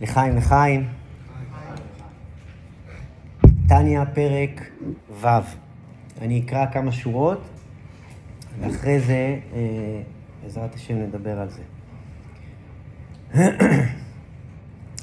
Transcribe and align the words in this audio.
לחיים 0.00 0.36
לחיים. 0.36 0.88
טניה, 3.68 4.06
פרק 4.06 4.70
ו'. 5.20 5.26
אני 6.20 6.42
אקרא 6.44 6.66
כמה 6.72 6.92
שורות, 6.92 7.40
ואחרי 8.60 9.00
זה, 9.00 9.38
אה, 9.52 10.02
בעזרת 10.42 10.74
השם, 10.74 10.94
נדבר 10.96 11.40
על 11.40 11.48
זה. 11.50 11.62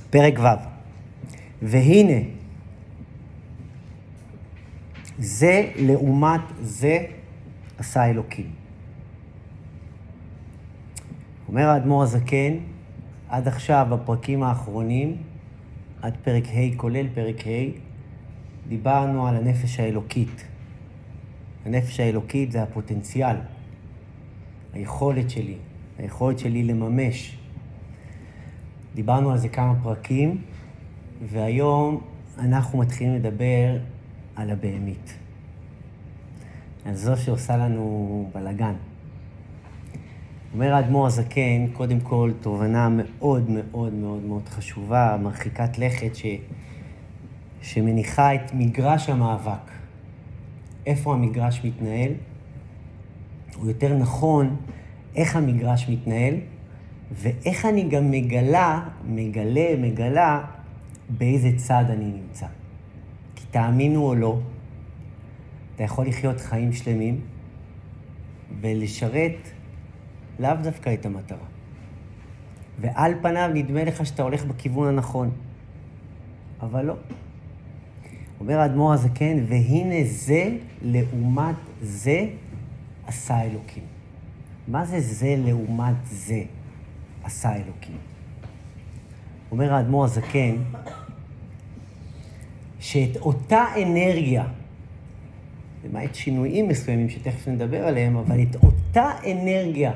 פרק 0.09 0.39
ו'. 0.39 0.47
והנה, 1.61 2.27
זה 5.17 5.71
לעומת 5.75 6.41
זה 6.61 6.97
עשה 7.77 8.05
אלוקים. 8.09 8.51
אומר 11.47 11.69
האדמו"ר 11.69 12.03
הזקן, 12.03 12.53
עד 13.33 13.47
עכשיו, 13.47 13.87
בפרקים 13.89 14.43
האחרונים, 14.43 15.17
עד 16.01 16.13
פרק 16.23 16.43
ה', 16.47 16.77
כולל 16.77 17.07
פרק 17.13 17.47
ה', 17.47 17.79
דיברנו 18.67 19.27
על 19.27 19.35
הנפש 19.35 19.79
האלוקית. 19.79 20.45
הנפש 21.65 21.99
האלוקית 21.99 22.51
זה 22.51 22.63
הפוטנציאל, 22.63 23.35
היכולת 24.73 25.29
שלי, 25.29 25.55
היכולת 25.97 26.39
שלי 26.39 26.63
לממש. 26.63 27.37
דיברנו 28.95 29.31
על 29.31 29.37
זה 29.37 29.49
כמה 29.49 29.73
פרקים, 29.83 30.41
והיום 31.25 32.01
אנחנו 32.39 32.79
מתחילים 32.79 33.15
לדבר 33.15 33.77
על 34.35 34.49
הבהמית. 34.49 35.13
על 36.85 36.95
זו 36.95 37.17
שעושה 37.17 37.57
לנו 37.57 38.29
בלגן. 38.33 38.73
אומר 40.53 40.73
האדמו"ר 40.73 41.07
הזקן, 41.07 41.67
קודם 41.73 41.99
כל, 41.99 42.31
תובנה 42.41 42.89
מאוד 42.89 43.49
מאוד 43.49 43.93
מאוד 43.93 44.23
מאוד 44.23 44.49
חשובה, 44.49 45.17
מרחיקת 45.21 45.77
לכת, 45.77 46.15
ש... 46.15 46.25
שמניחה 47.61 48.35
את 48.35 48.53
מגרש 48.53 49.09
המאבק. 49.09 49.71
איפה 50.85 51.13
המגרש 51.13 51.61
מתנהל, 51.65 52.11
או 53.59 53.67
יותר 53.67 53.97
נכון, 53.97 54.55
איך 55.15 55.35
המגרש 55.35 55.89
מתנהל, 55.89 56.35
ואיך 57.11 57.65
אני 57.65 57.89
גם 57.89 58.11
מגלה, 58.11 58.89
מגלה, 59.05 59.75
מגלה, 59.77 60.43
באיזה 61.09 61.49
צד 61.57 61.85
אני 61.89 62.05
נמצא. 62.05 62.47
כי 63.35 63.45
תאמינו 63.51 64.05
או 64.05 64.15
לא, 64.15 64.39
אתה 65.75 65.83
יכול 65.83 66.07
לחיות 66.07 66.41
חיים 66.41 66.73
שלמים 66.73 67.19
ולשרת 68.61 69.49
לאו 70.39 70.53
דווקא 70.63 70.93
את 70.93 71.05
המטרה. 71.05 71.45
ועל 72.81 73.13
פניו 73.21 73.49
נדמה 73.53 73.83
לך 73.83 74.05
שאתה 74.05 74.23
הולך 74.23 74.45
בכיוון 74.45 74.87
הנכון, 74.87 75.31
אבל 76.61 76.85
לא. 76.85 76.95
אומר 78.39 78.59
האדמו"ר 78.59 78.93
הזקן, 78.93 79.37
והנה 79.47 80.03
זה 80.03 80.49
לעומת 80.81 81.55
זה 81.81 82.25
עשה 83.07 83.41
אלוקים. 83.41 83.83
מה 84.67 84.85
זה 84.85 84.99
זה 84.99 85.35
לעומת 85.45 85.95
זה 86.03 86.43
עשה 87.23 87.55
אלוקים? 87.55 87.97
אומר 89.51 89.73
האדמו"ר 89.73 90.05
הזקן, 90.05 90.55
שאת 92.79 93.17
אותה 93.17 93.65
אנרגיה, 93.83 94.45
למעט 95.85 96.15
שינויים 96.15 96.67
מסוימים 96.67 97.09
שתכף 97.09 97.47
נדבר 97.47 97.87
עליהם, 97.87 98.17
אבל 98.17 98.41
את 98.41 98.55
אותה 98.55 99.11
אנרגיה 99.31 99.91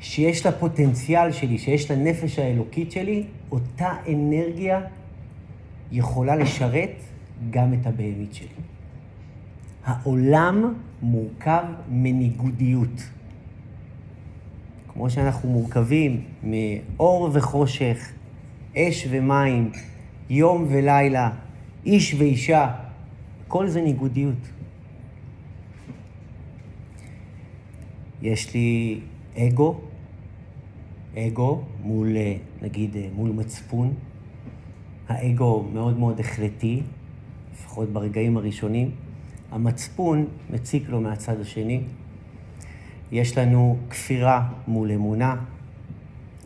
שיש 0.00 0.46
לה 0.46 0.52
פוטנציאל 0.52 1.32
שלי, 1.32 1.58
שיש 1.58 1.90
לה 1.90 1.96
נפש 1.96 2.38
האלוקית 2.38 2.92
שלי, 2.92 3.24
אותה 3.52 3.92
אנרגיה 4.08 4.80
יכולה 5.92 6.36
לשרת 6.36 6.90
גם 7.50 7.74
את 7.74 7.86
הבהמית 7.86 8.34
שלי. 8.34 8.48
העולם 9.84 10.74
מורכב 11.02 11.64
מניגודיות. 11.90 13.02
כמו 14.92 15.10
שאנחנו 15.10 15.48
מורכבים 15.48 16.24
מאור 16.42 17.30
וחושך, 17.32 18.12
אש 18.76 19.06
ומים, 19.10 19.70
יום 20.30 20.66
ולילה, 20.68 21.30
איש 21.86 22.14
ואישה, 22.14 22.74
כל 23.48 23.68
זה 23.68 23.80
ניגודיות. 23.80 24.48
יש 28.22 28.54
לי 28.54 29.00
אגו, 29.36 29.80
אגו 31.26 31.62
מול, 31.82 32.16
נגיד, 32.62 32.96
מול 33.14 33.30
מצפון. 33.30 33.94
האגו 35.08 35.68
מאוד 35.72 35.98
מאוד 35.98 36.20
החלטי, 36.20 36.82
לפחות 37.52 37.88
ברגעים 37.88 38.36
הראשונים. 38.36 38.90
המצפון 39.52 40.26
מציק 40.50 40.88
לו 40.88 41.00
מהצד 41.00 41.40
השני. 41.40 41.80
יש 43.12 43.38
לנו 43.38 43.76
כפירה 43.90 44.48
מול 44.68 44.92
אמונה, 44.92 45.36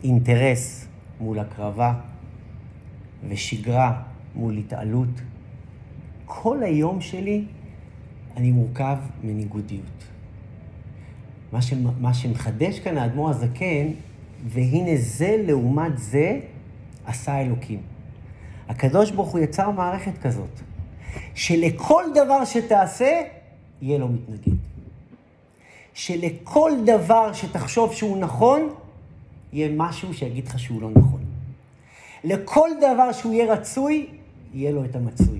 אינטרס 0.04 0.88
מול 1.20 1.38
הקרבה 1.38 1.94
ושגרה 3.28 4.02
מול 4.34 4.56
התעלות. 4.56 5.20
כל 6.24 6.62
היום 6.62 7.00
שלי 7.00 7.44
אני 8.36 8.50
מורכב 8.50 8.96
מניגודיות. 9.24 10.04
מה, 11.52 11.62
ש... 11.62 11.72
מה 12.00 12.14
שמחדש 12.14 12.78
כאן 12.80 12.98
האדמו"ר 12.98 13.30
הזקן, 13.30 13.86
והנה 14.44 14.96
זה 14.96 15.36
לעומת 15.46 15.98
זה 15.98 16.40
עשה 17.04 17.40
אלוקים. 17.40 17.82
הקדוש 18.68 19.10
ברוך 19.10 19.28
הוא 19.28 19.40
יצר 19.40 19.70
מערכת 19.70 20.18
כזאת, 20.22 20.60
שלכל 21.34 22.04
דבר 22.14 22.44
שתעשה, 22.44 23.22
יהיה 23.82 23.98
לו 23.98 24.08
מתנגד. 24.08 24.56
שלכל 25.94 26.72
דבר 26.86 27.32
שתחשוב 27.32 27.92
שהוא 27.92 28.16
נכון, 28.18 28.68
יהיה 29.52 29.68
משהו 29.76 30.14
שיגיד 30.14 30.46
לך 30.46 30.58
שהוא 30.58 30.82
לא 30.82 30.90
נכון. 30.90 31.20
לכל 32.24 32.70
דבר 32.80 33.12
שהוא 33.12 33.32
יהיה 33.32 33.52
רצוי, 33.52 34.06
יהיה 34.54 34.72
לו 34.72 34.84
את 34.84 34.96
המצוי. 34.96 35.38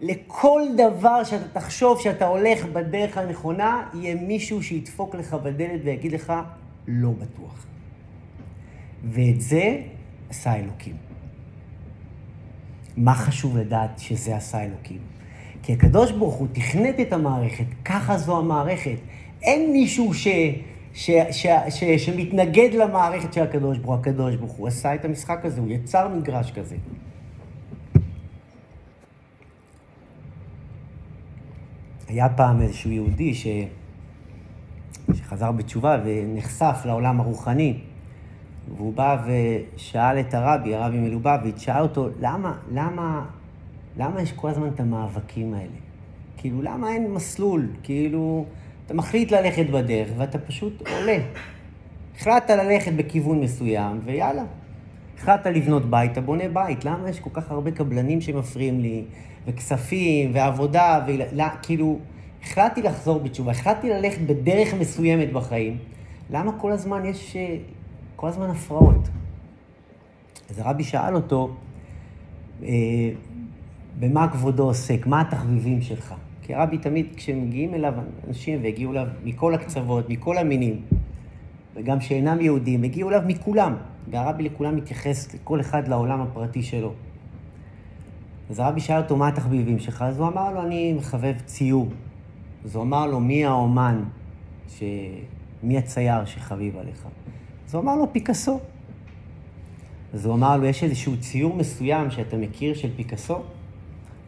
לכל 0.00 0.62
דבר 0.76 1.24
שאתה 1.24 1.60
תחשוב 1.60 2.00
שאתה 2.00 2.26
הולך 2.26 2.64
בדרך 2.64 3.18
הנכונה, 3.18 3.88
יהיה 3.94 4.14
מישהו 4.14 4.62
שידפוק 4.62 5.14
לך 5.14 5.34
בדלת 5.34 5.80
ויגיד 5.84 6.12
לך, 6.12 6.32
לא 6.88 7.10
בטוח. 7.10 7.66
ואת 9.04 9.40
זה 9.40 9.80
עשה 10.30 10.56
אלוקים. 10.56 10.96
מה 12.96 13.14
חשוב 13.14 13.56
לדעת 13.56 13.98
שזה 13.98 14.36
עשה 14.36 14.64
אלוקים? 14.64 14.98
כי 15.62 15.72
הקדוש 15.72 16.12
ברוך 16.12 16.34
הוא 16.34 16.48
תכנת 16.52 17.00
את 17.00 17.12
המערכת, 17.12 17.64
ככה 17.84 18.18
זו 18.18 18.38
המערכת. 18.38 18.96
אין 19.42 19.72
מישהו 19.72 20.14
ש, 20.14 20.28
ש, 20.94 21.10
ש, 21.30 21.46
ש, 21.68 21.84
שמתנגד 21.84 22.74
למערכת 22.74 23.32
של 23.32 23.42
הקדוש 23.42 23.78
ברוך 23.78 23.90
הוא. 23.90 24.00
הקדוש 24.00 24.36
ברוך 24.36 24.52
הוא 24.52 24.68
עשה 24.68 24.94
את 24.94 25.04
המשחק 25.04 25.40
הזה, 25.44 25.60
הוא 25.60 25.70
יצר 25.70 26.08
מגרש 26.08 26.50
כזה. 26.50 26.76
היה 32.08 32.28
פעם 32.28 32.62
איזשהו 32.62 32.90
יהודי 32.90 33.34
ש... 33.34 33.46
שחזר 35.14 35.52
בתשובה 35.52 35.98
ונחשף 36.04 36.82
לעולם 36.84 37.20
הרוחני. 37.20 37.78
והוא 38.76 38.92
בא 38.92 39.24
ושאל 39.26 40.20
את 40.20 40.34
הרבי, 40.34 40.74
הרבי 40.74 40.98
מלובביץ', 40.98 41.58
שאל 41.58 41.82
אותו, 41.82 42.08
למה, 42.20 42.54
למה, 42.72 43.24
למה 43.96 44.22
יש 44.22 44.32
כל 44.32 44.48
הזמן 44.48 44.68
את 44.68 44.80
המאבקים 44.80 45.54
האלה? 45.54 45.66
כאילו, 46.36 46.62
למה 46.62 46.92
אין 46.92 47.12
מסלול? 47.12 47.66
כאילו, 47.82 48.44
אתה 48.86 48.94
מחליט 48.94 49.32
ללכת 49.32 49.66
בדרך 49.70 50.08
ואתה 50.16 50.38
פשוט 50.38 50.88
עולה. 50.88 51.18
החלטת 52.16 52.50
ללכת 52.50 52.92
בכיוון 52.92 53.40
מסוים, 53.40 54.00
ויאללה. 54.04 54.44
החלטת 55.18 55.46
לבנות 55.46 55.90
בית, 55.90 56.12
אתה 56.12 56.20
בונה 56.20 56.48
בית. 56.48 56.84
למה 56.84 57.10
יש 57.10 57.20
כל 57.20 57.30
כך 57.32 57.50
הרבה 57.50 57.70
קבלנים 57.70 58.20
שמפריעים 58.20 58.80
לי, 58.80 59.04
וכספים, 59.46 60.30
ועבודה, 60.34 61.06
וכאילו, 61.06 61.98
החלטתי 62.42 62.82
לחזור 62.82 63.20
בתשובה, 63.20 63.50
החלטתי 63.50 63.90
ללכת 63.90 64.20
בדרך 64.20 64.74
מסוימת 64.74 65.32
בחיים. 65.32 65.78
למה 66.30 66.52
כל 66.58 66.72
הזמן 66.72 67.04
יש 67.04 67.36
כל 68.22 68.28
הזמן 68.28 68.50
הפרעות. 68.50 69.08
אז 70.50 70.58
הרבי 70.58 70.84
שאל 70.84 71.14
אותו, 71.14 71.54
אה, 72.62 72.68
במה 73.98 74.28
כבודו 74.32 74.62
עוסק? 74.62 75.06
מה 75.06 75.20
התחביבים 75.20 75.82
שלך? 75.82 76.14
כי 76.42 76.54
הרבי 76.54 76.78
תמיד, 76.78 77.06
כשמגיעים 77.16 77.74
אליו 77.74 77.94
אנשים, 78.28 78.62
והגיעו 78.62 78.92
אליו 78.92 79.06
מכל 79.24 79.54
הקצוות, 79.54 80.08
מכל 80.08 80.38
המינים, 80.38 80.80
וגם 81.74 82.00
שאינם 82.00 82.40
יהודים, 82.40 82.82
הגיעו 82.82 83.08
אליו 83.08 83.22
מכולם. 83.26 83.76
והרבי 84.10 84.42
לכולם 84.42 84.76
מתייחס, 84.76 85.34
לכל 85.34 85.60
אחד 85.60 85.88
לעולם 85.88 86.20
הפרטי 86.20 86.62
שלו. 86.62 86.92
אז 88.50 88.58
הרבי 88.58 88.80
שאל 88.80 88.98
אותו, 88.98 89.16
מה 89.16 89.28
התחביבים 89.28 89.78
שלך? 89.78 90.02
אז 90.02 90.18
הוא 90.18 90.28
אמר 90.28 90.52
לו, 90.52 90.62
אני 90.62 90.92
מחבב 90.92 91.34
ציור. 91.44 91.88
אז 92.64 92.76
הוא 92.76 92.82
אמר 92.84 93.06
לו, 93.06 93.20
מי 93.20 93.44
האומן, 93.44 94.02
ש... 94.68 94.82
מי 95.62 95.78
הצייר 95.78 96.24
שחביב 96.24 96.76
עליך? 96.76 97.06
אז 97.72 97.76
הוא 97.76 97.82
אמר 97.82 97.96
לו, 97.96 98.12
פיקאסו. 98.12 98.60
אז 100.14 100.26
הוא 100.26 100.34
אמר 100.34 100.56
לו, 100.56 100.64
יש 100.64 100.84
איזשהו 100.84 101.16
ציור 101.20 101.56
מסוים 101.56 102.10
שאתה 102.10 102.36
מכיר 102.36 102.74
של 102.74 102.88
פיקאסו? 102.96 103.38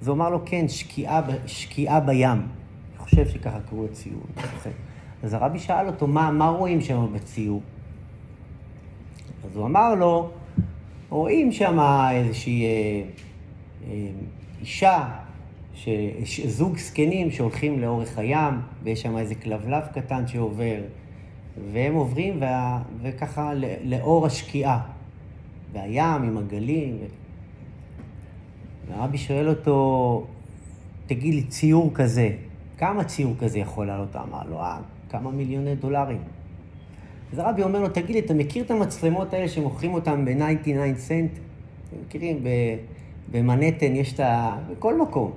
אז 0.01 0.09
הוא 0.09 0.15
אמר 0.15 0.31
לו, 0.31 0.41
כן, 0.47 0.69
שקיעה, 0.69 1.23
שקיעה 1.47 2.01
בים. 2.01 2.29
אני 2.29 2.99
חושב 2.99 3.29
שככה 3.29 3.61
קראו 3.71 3.85
לציור. 3.85 4.23
אז 5.23 5.35
הרבי 5.35 5.59
שאל 5.59 5.87
אותו, 5.87 6.07
מה, 6.07 6.31
מה 6.31 6.49
רואים 6.49 6.81
שם 6.81 7.07
בציור? 7.15 7.61
אז 9.45 9.57
הוא 9.57 9.67
אמר 9.67 9.95
לו, 9.95 10.31
רואים 11.09 11.53
שם 11.53 11.79
איזושהי 12.13 12.65
אה, 12.65 13.03
אה, 13.91 14.09
אישה, 14.61 15.09
ש, 15.75 15.89
זוג 16.47 16.79
זקנים 16.79 17.31
שהולכים 17.31 17.81
לאורך 17.81 18.19
הים, 18.19 18.55
ויש 18.83 19.03
שם 19.03 19.19
איזה 19.19 19.35
כלבלב 19.35 19.83
קטן 19.95 20.27
שעובר, 20.27 20.77
והם 21.73 21.95
עוברים 21.95 22.41
וה, 22.41 22.83
וככה 23.03 23.53
לאור 23.85 24.27
השקיעה. 24.27 24.81
והים 25.73 26.23
עם 26.23 26.39
הגלים. 26.39 26.97
ו... 27.01 27.05
והרבי 28.89 29.19
שואל 29.19 29.49
אותו, 29.49 30.27
תגיד 31.07 31.35
לי, 31.35 31.43
ציור 31.43 31.91
כזה, 31.95 32.31
כמה 32.79 33.05
ציור 33.05 33.35
כזה 33.39 33.59
יכול 33.59 33.87
לעלות? 33.87 34.17
אמר 34.17 34.43
לו, 34.51 34.61
אה, 34.61 34.79
כמה 35.11 35.31
מיליוני 35.31 35.75
דולרים. 35.75 36.19
אז 37.33 37.39
הרבי 37.39 37.63
אומר 37.63 37.81
לו, 37.81 37.89
תגיד 37.89 38.11
לי, 38.11 38.19
אתה 38.19 38.35
מכיר 38.35 38.65
את 38.65 38.71
המצלמות 38.71 39.35
האלה 39.35 39.49
שמוכרים 39.49 39.95
אותן 39.95 40.25
ב-99 40.25 40.99
סנט? 40.99 41.31
אתם 41.33 41.97
מכירים? 42.07 42.45
במנהטן 43.31 43.97
יש 43.97 44.13
את 44.13 44.21
ה... 44.21 44.57
בכל 44.71 45.01
מקום. 45.01 45.33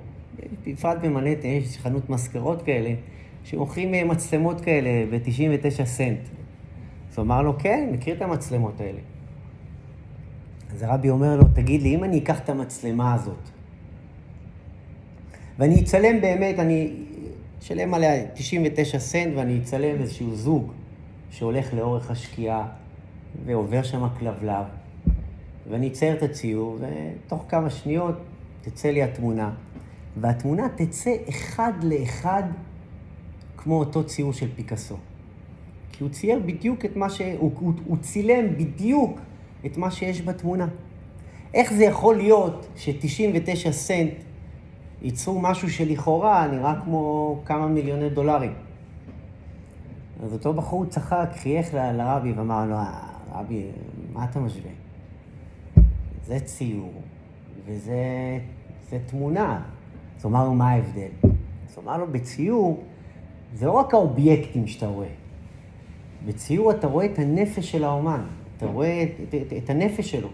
בפרט 0.66 0.98
במנהטן 1.02 1.48
יש 1.48 1.78
חנות 1.78 2.10
מזכרות 2.10 2.62
כאלה, 2.62 2.94
שמוכרים 3.50 3.94
אה, 3.94 4.04
מצלמות 4.04 4.60
כאלה 4.60 4.90
ב-99 5.10 5.84
סנט. 5.84 6.18
אז 7.10 7.18
הוא 7.18 7.24
אמר 7.24 7.42
לו, 7.42 7.58
כן, 7.58 7.88
מכיר 7.92 8.16
את 8.16 8.22
המצלמות 8.22 8.80
האלה. 8.80 8.98
אז 10.72 10.82
הרבי 10.82 11.10
אומר 11.10 11.36
לו, 11.36 11.44
תגיד 11.54 11.82
לי, 11.82 11.94
אם 11.94 12.04
אני 12.04 12.18
אקח 12.18 12.40
את 12.40 12.48
המצלמה 12.48 13.14
הזאת, 13.14 13.48
ואני 15.58 15.80
אצלם 15.82 16.20
באמת, 16.20 16.58
אני 16.58 16.92
אשלם 17.62 17.94
עליה 17.94 18.26
99 18.34 18.98
סנט 18.98 19.32
ואני 19.36 19.58
אצלם 19.62 20.00
איזשהו 20.00 20.34
זוג 20.34 20.72
שהולך 21.30 21.74
לאורך 21.74 22.10
השקיעה 22.10 22.68
ועובר 23.44 23.82
שם 23.82 24.06
כלבלב, 24.18 24.64
ואני 25.70 25.88
אצייר 25.88 26.16
את 26.16 26.22
הציור, 26.22 26.78
ותוך 26.80 27.44
כמה 27.48 27.70
שניות 27.70 28.14
תצא 28.62 28.88
לי 28.88 29.02
התמונה, 29.02 29.50
והתמונה 30.20 30.66
תצא 30.76 31.10
אחד 31.28 31.72
לאחד 31.82 32.42
כמו 33.58 33.78
אותו 33.78 34.04
ציור 34.04 34.32
של 34.32 34.48
פיקאסו. 34.56 34.96
כי 35.92 36.04
הוא 36.04 36.10
צייר 36.10 36.40
בדיוק 36.46 36.84
את 36.84 36.96
מה 36.96 37.10
ש... 37.10 37.20
הוא, 37.20 37.52
הוא, 37.60 37.72
הוא 37.84 37.96
צילם 38.00 38.56
בדיוק 38.56 39.20
את 39.66 39.76
מה 39.76 39.90
שיש 39.90 40.22
בתמונה. 40.22 40.66
איך 41.54 41.72
זה 41.72 41.84
יכול 41.84 42.16
להיות 42.16 42.66
ש-99 42.76 43.70
סנט 43.70 44.12
ייצרו 45.02 45.40
משהו 45.40 45.70
שלכאורה 45.70 46.46
נראה 46.46 46.80
כמו 46.84 47.40
כמה 47.44 47.66
מיליוני 47.66 48.10
דולרים? 48.10 48.54
אז 50.22 50.32
אותו 50.32 50.52
בחור 50.52 50.84
צחק, 50.84 51.28
חייך 51.34 51.74
לרבי 51.74 52.32
ואמר 52.32 52.66
לו, 52.66 52.76
רבי, 53.32 53.66
מה 54.12 54.24
אתה 54.24 54.40
משווה? 54.40 54.70
זה 56.26 56.40
ציור, 56.40 57.02
וזה 57.66 57.94
זה 58.90 58.98
תמונה. 59.06 59.62
אז 60.16 60.24
הוא 60.24 60.30
אמר 60.30 60.44
לו, 60.44 60.54
מה 60.54 60.70
ההבדל? 60.70 61.08
אז 61.22 61.76
הוא 61.76 61.84
אמר 61.84 61.98
לו, 61.98 62.12
בציור 62.12 62.84
זה 63.54 63.66
לא 63.66 63.72
רק 63.72 63.94
האובייקטים 63.94 64.66
שאתה 64.66 64.86
רואה. 64.86 65.08
בציור 66.26 66.70
אתה 66.70 66.86
רואה 66.86 67.06
את 67.06 67.18
הנפש 67.18 67.70
של 67.70 67.84
האומן. 67.84 68.24
אתה 68.56 68.66
רואה 68.66 69.02
את, 69.02 69.34
את, 69.34 69.52
את 69.52 69.70
הנפש 69.70 70.10
שלו. 70.10 70.28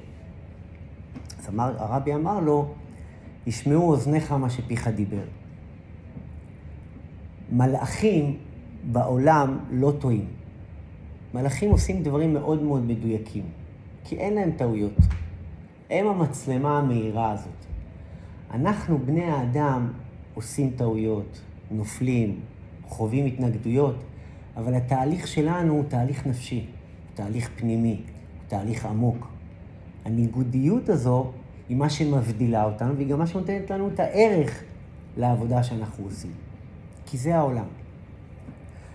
אז 1.38 1.48
אמר, 1.48 1.74
הרבי 1.78 2.14
אמר 2.14 2.40
לו, 2.40 2.74
ישמעו 3.46 3.90
אוזניך 3.90 4.32
מה 4.32 4.50
שפיך 4.50 4.88
דיבר. 4.88 5.24
מלאכים 7.52 8.36
בעולם 8.92 9.58
לא 9.70 9.92
טועים. 9.98 10.26
מלאכים 11.34 11.70
עושים 11.70 12.02
דברים 12.02 12.34
מאוד 12.34 12.62
מאוד 12.62 12.84
מדויקים, 12.84 13.44
כי 14.04 14.16
אין 14.16 14.34
להם 14.34 14.50
טעויות. 14.50 14.96
הם 15.90 16.06
המצלמה 16.06 16.78
המהירה 16.78 17.32
הזאת. 17.32 17.64
אנחנו, 18.50 18.98
בני 18.98 19.24
האדם, 19.24 19.92
עושים 20.34 20.70
טעויות, 20.76 21.40
נופלים, 21.70 22.40
חווים 22.94 23.26
התנגדויות, 23.26 23.96
אבל 24.56 24.74
התהליך 24.74 25.26
שלנו 25.26 25.72
הוא 25.72 25.84
תהליך 25.88 26.26
נפשי, 26.26 26.66
תהליך 27.14 27.50
פנימי. 27.56 28.00
תהליך 28.48 28.86
עמוק. 28.86 29.28
הניגודיות 30.04 30.88
הזו 30.88 31.32
היא 31.68 31.76
מה 31.76 31.90
שמבדילה 31.90 32.64
אותנו, 32.64 32.96
והיא 32.96 33.08
גם 33.08 33.18
מה 33.18 33.26
שנותנת 33.26 33.70
לנו 33.70 33.88
את 33.88 34.00
הערך 34.00 34.62
לעבודה 35.16 35.62
שאנחנו 35.62 36.04
עושים. 36.04 36.32
כי 37.06 37.18
זה 37.18 37.36
העולם. 37.36 37.66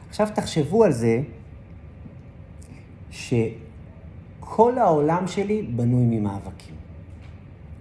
עכשיו 0.10 0.28
תחשבו 0.36 0.84
על 0.84 0.92
זה 0.92 1.22
שכל 3.12 4.78
העולם 4.78 5.28
שלי 5.28 5.62
בנוי 5.62 6.20
ממאבקים. 6.20 6.76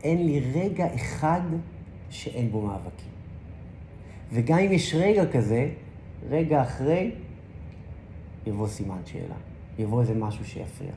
אין 0.02 0.26
לי 0.26 0.40
רגע 0.54 0.94
אחד 0.94 1.40
שאין 2.10 2.50
בו 2.50 2.62
מאבקים. 2.62 3.10
וגם 4.32 4.58
אם 4.58 4.72
יש 4.72 4.94
רגע 4.94 5.32
כזה, 5.32 5.68
רגע 6.30 6.62
אחרי, 6.62 7.10
יבוא 8.46 8.68
סימן 8.68 9.00
שאלה. 9.04 9.34
יבוא 9.78 10.00
איזה 10.00 10.14
משהו 10.14 10.44
שיפריע. 10.44 10.92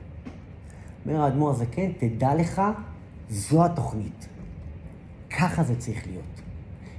אומר 1.06 1.20
האדמו"ר 1.20 1.50
הזקן, 1.50 1.92
תדע 1.92 2.34
לך, 2.34 2.62
זו 3.30 3.64
התוכנית. 3.64 4.28
ככה 5.38 5.62
זה 5.62 5.76
צריך 5.76 6.06
להיות. 6.06 6.40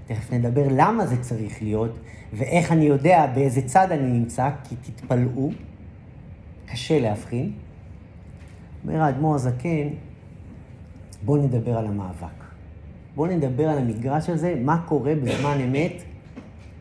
תכף 0.05 0.33
נדבר 0.33 0.67
למה 0.71 1.07
זה 1.07 1.21
צריך 1.21 1.61
להיות, 1.61 1.91
ואיך 2.33 2.71
אני 2.71 2.85
יודע 2.85 3.27
באיזה 3.35 3.61
צד 3.61 3.91
אני 3.91 4.19
נמצא, 4.19 4.49
כי 4.63 4.75
תתפלאו, 4.75 5.51
קשה 6.65 6.99
להבחין. 6.99 7.51
אומר 8.83 9.01
האדמו"ר 9.01 9.35
הזקן, 9.35 9.87
בואו 11.25 11.41
נדבר 11.41 11.77
על 11.77 11.87
המאבק. 11.87 12.43
בואו 13.15 13.31
נדבר 13.31 13.69
על 13.69 13.77
המגרש 13.77 14.29
הזה, 14.29 14.55
מה 14.61 14.83
קורה 14.87 15.15
בזמן 15.15 15.57
אמת 15.59 16.03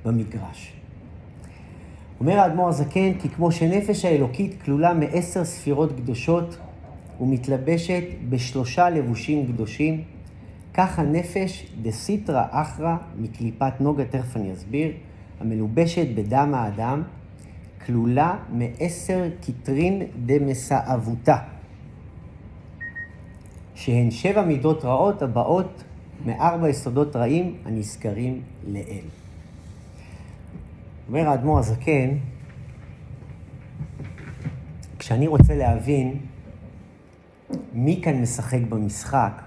במגרש. 0.04 0.71
אומר 2.22 2.38
האדמו"ר 2.38 2.69
הזקן, 2.69 3.14
כי 3.19 3.28
כמו 3.28 3.52
שנפש 3.52 4.04
האלוקית 4.04 4.62
כלולה 4.62 4.94
מעשר 4.94 5.44
ספירות 5.44 5.92
קדושות, 5.92 6.56
ומתלבשת 7.20 8.02
בשלושה 8.28 8.90
לבושים 8.90 9.46
קדושים. 9.46 10.02
כך 10.74 10.98
הנפש 10.98 11.66
דסיטרא 11.82 12.44
אחרא 12.50 12.97
מקליפת 13.18 13.80
נוגה, 13.80 14.04
תכף 14.04 14.37
אני 14.37 14.52
אסביר, 14.52 14.92
המלובשת 15.40 16.06
בדם 16.14 16.52
האדם, 16.54 17.02
כלולה 17.87 18.37
מעשר 18.52 19.28
כתרין 19.40 20.02
דמסאבותא, 20.26 21.37
שהן 23.75 24.11
שבע 24.11 24.42
מידות 24.42 24.85
רעות 24.85 25.23
הבאות 25.23 25.85
מארבע 26.26 26.68
יסודות 26.68 27.16
רעים 27.16 27.54
הנזכרים 27.64 28.40
לעיל. 28.66 29.22
אומר 31.12 31.28
האדמו"ר 31.28 31.59
הזקן, 31.59 32.09
כשאני 34.99 35.26
רוצה 35.26 35.54
להבין 35.54 36.19
מי 37.73 38.00
כאן 38.04 38.23
משחק 38.23 38.61
במשחק? 38.69 39.42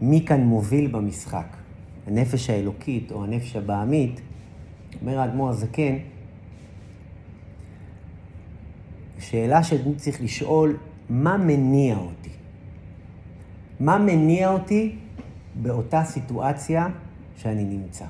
מי 0.00 0.24
כאן 0.26 0.40
מוביל 0.40 0.86
במשחק? 0.86 1.46
הנפש 2.06 2.50
האלוקית 2.50 3.12
או 3.12 3.24
הנפש 3.24 3.56
הבעמית, 3.56 4.20
אומר 5.00 5.18
האדמו"ר 5.18 5.48
הזקן, 5.48 5.96
שאלה 9.18 9.62
שאני 9.62 9.94
צריך 9.94 10.20
לשאול, 10.22 10.76
מה 11.10 11.36
מניע 11.36 11.96
אותי? 11.96 12.30
מה 13.80 13.98
מניע 13.98 14.50
אותי 14.50 14.96
באותה 15.62 16.04
סיטואציה 16.04 16.88
שאני 17.36 17.64
נמצא? 17.64 18.06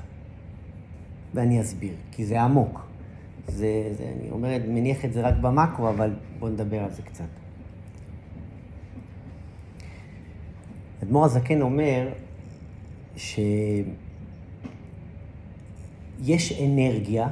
ואני 1.37 1.61
אסביר, 1.61 1.93
כי 2.11 2.25
זה 2.25 2.41
עמוק. 2.41 2.87
זה, 3.47 3.93
זה, 3.97 4.11
אני 4.19 4.31
אומר, 4.31 4.57
מניח 4.67 5.05
את 5.05 5.13
זה 5.13 5.21
רק 5.21 5.33
במקרו, 5.41 5.89
אבל 5.89 6.13
בואו 6.39 6.51
נדבר 6.51 6.83
על 6.83 6.91
זה 6.91 7.01
קצת. 7.01 7.25
אדמו"ר 11.03 11.25
הזקן 11.25 11.61
אומר 11.61 12.09
שיש 13.15 13.41
אנרגיה, 16.63 17.27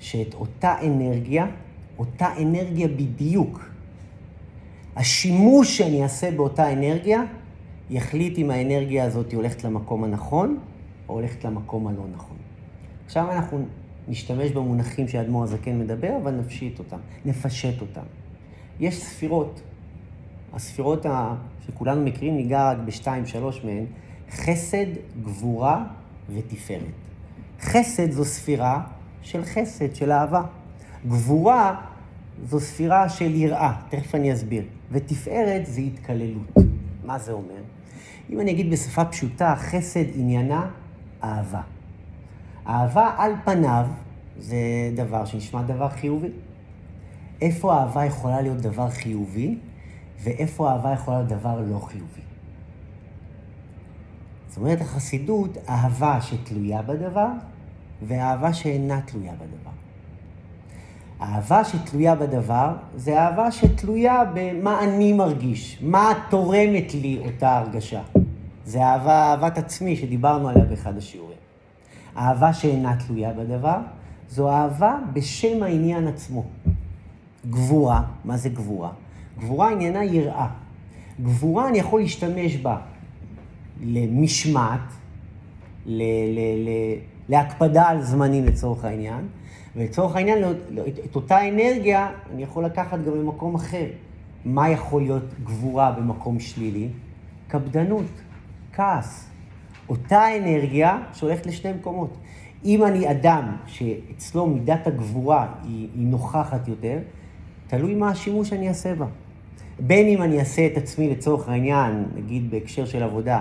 שאת 0.00 0.34
אותה 0.34 0.76
אנרגיה, 0.86 1.46
אותה 1.98 2.28
אנרגיה 2.42 2.88
בדיוק, 2.88 3.70
השימוש 4.96 5.78
שאני 5.78 6.02
אעשה 6.02 6.30
באותה 6.30 6.72
אנרגיה, 6.72 7.22
יחליט 7.90 8.38
אם 8.38 8.50
האנרגיה 8.50 9.04
הזאת 9.04 9.32
הולכת 9.32 9.64
למקום 9.64 10.04
הנכון 10.04 10.58
הולכת 11.10 11.44
למקום 11.44 11.86
הלא 11.86 12.04
נכון. 12.14 12.36
עכשיו 13.06 13.32
אנחנו 13.32 13.64
נשתמש 14.08 14.50
במונחים 14.50 15.08
שאדמו"ר 15.08 15.44
הזקן 15.44 15.78
מדבר, 15.78 16.16
אבל 16.22 16.30
נפשיט 16.30 16.78
אותם, 16.78 16.98
נפשט 17.24 17.80
אותם. 17.80 18.04
יש 18.80 19.02
ספירות. 19.04 19.60
הספירות 20.52 21.06
ה... 21.06 21.34
שכולנו 21.66 22.04
מכירים, 22.04 22.36
ניגע 22.36 22.70
רק 22.70 22.78
בשתיים, 22.84 23.26
שלוש 23.26 23.64
מהן, 23.64 23.84
חסד, 24.30 24.86
גבורה 25.22 25.84
ותפארת. 26.34 26.80
חסד 27.60 28.10
זו 28.10 28.24
ספירה 28.24 28.82
של 29.22 29.44
חסד, 29.44 29.94
של 29.94 30.12
אהבה. 30.12 30.42
גבורה 31.06 31.80
זו 32.44 32.60
ספירה 32.60 33.08
של 33.08 33.34
יראה, 33.34 33.72
תכף 33.88 34.14
אני 34.14 34.32
אסביר. 34.32 34.64
ותפארת 34.90 35.66
זה 35.66 35.80
התקללות. 35.80 36.54
מה 37.04 37.18
זה 37.18 37.32
אומר? 37.32 37.62
אם 38.30 38.40
אני 38.40 38.50
אגיד 38.50 38.70
בשפה 38.70 39.04
פשוטה, 39.04 39.54
חסד 39.56 40.04
עניינה 40.14 40.70
אהבה. 41.24 41.60
אהבה 42.66 43.10
על 43.18 43.32
פניו 43.44 43.86
זה 44.38 44.56
דבר 44.94 45.24
שנשמע 45.24 45.62
דבר 45.62 45.88
חיובי. 45.88 46.28
איפה 47.40 47.74
אהבה 47.78 48.04
יכולה 48.04 48.40
להיות 48.40 48.58
דבר 48.58 48.90
חיובי, 48.90 49.58
ואיפה 50.22 50.70
אהבה 50.70 50.92
יכולה 50.92 51.16
להיות 51.16 51.28
דבר 51.28 51.60
לא 51.60 51.78
חיובי. 51.78 52.20
זאת 54.48 54.56
אומרת, 54.56 54.80
החסידות, 54.80 55.58
אהבה 55.68 56.20
שתלויה 56.20 56.82
בדבר, 56.82 57.28
ואהבה 58.02 58.52
שאינה 58.52 59.00
תלויה 59.00 59.32
בדבר. 59.32 59.70
אהבה 61.22 61.64
שתלויה 61.64 62.14
בדבר, 62.14 62.76
זה 62.96 63.18
אהבה 63.20 63.50
שתלויה 63.50 64.22
במה 64.34 64.84
אני 64.84 65.12
מרגיש, 65.12 65.78
מה 65.82 66.12
תורמת 66.30 66.94
לי 66.94 67.22
אותה 67.24 67.58
הרגשה. 67.58 68.00
זה 68.70 68.82
אהבה, 68.82 69.30
אהבת 69.30 69.58
עצמי 69.58 69.96
שדיברנו 69.96 70.48
עליה 70.48 70.64
באחד 70.64 70.96
השיעורים. 70.96 71.36
אהבה 72.16 72.52
שאינה 72.52 72.96
תלויה 73.06 73.32
בדבר, 73.32 73.76
זו 74.28 74.50
אהבה 74.50 74.98
בשם 75.12 75.62
העניין 75.62 76.06
עצמו. 76.06 76.44
גבורה, 77.50 78.02
מה 78.24 78.36
זה 78.36 78.48
גבורה? 78.48 78.90
גבורה 79.38 79.70
עניינה 79.70 80.04
יראה. 80.04 80.48
גבורה 81.22 81.68
אני 81.68 81.78
יכול 81.78 82.00
להשתמש 82.00 82.56
בה 82.56 82.78
למשמעת, 83.84 84.80
ל- 85.86 86.02
ל- 86.34 86.68
ל- 86.68 86.98
להקפדה 87.28 87.88
על 87.88 88.02
זמנים 88.02 88.44
לצורך 88.44 88.84
העניין, 88.84 89.28
ולצורך 89.76 90.16
העניין 90.16 90.44
את 91.04 91.16
אותה 91.16 91.48
אנרגיה 91.48 92.10
אני 92.34 92.42
יכול 92.42 92.64
לקחת 92.64 92.98
גם 92.98 93.14
למקום 93.14 93.54
אחר. 93.54 93.86
מה 94.44 94.70
יכול 94.70 95.02
להיות 95.02 95.34
גבורה 95.44 95.92
במקום 95.92 96.40
שלילי? 96.40 96.88
קפדנות, 97.48 98.06
כעס. 98.72 99.30
אותה 99.88 100.36
אנרגיה 100.36 100.98
שהולכת 101.12 101.46
לשני 101.46 101.72
מקומות. 101.72 102.16
אם 102.64 102.84
אני 102.84 103.10
אדם 103.10 103.56
שאצלו 103.66 104.46
מידת 104.46 104.86
הגבורה 104.86 105.48
היא, 105.62 105.88
היא 105.94 106.06
נוכחת 106.06 106.68
יותר, 106.68 106.98
תלוי 107.66 107.94
מה 107.94 108.10
השימוש 108.10 108.48
שאני 108.48 108.68
אעשה 108.68 108.94
בה. 108.94 109.06
בין 109.80 110.06
אם 110.06 110.22
אני 110.22 110.38
אעשה 110.38 110.66
את 110.66 110.76
עצמי 110.76 111.10
לצורך 111.10 111.48
העניין, 111.48 112.04
נגיד 112.14 112.50
בהקשר 112.50 112.84
של 112.84 113.02
עבודה, 113.02 113.40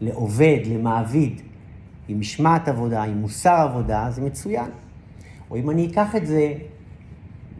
לעובד, 0.00 0.58
למעביד, 0.66 1.40
עם 2.08 2.20
משמעת 2.20 2.68
עבודה, 2.68 3.02
עם 3.02 3.18
מוסר 3.18 3.68
עבודה, 3.70 4.06
זה 4.10 4.22
מצוין. 4.22 4.70
או 5.50 5.56
אם 5.56 5.70
אני 5.70 5.86
אקח 5.86 6.16
את 6.16 6.26
זה 6.26 6.54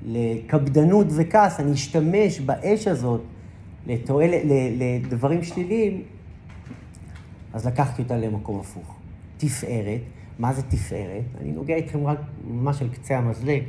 לקפדנות 0.07 1.07
וכעס, 1.11 1.61
אני 1.61 1.73
אשתמש 1.73 2.41
באש 2.41 2.89
הזאת 2.89 3.21
לתועל, 3.89 4.31
לדברים 4.79 5.43
שליליים, 5.43 6.03
אז 7.53 7.67
לקחתי 7.67 8.03
אותה 8.03 8.17
למקום 8.17 8.61
הפוך. 8.61 8.97
תפארת, 9.37 10.01
מה 10.39 10.53
זה 10.53 10.63
תפארת? 10.63 11.25
אני 11.41 11.53
נוגע 11.53 11.75
איתכם 11.75 12.07
רק 12.07 12.19
ממש 12.51 12.83
על 12.83 12.89
קצה 12.89 13.19
המזלג. 13.19 13.63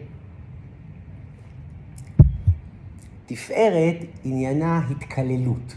תפארת 3.25 3.95
עניינה 4.23 4.81
התקללות. 4.91 5.75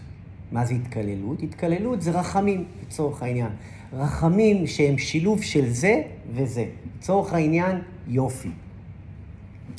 מה 0.53 0.65
זה 0.65 0.75
התקללות? 0.75 1.43
התקללות 1.43 2.03
זה 2.03 2.11
רחמים, 2.11 2.65
לצורך 2.87 3.23
העניין. 3.23 3.51
רחמים 3.93 4.67
שהם 4.67 4.99
שילוב 4.99 5.43
של 5.43 5.71
זה 5.71 6.03
וזה. 6.33 6.67
לצורך 6.99 7.33
העניין, 7.33 7.79
יופי. 8.09 8.51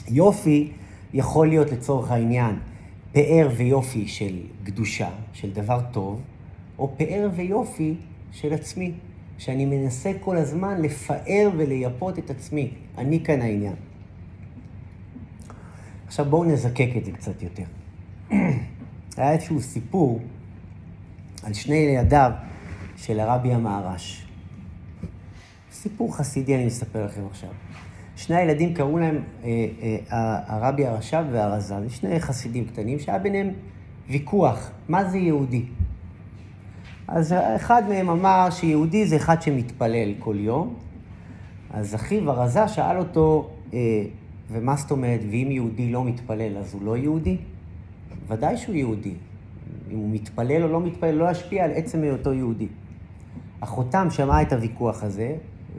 יופי 0.09 0.71
יכול 1.13 1.47
להיות 1.47 1.71
לצורך 1.71 2.11
העניין 2.11 2.55
פאר 3.13 3.49
ויופי 3.57 4.07
של 4.07 4.39
קדושה, 4.63 5.09
של 5.33 5.51
דבר 5.51 5.79
טוב, 5.91 6.21
או 6.79 6.93
פאר 6.97 7.29
ויופי 7.35 7.95
של 8.31 8.53
עצמי, 8.53 8.91
שאני 9.37 9.65
מנסה 9.65 10.11
כל 10.19 10.37
הזמן 10.37 10.81
לפאר 10.81 11.49
ולייפות 11.57 12.19
את 12.19 12.29
עצמי. 12.29 12.71
אני 12.97 13.23
כאן 13.23 13.41
העניין. 13.41 13.75
עכשיו 16.07 16.25
בואו 16.25 16.43
נזקק 16.43 16.89
את 16.97 17.05
זה 17.05 17.11
קצת 17.11 17.41
יותר. 17.41 17.63
היה 19.17 19.31
איזשהו 19.31 19.61
סיפור 19.61 20.19
על 21.43 21.53
שני 21.53 21.75
ילדיו 21.75 22.31
של 22.97 23.19
הרבי 23.19 23.53
המהר"ש. 23.53 24.25
סיפור 25.71 26.17
חסידי 26.17 26.55
אני 26.55 26.65
מספר 26.65 27.05
לכם 27.05 27.21
עכשיו. 27.31 27.49
שני 28.23 28.35
הילדים 28.35 28.73
קראו 28.73 28.97
להם 28.97 29.17
אה, 29.43 29.49
אה, 30.11 30.39
הרבי 30.47 30.85
הרש"ב 30.85 31.25
והרז"ל, 31.31 31.89
שני 31.89 32.19
חסידים 32.19 32.65
קטנים 32.65 32.99
שהיה 32.99 33.19
ביניהם 33.19 33.49
ויכוח, 34.09 34.71
מה 34.89 35.05
זה 35.05 35.17
יהודי? 35.17 35.65
אז 37.07 37.35
אחד 37.55 37.83
מהם 37.89 38.09
אמר 38.09 38.47
שיהודי 38.51 39.05
זה 39.05 39.15
אחד 39.15 39.41
שמתפלל 39.41 40.13
כל 40.19 40.35
יום, 40.39 40.73
אז 41.71 41.95
אחיו 41.95 42.31
הרזה 42.31 42.67
שאל 42.67 42.97
אותו, 42.99 43.49
אה, 43.73 43.79
ומה 44.51 44.75
זאת 44.75 44.91
אומרת, 44.91 45.19
ואם 45.31 45.47
יהודי 45.51 45.91
לא 45.91 46.03
מתפלל 46.03 46.57
אז 46.57 46.73
הוא 46.73 46.81
לא 46.83 46.97
יהודי? 46.97 47.37
ודאי 48.27 48.57
שהוא 48.57 48.75
יהודי. 48.75 49.13
אם 49.91 49.97
הוא 49.97 50.09
מתפלל 50.09 50.63
או 50.63 50.67
לא 50.67 50.81
מתפלל, 50.81 51.15
לא 51.15 51.31
ישפיע 51.31 51.63
על 51.63 51.71
עצם 51.71 52.03
היותו 52.03 52.33
יהודי. 52.33 52.67
אחותם 53.59 54.07
שמעה 54.09 54.41
את 54.41 54.53
הוויכוח 54.53 55.03
הזה, 55.03 55.35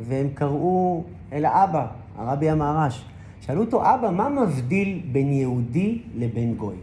והם 0.09 0.29
קראו 0.35 1.05
אל 1.33 1.45
האבא, 1.45 1.87
הרבי 2.17 2.51
המהר"ש. 2.51 3.05
שאלו 3.41 3.61
אותו, 3.61 3.83
אבא, 3.83 4.11
מה 4.11 4.29
מבדיל 4.29 5.03
בין 5.13 5.33
יהודי 5.33 5.99
לבין 6.17 6.55
גוי? 6.55 6.77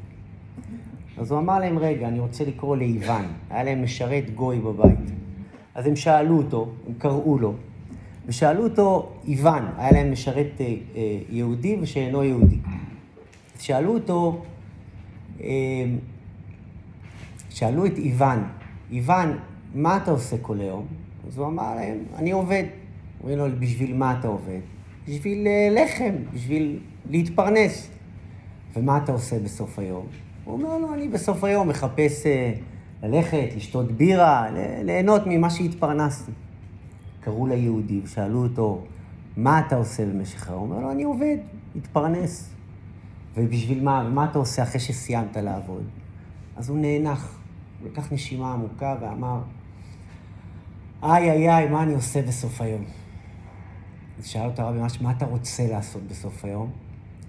אז 1.17 1.31
הוא 1.31 1.39
אמר 1.39 1.59
להם, 1.59 1.79
רגע, 1.79 2.07
אני 2.07 2.19
רוצה 2.19 2.45
לקרוא 2.45 2.77
לאיוון. 2.77 3.25
היה 3.49 3.63
להם 3.63 3.83
משרת 3.83 4.29
גוי 4.35 4.59
בבית. 4.59 4.99
אז 5.75 5.85
הם 5.87 5.95
שאלו 5.95 6.37
אותו, 6.37 6.69
הם 6.87 6.93
קראו 6.97 7.39
לו, 7.39 7.53
ושאלו 8.25 8.63
אותו, 8.63 9.11
איוון, 9.27 9.65
היה 9.77 9.91
להם 9.91 10.11
משרת 10.11 10.51
אה, 10.59 10.65
אה, 10.95 11.19
יהודי 11.29 11.77
ושאינו 11.81 12.23
יהודי. 12.23 12.57
אז 13.55 13.61
שאלו 13.61 13.93
אותו, 13.93 14.41
אה, 15.43 15.47
שאלו 17.49 17.85
את 17.85 17.97
איוון, 17.97 18.43
איוון, 18.91 19.37
מה 19.75 19.97
אתה 19.97 20.11
עושה 20.11 20.37
כל 20.41 20.59
היום? 20.59 20.85
אז 21.27 21.37
הוא 21.37 21.47
אמר 21.47 21.75
להם, 21.75 21.97
אני 22.15 22.31
עובד. 22.31 22.63
אומרים 23.21 23.37
לו, 23.37 23.45
בשביל 23.59 23.95
מה 23.95 24.19
אתה 24.19 24.27
עובד? 24.27 24.59
בשביל 25.07 25.47
אה, 25.47 25.69
לחם, 25.71 26.15
בשביל 26.33 26.79
להתפרנס. 27.09 27.89
ומה 28.75 28.97
אתה 28.97 29.11
עושה 29.11 29.39
בסוף 29.39 29.79
היום? 29.79 30.05
הוא 30.43 30.53
אומר 30.53 30.77
לו, 30.77 30.93
אני 30.93 31.07
בסוף 31.07 31.43
היום 31.43 31.69
מחפש 31.69 32.25
אה, 32.25 32.53
ללכת, 33.03 33.47
לשתות 33.55 33.91
בירה, 33.91 34.47
ליהנות 34.83 35.21
ממה 35.25 35.49
שהתפרנסתי. 35.49 36.31
קראו 37.21 37.47
ליהודי 37.47 38.01
ושאלו 38.03 38.43
אותו, 38.43 38.83
מה 39.37 39.59
אתה 39.59 39.75
עושה 39.75 40.05
במשך 40.05 40.49
היום? 40.49 40.59
הוא 40.61 40.69
אומר 40.69 40.81
לו, 40.81 40.91
אני 40.91 41.03
עובד, 41.03 41.37
מתפרנס. 41.75 42.49
ובשביל 43.37 43.83
מה? 43.83 44.03
ומה 44.07 44.25
אתה 44.25 44.39
עושה 44.39 44.63
אחרי 44.63 44.79
שסיימת 44.79 45.37
לעבוד? 45.37 45.83
אז 46.57 46.69
הוא 46.69 46.77
נאנח, 46.77 47.39
הוא 47.81 47.89
לקח 47.89 48.11
נשימה 48.13 48.53
עמוקה 48.53 48.95
ואמר, 49.01 49.41
איי 51.03 51.31
איי 51.31 51.49
איי, 51.49 51.69
מה 51.69 51.83
אני 51.83 51.93
עושה 51.93 52.21
בסוף 52.21 52.61
היום? 52.61 52.83
אז 54.21 54.27
שאל 54.27 54.45
אותו 54.45 54.61
הרבי, 54.61 54.79
מה 55.01 55.11
אתה 55.11 55.25
רוצה 55.25 55.67
לעשות 55.67 56.01
בסוף 56.07 56.45
היום? 56.45 56.69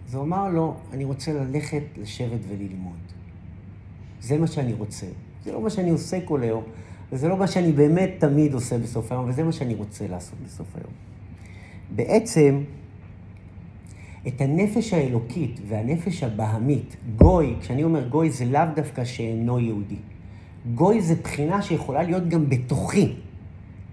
אז 0.08 0.14
הוא 0.14 0.24
אמר 0.24 0.48
לו, 0.48 0.74
אני 0.92 1.04
רוצה 1.04 1.32
ללכת, 1.32 1.82
לשבת 1.96 2.40
וללמוד. 2.48 2.98
זה 4.20 4.38
מה 4.38 4.46
שאני 4.46 4.72
רוצה. 4.72 5.06
זה 5.44 5.52
לא 5.52 5.60
מה 5.60 5.70
שאני 5.70 5.90
עושה 5.90 6.20
כל 6.24 6.42
היום, 6.42 6.62
וזה 7.12 7.28
לא 7.28 7.36
מה 7.36 7.46
שאני 7.46 7.72
באמת 7.72 8.10
תמיד 8.18 8.54
עושה 8.54 8.78
בסוף 8.78 9.12
היום, 9.12 9.28
וזה 9.28 9.44
מה 9.44 9.52
שאני 9.52 9.74
רוצה 9.74 10.06
לעשות 10.06 10.38
בסוף 10.46 10.66
היום. 10.76 10.92
בעצם, 11.94 12.62
את 14.26 14.40
הנפש 14.40 14.92
האלוקית 14.92 15.60
והנפש 15.68 16.22
הבהמית, 16.22 16.96
גוי, 17.16 17.54
כשאני 17.60 17.84
אומר 17.84 18.08
גוי 18.08 18.30
זה 18.30 18.44
לאו 18.44 18.62
דווקא 18.74 19.04
שאינו 19.04 19.60
יהודי. 19.60 19.98
גוי 20.74 21.00
זה 21.00 21.14
בחינה 21.14 21.62
שיכולה 21.62 22.02
להיות 22.02 22.28
גם 22.28 22.48
בתוכי, 22.48 23.14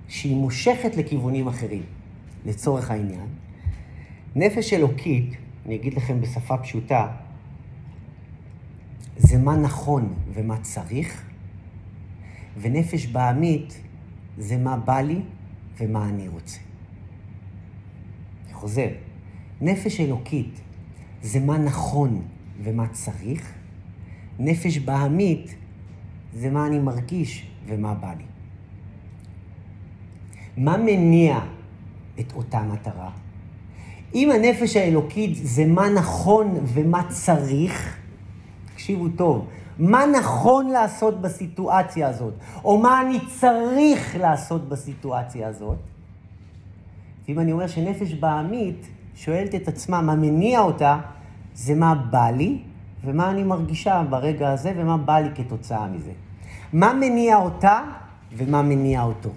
שהיא 0.07 0.35
מושכת 0.35 0.97
לכיוונים 0.97 1.47
אחרים, 1.47 1.83
לצורך 2.45 2.91
העניין. 2.91 3.27
נפש 4.35 4.73
אלוקית 4.73 5.35
אני 5.65 5.75
אגיד 5.75 5.93
לכם 5.93 6.21
בשפה 6.21 6.57
פשוטה, 6.57 7.07
זה 9.17 9.37
מה 9.37 9.55
נכון 9.55 10.13
ומה 10.33 10.57
צריך, 10.61 11.23
ונפש 12.61 13.05
בעמית 13.05 13.81
זה 14.37 14.57
מה 14.57 14.77
בא 14.77 15.01
לי 15.01 15.21
ומה 15.79 16.09
אני 16.09 16.27
רוצה. 16.27 16.59
אני 18.45 18.53
חוזר, 18.53 18.87
נפש 19.61 19.99
אלוקית 19.99 20.61
זה 21.21 21.39
מה 21.39 21.57
נכון 21.57 22.21
ומה 22.63 22.87
צריך, 22.87 23.53
נפש 24.39 24.77
בהמית 24.77 25.55
זה 26.33 26.49
מה 26.49 26.67
אני 26.67 26.79
מרגיש 26.79 27.47
ומה 27.65 27.93
בא 27.93 28.13
לי. 28.17 28.23
מה 30.57 30.77
מניע 30.77 31.39
את 32.19 32.33
אותה 32.35 32.61
מטרה? 32.61 33.09
אם 34.15 34.31
הנפש 34.31 34.75
האלוקית 34.75 35.35
זה 35.35 35.65
מה 35.65 35.89
נכון 35.89 36.57
ומה 36.73 37.03
צריך, 37.09 37.97
תקשיבו 38.73 39.09
טוב, 39.09 39.47
מה 39.79 40.05
נכון 40.19 40.67
לעשות 40.67 41.21
בסיטואציה 41.21 42.07
הזאת, 42.07 42.33
או 42.63 42.77
מה 42.77 43.01
אני 43.01 43.19
צריך 43.39 44.15
לעשות 44.19 44.69
בסיטואציה 44.69 45.47
הזאת, 45.47 45.77
ואם 47.27 47.39
אני 47.39 47.51
אומר 47.51 47.67
שנפש 47.67 48.13
בעמית 48.13 48.87
שואלת 49.15 49.55
את 49.55 49.67
עצמה 49.67 50.01
מה 50.01 50.15
מניע 50.15 50.59
אותה, 50.59 50.99
זה 51.53 51.75
מה 51.75 51.95
בא 51.95 52.29
לי 52.29 52.57
ומה 53.03 53.31
אני 53.31 53.43
מרגישה 53.43 54.03
ברגע 54.09 54.51
הזה 54.51 54.73
ומה 54.77 54.97
בא 54.97 55.19
לי 55.19 55.29
כתוצאה 55.35 55.87
מזה. 55.87 56.11
מה 56.73 56.93
מניע 56.93 57.37
אותה 57.37 57.81
ומה 58.37 58.61
מניע 58.61 59.03
אותו. 59.03 59.29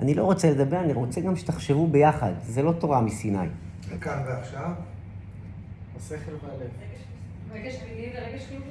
אני 0.00 0.14
לא 0.14 0.24
רוצה 0.24 0.50
לדבר, 0.50 0.80
אני 0.80 0.92
רוצה 0.92 1.20
גם 1.20 1.36
שתחשבו 1.36 1.86
ביחד, 1.86 2.32
זה 2.42 2.62
לא 2.62 2.72
תורה 2.72 3.00
מסיני. 3.00 3.46
וכאן 3.88 4.22
ועכשיו? 4.26 4.70
השכל 5.96 6.32
והלב. 6.42 6.70
רגש 7.52 7.74
שלילי 7.74 8.10
ורגש 8.14 8.46
חיובי. 8.48 8.64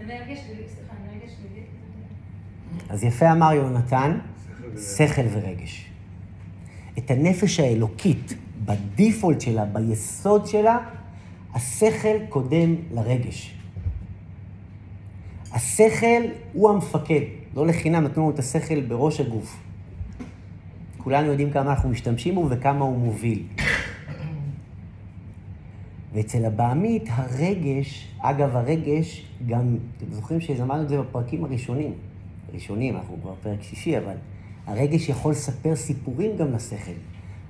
אנרגיה 0.00 0.36
שלילית, 0.36 0.68
סליחה, 0.68 0.92
אנרגיה 1.02 1.28
שלילית. 1.28 1.66
אז 2.88 3.04
יפה 3.04 3.32
אמר 3.32 3.52
יונתן, 3.52 4.18
שכל 4.96 5.22
ורגש. 5.32 5.90
את 6.98 7.10
הנפש 7.10 7.60
האלוקית, 7.60 8.34
בדיפולט 8.64 9.40
שלה, 9.40 9.64
ביסוד 9.64 10.46
שלה, 10.46 10.78
השכל 11.54 12.26
קודם 12.28 12.74
לרגש. 12.90 13.54
השכל 15.52 16.22
הוא 16.52 16.70
המפקד, 16.70 17.20
לא 17.56 17.66
לחינם 17.66 18.04
נתנו 18.04 18.22
לנו 18.22 18.30
את 18.30 18.38
השכל 18.38 18.80
בראש 18.80 19.20
הגוף. 19.20 19.62
כולנו 20.98 21.26
יודעים 21.26 21.50
כמה 21.50 21.70
אנחנו 21.70 21.88
משתמשים 21.88 22.34
בו 22.34 22.46
וכמה 22.50 22.84
הוא 22.84 22.98
מוביל. 22.98 23.42
ואצל 26.12 26.44
הבעמית 26.44 27.04
הרגש, 27.10 28.08
אגב 28.18 28.56
הרגש, 28.56 29.26
גם, 29.46 29.76
אתם 29.96 30.06
זוכרים 30.12 30.40
שלמדנו 30.40 30.82
את 30.82 30.88
זה 30.88 31.00
בפרקים 31.00 31.44
הראשונים, 31.44 31.92
ראשונים, 32.54 32.96
אנחנו 32.96 33.16
כבר 33.22 33.32
בפרק 33.40 33.62
שישי, 33.62 33.98
אבל 33.98 34.14
הרגש 34.66 35.08
יכול 35.08 35.32
לספר 35.32 35.76
סיפורים 35.76 36.36
גם 36.36 36.52
לשכל, 36.52 36.92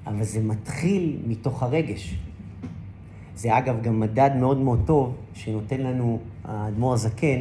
אבל 0.06 0.24
זה 0.24 0.40
מתחיל 0.40 1.18
מתוך 1.26 1.62
הרגש. 1.62 2.18
זה 3.36 3.58
אגב 3.58 3.82
גם 3.82 4.00
מדד 4.00 4.30
מאוד 4.40 4.58
מאוד 4.58 4.82
טוב 4.86 5.16
שנותן 5.34 5.80
לנו 5.80 6.18
האדמו"ר 6.44 6.94
הזקן 6.94 7.40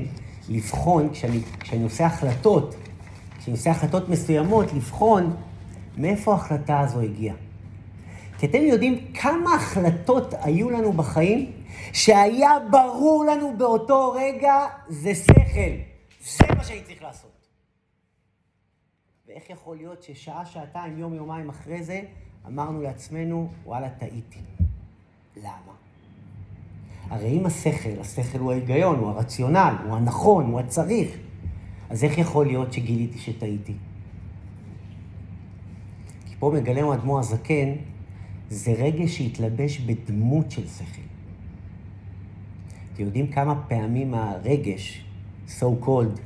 לבחון, 0.49 1.09
כשאני, 1.09 1.39
כשאני 1.59 1.83
עושה 1.83 2.05
החלטות, 2.05 2.75
כשאני 3.39 3.57
עושה 3.57 3.71
החלטות 3.71 4.09
מסוימות, 4.09 4.73
לבחון 4.73 5.35
מאיפה 5.97 6.33
ההחלטה 6.33 6.79
הזו 6.79 7.01
הגיעה. 7.01 7.35
כי 8.39 8.45
אתם 8.45 8.61
יודעים 8.61 9.13
כמה 9.13 9.55
החלטות 9.55 10.33
היו 10.41 10.69
לנו 10.69 10.93
בחיים 10.93 11.51
שהיה 11.93 12.51
ברור 12.71 13.25
לנו 13.25 13.57
באותו 13.57 14.11
רגע 14.11 14.65
זה 14.87 15.15
שכל, 15.15 15.75
זה 16.25 16.45
מה 16.57 16.63
שאני 16.63 16.81
צריך 16.83 17.03
לעשות. 17.03 17.31
ואיך 19.27 19.49
יכול 19.49 19.77
להיות 19.77 20.03
ששעה, 20.03 20.45
שעתיים, 20.45 20.99
יום, 20.99 21.13
יומיים 21.13 21.49
אחרי 21.49 21.83
זה, 21.83 22.01
אמרנו 22.47 22.81
לעצמנו, 22.81 23.49
וואלה, 23.65 23.89
טעיתי. 23.89 24.39
למה? 25.35 25.74
הרי 27.09 27.39
אם 27.39 27.45
השכל, 27.45 27.99
השכל 27.99 28.39
הוא 28.39 28.51
ההיגיון, 28.51 28.99
הוא 28.99 29.09
הרציונל, 29.09 29.75
הוא 29.85 29.95
הנכון, 29.95 30.45
הוא 30.45 30.59
הצריך, 30.59 31.17
אז 31.89 32.03
איך 32.03 32.17
יכול 32.17 32.45
להיות 32.45 32.73
שגיליתי 32.73 33.17
שטעיתי? 33.17 33.73
כי 36.25 36.35
פה 36.39 36.51
מגלה 36.55 36.81
לנו 36.81 36.93
אדמו"ר 36.93 37.19
הזקן, 37.19 37.71
זה 38.49 38.71
רגש 38.71 39.17
שהתלבש 39.17 39.79
בדמות 39.79 40.51
של 40.51 40.67
שכל. 40.67 41.01
אתם 42.93 43.03
יודעים 43.03 43.27
כמה 43.27 43.55
פעמים 43.67 44.13
הרגש, 44.13 45.05
so 45.59 45.65
called, 45.85 46.19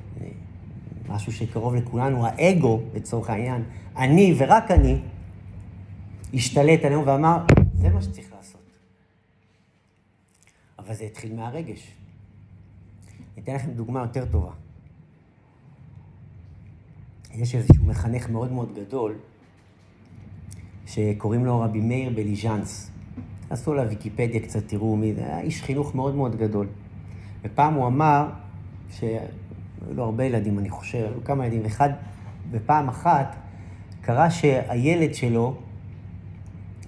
משהו 1.09 1.31
שקרוב 1.31 1.75
לכולנו, 1.75 2.25
האגו, 2.25 2.79
לצורך 2.95 3.29
העניין, 3.29 3.63
אני 3.97 4.35
ורק 4.37 4.71
אני, 4.71 4.99
השתלט 6.33 6.85
עלינו 6.85 7.05
ואמר, 7.05 7.37
זה 7.73 7.89
מה 7.89 8.01
שצריך 8.01 8.33
לעשות. 8.37 8.58
אבל 10.89 10.97
זה 10.97 11.03
התחיל 11.03 11.35
מהרגש. 11.35 11.93
אני 13.33 13.43
אתן 13.43 13.55
לכם 13.55 13.71
דוגמה 13.71 13.99
יותר 13.99 14.25
טובה. 14.25 14.51
יש 17.33 17.55
איזשהו 17.55 17.85
מחנך 17.85 18.29
מאוד 18.29 18.51
מאוד 18.51 18.75
גדול, 18.75 19.15
שקוראים 20.85 21.45
לו 21.45 21.61
רבי 21.61 21.81
מאיר 21.81 22.09
בליז'אנס. 22.09 22.91
תעשו 23.47 23.73
לוויקיפדיה 23.73 24.41
קצת, 24.41 24.67
תראו 24.67 24.95
מי 24.95 25.13
זה, 25.13 25.25
היה 25.25 25.39
איש 25.39 25.63
חינוך 25.63 25.95
מאוד 25.95 26.15
מאוד 26.15 26.35
גדול. 26.35 26.67
ופעם 27.41 27.73
הוא 27.73 27.87
אמר, 27.87 28.29
שהיו 28.91 29.19
לו 29.89 30.03
הרבה 30.03 30.23
ילדים, 30.23 30.59
אני 30.59 30.69
חושב, 30.69 30.97
היו 30.97 31.23
כמה 31.23 31.45
ילדים, 31.45 31.65
אחד, 31.65 31.89
בפעם 32.51 32.89
אחת, 32.89 33.35
קרה 34.01 34.31
שהילד 34.31 35.13
שלו 35.13 35.57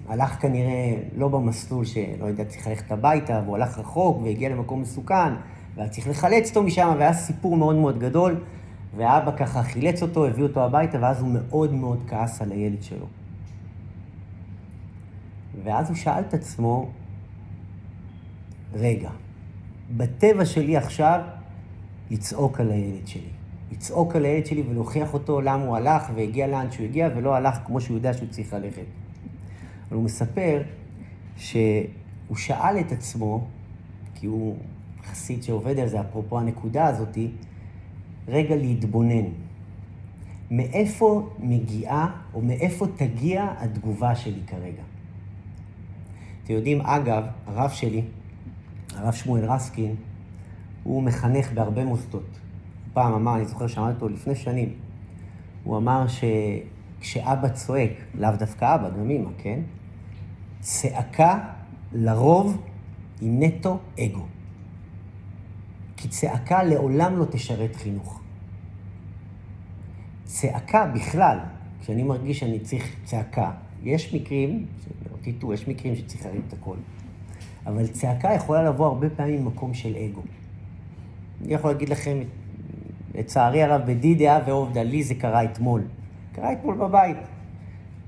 הלך 0.07 0.41
כנראה 0.41 0.95
לא 1.17 1.27
במסלול 1.27 1.85
שלא 1.85 2.25
יודע, 2.25 2.45
צריך 2.45 2.67
ללכת 2.67 2.91
הביתה, 2.91 3.41
והוא 3.45 3.55
הלך 3.55 3.77
רחוק 3.77 4.21
והגיע 4.21 4.49
למקום 4.49 4.81
מסוכן, 4.81 5.33
והיה 5.75 5.89
צריך 5.89 6.07
לחלץ 6.07 6.49
אותו 6.49 6.63
משם, 6.63 6.95
והיה 6.99 7.13
סיפור 7.13 7.57
מאוד 7.57 7.75
מאוד 7.75 7.99
גדול, 7.99 8.43
ואבא 8.95 9.31
ככה 9.37 9.63
חילץ 9.63 10.01
אותו, 10.01 10.25
הביא 10.25 10.43
אותו 10.43 10.65
הביתה, 10.65 10.97
ואז 11.01 11.21
הוא 11.21 11.29
מאוד 11.29 11.73
מאוד 11.73 12.03
כעס 12.07 12.41
על 12.41 12.51
הילד 12.51 12.83
שלו. 12.83 13.05
ואז 15.63 15.89
הוא 15.89 15.97
שאל 15.97 16.19
את 16.27 16.33
עצמו, 16.33 16.89
רגע, 18.73 19.09
בטבע 19.97 20.45
שלי 20.45 20.77
עכשיו 20.77 21.21
לצעוק 22.11 22.59
על 22.59 22.71
הילד 22.71 23.07
שלי. 23.07 23.29
לצעוק 23.71 24.15
על 24.15 24.25
הילד 24.25 24.45
שלי 24.45 24.63
ולהוכיח 24.69 25.13
אותו 25.13 25.41
למה 25.41 25.63
הוא 25.63 25.75
הלך 25.75 26.11
והגיע 26.15 26.47
לאן 26.47 26.71
שהוא 26.71 26.85
הגיע 26.85 27.09
ולא 27.15 27.35
הלך 27.35 27.57
כמו 27.65 27.81
שהוא 27.81 27.97
יודע 27.97 28.13
שהוא 28.13 28.29
צריך 28.29 28.53
ללכת. 28.53 28.85
אבל 29.91 29.97
הוא 29.97 30.05
מספר 30.05 30.61
שהוא 31.37 32.35
שאל 32.35 32.79
את 32.79 32.91
עצמו, 32.91 33.47
כי 34.15 34.25
הוא 34.25 34.57
חסיד 35.03 35.43
שעובד 35.43 35.79
על 35.79 35.87
זה, 35.87 36.01
אפרופו 36.01 36.39
הנקודה 36.39 36.87
הזאתי, 36.87 37.31
רגע 38.27 38.55
להתבונן. 38.55 39.25
מאיפה 40.51 41.29
מגיעה 41.39 42.21
או 42.33 42.41
מאיפה 42.41 42.87
תגיע 42.95 43.53
התגובה 43.57 44.15
שלי 44.15 44.41
כרגע? 44.47 44.83
אתם 46.43 46.53
יודעים, 46.53 46.81
אגב, 46.81 47.23
הרב 47.45 47.69
שלי, 47.69 48.01
הרב 48.95 49.13
שמואל 49.13 49.45
רסקין, 49.45 49.95
הוא 50.83 51.03
מחנך 51.03 51.53
בהרבה 51.53 51.85
מוסדות. 51.85 52.39
פעם 52.93 53.13
אמר, 53.13 53.35
אני 53.35 53.45
זוכר 53.45 53.67
שאמרתי 53.67 53.95
אותו 53.95 54.09
לפני 54.09 54.35
שנים, 54.35 54.73
הוא 55.63 55.77
אמר 55.77 56.05
שכשאבא 56.07 57.49
צועק, 57.49 57.91
לאו 58.15 58.31
דווקא 58.39 58.75
אבא, 58.75 58.89
גם 58.89 59.09
אמא, 59.09 59.29
כן? 59.37 59.59
צעקה 60.61 61.39
לרוב 61.93 62.61
היא 63.21 63.29
נטו 63.31 63.79
אגו. 63.99 64.25
כי 65.97 66.07
צעקה 66.07 66.63
לעולם 66.63 67.17
לא 67.17 67.25
תשרת 67.25 67.75
חינוך. 67.75 68.21
צעקה 70.23 70.85
בכלל, 70.85 71.39
כשאני 71.81 72.03
מרגיש 72.03 72.39
שאני 72.39 72.59
צריך 72.59 72.95
צעקה, 73.03 73.51
יש 73.83 74.13
מקרים, 74.13 74.65
תטעו, 75.21 75.53
יש 75.53 75.67
מקרים 75.67 75.95
שצריך 75.95 76.25
להרים 76.25 76.41
את 76.47 76.53
הקול, 76.53 76.77
אבל 77.65 77.87
צעקה 77.87 78.33
יכולה 78.33 78.63
לבוא 78.63 78.85
הרבה 78.85 79.09
פעמים 79.09 79.45
ממקום 79.45 79.73
של 79.73 79.95
אגו. 79.95 80.21
אני 81.41 81.53
יכול 81.53 81.71
להגיד 81.71 81.89
לכם, 81.89 82.17
לצערי 83.15 83.63
הרב, 83.63 83.81
בדידיה 83.85 84.39
ועובדה, 84.45 84.83
לי 84.83 85.03
זה 85.03 85.15
קרה 85.15 85.43
אתמול. 85.43 85.81
קרה 86.31 86.53
אתמול 86.53 86.75
בבית. 86.75 87.17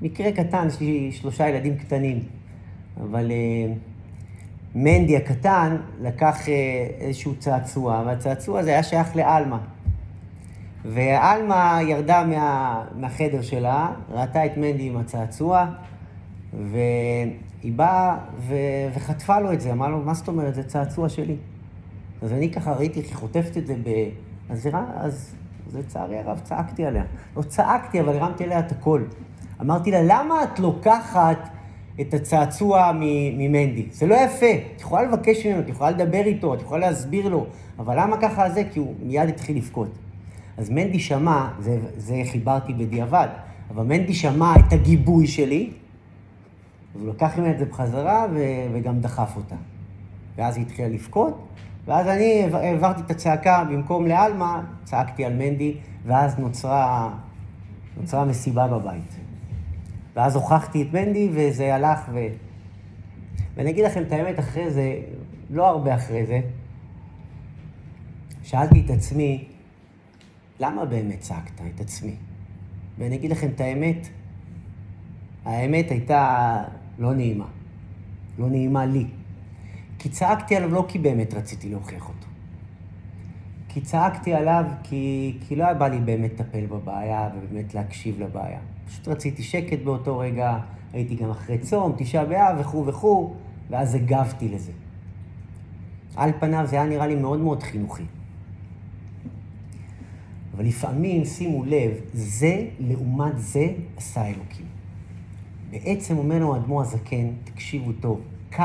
מקרה 0.02 0.32
קטן, 0.32 0.68
יש 0.68 0.80
לי 0.80 1.12
שלושה 1.12 1.50
ילדים 1.50 1.78
קטנים, 1.78 2.20
אבל 3.02 3.32
uh, 3.32 3.78
מנדי 4.76 5.18
הקטן 5.18 5.78
לקח 6.02 6.46
uh, 6.46 6.50
איזשהו 7.00 7.36
צעצוע, 7.36 8.04
והצעצוע 8.06 8.60
הזה 8.60 8.70
היה 8.70 8.84
שייך 8.84 9.16
לעלמה. 9.16 9.60
ועלמה 10.86 11.80
ירדה 11.88 12.24
מה, 12.26 12.84
מהחדר 12.96 13.42
שלה, 13.42 13.94
ראתה 14.10 14.46
את 14.46 14.58
מנדי 14.58 14.88
עם 14.88 14.98
הצעצוע, 14.98 15.66
והיא 16.54 17.74
באה 17.76 18.18
ו, 18.38 18.56
וחטפה 18.94 19.40
לו 19.40 19.54
את 19.54 19.62
זה, 19.62 19.72
אמרה 19.72 19.90
לו, 19.90 20.00
מה 20.00 20.14
זאת 20.14 20.28
אומרת, 20.28 20.56
זה 20.56 20.64
צעצוע 20.64 21.10
שלי. 21.10 21.36
אז 22.22 22.34
אני 22.34 22.52
ככה 22.52 22.74
ראיתי 22.74 23.00
איך 23.00 23.10
היא 23.10 23.16
חוטפת 23.16 23.58
את 23.58 23.68
זה 23.68 23.76
ב... 23.84 24.10
אז, 24.50 24.70
אז 24.96 25.36
לצערי 25.74 26.18
הרב 26.18 26.40
צעקתי 26.40 26.86
עליה. 26.86 27.04
לא 27.38 27.42
צעקתי, 27.42 28.02
אבל 28.02 28.18
הרמתי 28.18 28.44
עליה 28.44 28.60
את 28.60 28.72
הקול. 28.72 29.08
אמרתי 29.62 29.92
לה, 29.92 30.00
למה 30.04 30.44
את 30.44 30.60
לוקחת 30.60 31.50
את 32.02 32.14
הצעצוע 32.14 32.92
ממנדי. 32.96 33.86
זה 33.92 34.08
לא 34.08 34.16
יפה. 34.16 34.46
את 34.76 34.82
יכולה 34.82 35.04
לבקש 35.04 35.46
ממנו, 35.46 35.60
את 35.60 35.70
יכולה 35.70 35.92
לדבר 35.92 36.26
איתו, 36.26 36.54
את 36.54 36.62
יכולה 36.62 36.90
להסביר 36.90 37.30
לו, 37.30 37.46
אבל 37.80 38.00
למה 38.00 38.18
ככה 38.18 38.50
זה? 38.50 38.64
כי 38.72 38.80
הוא 38.80 38.94
מיד 39.04 39.30
התחיל 39.30 39.58
לבכות. 39.58 39.90
אז 40.58 40.70
מנדי 40.70 41.00
שמע, 41.00 41.48
זה, 41.60 41.80
זה 41.98 42.22
חיברתי 42.32 42.74
בדיעבד, 42.74 43.28
אבל 43.70 43.84
מנדי 43.84 44.14
שמע 44.14 44.54
את 44.56 44.74
הגיבוי 44.74 45.28
שלי, 45.28 45.72
אז 46.96 47.02
הוא 47.02 47.10
לקח 47.10 47.38
ממני 47.38 47.52
את 47.52 47.60
זה 47.60 47.66
בחזרה 47.66 48.26
ו, 48.34 48.40
וגם 48.74 49.00
דחף 49.00 49.34
אותה. 49.36 49.56
ואז 50.38 50.58
היא 50.58 50.66
התחילה 50.66 50.88
לבכות, 50.88 51.48
ואז 51.86 52.08
אני 52.08 52.44
העברתי 52.54 53.02
את 53.02 53.12
הצעקה, 53.12 53.64
במקום 53.64 54.08
לעלמה, 54.08 54.62
צעקתי 54.84 55.26
על 55.26 55.34
מנדי, 55.34 55.76
ואז 56.06 56.40
נוצרה, 56.40 57.10
נוצרה 57.98 58.26
מסיבה 58.26 58.68
בבית. 58.68 59.23
ואז 60.16 60.36
הוכחתי 60.36 60.82
את 60.82 60.94
מנדי, 60.94 61.30
וזה 61.34 61.76
הלך 61.76 62.00
ו... 62.14 62.20
ואני 63.56 63.70
אגיד 63.70 63.86
לכם 63.86 64.04
את 64.04 64.12
האמת, 64.12 64.40
אחרי 64.40 64.72
זה, 64.72 65.02
לא 65.50 65.68
הרבה 65.68 65.96
אחרי 65.96 66.26
זה, 66.26 66.42
שאלתי 68.44 68.84
את 68.86 68.90
עצמי, 68.90 69.48
למה 70.60 70.86
באמת 70.86 71.20
צעקת 71.20 71.62
את 71.76 71.80
עצמי? 71.82 72.16
ואני 72.98 73.16
אגיד 73.16 73.32
לכם 73.32 73.48
את 73.56 73.62
האמת, 73.62 74.08
האמת 75.46 75.92
הייתה 75.92 76.64
לא 77.00 77.14
נעימה. 77.14 77.48
לא 78.40 78.50
נעימה 78.50 78.86
לי. 78.86 79.06
כי 80.00 80.10
צעקתי 80.10 80.56
עליו 80.56 80.72
לא 80.72 80.86
כי 80.88 81.00
באמת 81.00 81.34
רציתי 81.34 81.70
להוכיח 81.70 82.10
אותו. 82.10 82.28
כי 83.70 83.82
צעקתי 83.82 84.34
עליו 84.34 84.66
כי, 84.84 85.38
כי 85.48 85.56
לא 85.56 85.64
היה 85.64 85.74
בא 85.74 85.88
לי 85.88 86.00
באמת 86.00 86.32
לטפל 86.34 86.66
בבעיה 86.66 87.30
ובאמת 87.36 87.74
להקשיב 87.74 88.22
לבעיה. 88.22 88.60
פשוט 88.88 89.08
רציתי 89.08 89.44
שקט 89.44 89.80
באותו 89.84 90.18
רגע, 90.18 90.60
הייתי 90.94 91.16
גם 91.16 91.30
אחרי 91.30 91.58
צום, 91.58 91.94
תשעה 91.98 92.26
באב 92.26 92.58
וכו' 92.60 92.86
וכו', 92.86 93.34
ואז 93.70 93.96
הגבתי 93.96 94.50
לזה. 94.50 94.72
על 96.16 96.32
פניו 96.40 96.66
זה 96.68 96.76
היה 96.76 96.86
נראה 96.86 97.08
לי 97.08 97.16
מאוד 97.16 97.40
מאוד 97.40 97.64
חינוכי. 97.64 98.04
אבל 100.56 100.66
לפעמים, 100.66 101.26
שימו 101.26 101.66
לב, 101.66 101.92
זה 102.14 102.66
לעומת 102.80 103.34
זה 103.38 103.68
עשה 103.98 104.26
אלוקים. 104.26 104.66
בעצם 105.72 106.18
אומר 106.18 106.36
לנו 106.36 106.56
האדמו"ר 106.56 106.82
הזקן, 106.82 107.28
תקשיבו 107.44 107.92
טוב, 107.94 108.22
קו 108.56 108.64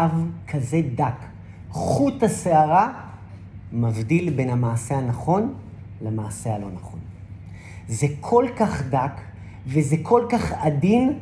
כזה 0.49 0.81
דק, 0.95 1.25
חוט 1.71 2.23
השערה 2.23 3.09
מבדיל 3.73 4.31
בין 4.31 4.51
המעשה 4.51 4.99
הנכון 4.99 5.55
למעשה 6.03 6.55
הלא 6.55 6.71
נכון. 6.75 7.01
זה 7.89 8.07
כל 8.21 8.47
כך 8.57 8.83
דק 8.83 9.21
וזה 9.69 9.97
כל 10.03 10.27
כך 10.29 10.53
עדין, 10.53 11.19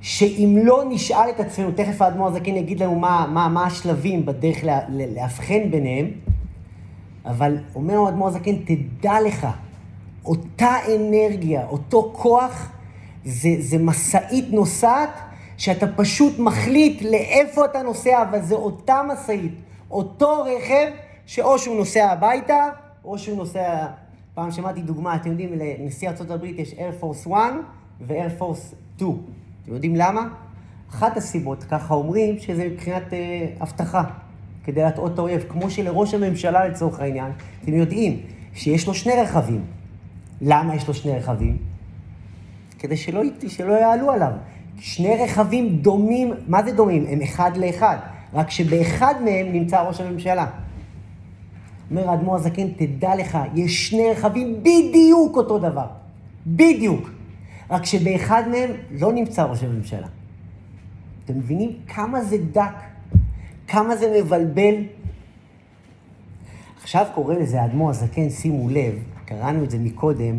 שאם 0.00 0.58
לא 0.64 0.82
נשאל 0.88 1.30
את 1.30 1.40
עצמנו, 1.40 1.70
תכף 1.70 2.02
האדמו"ר 2.02 2.28
הזקן 2.28 2.56
יגיד 2.56 2.80
לנו 2.80 2.94
מה, 2.94 3.26
מה, 3.32 3.48
מה 3.48 3.66
השלבים 3.66 4.26
בדרך 4.26 4.64
לה, 4.64 4.80
לאבחן 4.88 5.70
ביניהם, 5.70 6.10
אבל 7.24 7.58
אומר 7.74 7.94
לנו 7.94 8.06
האדמו"ר 8.06 8.28
הזקן, 8.28 8.56
תדע 8.56 9.20
לך, 9.26 9.46
אותה 10.24 10.76
אנרגיה, 10.96 11.66
אותו 11.66 12.10
כוח, 12.12 12.72
זה, 13.24 13.48
זה 13.58 13.78
משאית 13.78 14.52
נוסעת, 14.52 15.10
שאתה 15.56 15.86
פשוט 15.96 16.38
מחליט 16.38 17.02
לאיפה 17.02 17.64
אתה 17.64 17.82
נוסע, 17.82 18.22
אבל 18.22 18.42
זה 18.42 18.54
אותה 18.54 19.00
משאית, 19.12 19.52
אותו 19.90 20.44
רכב, 20.44 20.86
שאו 21.26 21.58
שהוא 21.58 21.76
נוסע 21.76 22.12
הביתה, 22.12 22.68
או 23.04 23.18
שהוא 23.18 23.36
נוסע... 23.36 23.86
פעם 24.34 24.50
שמעתי 24.50 24.82
דוגמה, 24.82 25.16
אתם 25.16 25.30
יודעים, 25.30 25.50
לנשיא 25.52 26.08
ארה"ב 26.08 26.44
יש 26.44 26.72
Air 26.72 27.02
Force 27.02 27.32
1 27.32 27.52
ו-Air 28.00 28.40
Force 28.40 28.74
2. 28.96 29.12
אתם 29.62 29.74
יודעים 29.74 29.96
למה? 29.96 30.28
אחת 30.90 31.16
הסיבות, 31.16 31.64
ככה 31.64 31.94
אומרים, 31.94 32.38
שזה 32.38 32.68
מבחינת 32.68 33.12
אה, 33.12 33.46
אבטחה, 33.62 34.04
כדי 34.64 34.82
להטעות 34.82 35.14
את 35.14 35.18
האויב. 35.18 35.44
כמו 35.48 35.70
שלראש 35.70 36.14
הממשלה 36.14 36.68
לצורך 36.68 37.00
העניין, 37.00 37.32
אתם 37.62 37.74
יודעים 37.74 38.20
שיש 38.54 38.86
לו 38.86 38.94
שני 38.94 39.12
רכבים. 39.12 39.64
למה 40.40 40.74
יש 40.74 40.88
לו 40.88 40.94
שני 40.94 41.12
רכבים? 41.12 41.56
כדי 42.78 42.96
שלא, 42.96 43.22
שלא 43.48 43.72
יעלו 43.72 44.10
עליו. 44.10 44.32
שני 44.78 45.16
רכבים 45.24 45.76
דומים, 45.76 46.32
מה 46.46 46.62
זה 46.62 46.72
דומים? 46.72 47.06
הם 47.08 47.20
אחד 47.22 47.56
לאחד, 47.56 47.96
רק 48.34 48.50
שבאחד 48.50 49.14
מהם 49.24 49.52
נמצא 49.52 49.80
ראש 49.80 50.00
הממשלה. 50.00 50.46
אומר 51.96 52.10
האדמו"ר 52.10 52.36
הזקן, 52.36 52.68
תדע 52.68 53.16
לך, 53.16 53.38
יש 53.54 53.88
שני 53.88 54.10
רכבים 54.10 54.60
בדיוק 54.60 55.36
אותו 55.36 55.58
דבר. 55.58 55.86
בדיוק. 56.46 57.10
רק 57.70 57.84
שבאחד 57.84 58.42
מהם 58.50 58.70
לא 58.90 59.12
נמצא 59.12 59.42
ראש 59.42 59.62
הממשלה. 59.62 60.06
אתם 61.24 61.38
מבינים 61.38 61.70
כמה 61.86 62.24
זה 62.24 62.36
דק? 62.52 62.74
כמה 63.68 63.96
זה 63.96 64.12
מבלבל? 64.18 64.74
עכשיו 66.82 67.06
קורא 67.14 67.34
לזה 67.34 67.62
האדמו"ר 67.62 67.90
הזקן, 67.90 68.30
שימו 68.30 68.68
לב, 68.68 68.94
קראנו 69.24 69.64
את 69.64 69.70
זה 69.70 69.78
מקודם, 69.78 70.38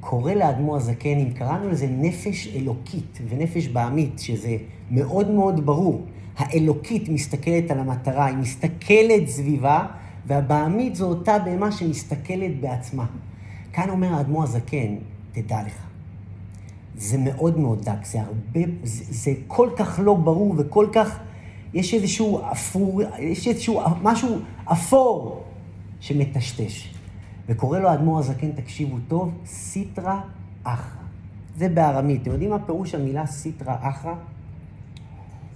קורא 0.00 0.32
לאדמו"ר 0.32 0.76
הזקן, 0.76 1.18
אם 1.18 1.30
קראנו 1.30 1.68
לזה 1.68 1.86
נפש 1.90 2.48
אלוקית 2.56 3.18
ונפש 3.28 3.68
בעמית, 3.68 4.18
שזה 4.18 4.56
מאוד 4.90 5.30
מאוד 5.30 5.66
ברור. 5.66 6.04
האלוקית 6.36 7.08
מסתכלת 7.08 7.70
על 7.70 7.78
המטרה, 7.78 8.26
היא 8.26 8.36
מסתכלת 8.36 9.28
סביבה, 9.28 9.86
והבעמית 10.26 10.94
זו 10.94 11.06
אותה 11.06 11.38
בהמה 11.38 11.72
שמסתכלת 11.72 12.60
בעצמה. 12.60 13.06
כאן 13.72 13.90
אומר 13.90 14.14
האדמו"ר 14.14 14.42
הזקן, 14.42 14.96
תדע 15.32 15.62
לך, 15.66 15.74
זה 16.96 17.18
מאוד 17.18 17.58
מאוד 17.58 17.84
דק, 17.84 18.04
זה 18.04 18.20
הרבה, 18.20 18.60
זה, 18.82 19.04
זה 19.08 19.30
כל 19.46 19.68
כך 19.76 20.00
לא 20.02 20.14
ברור 20.14 20.54
וכל 20.58 20.86
כך, 20.92 21.18
יש 21.74 21.94
איזשהו 21.94 22.40
אפור, 22.52 23.02
יש 23.18 23.48
איזשהו 23.48 23.80
משהו 24.02 24.38
אפור 24.64 25.44
שמטשטש. 26.00 26.94
וקורא 27.48 27.78
לו 27.78 27.88
האדמו"ר 27.88 28.18
הזקן, 28.18 28.52
תקשיבו 28.52 28.96
טוב, 29.08 29.32
סיטרא 29.46 30.20
אחרא. 30.62 31.04
זה 31.56 31.68
בארמית. 31.68 32.22
אתם 32.22 32.30
יודעים 32.30 32.50
מה 32.50 32.58
פירוש 32.58 32.94
המילה 32.94 33.26
סיטרא 33.26 33.74
אחרא? 33.80 34.14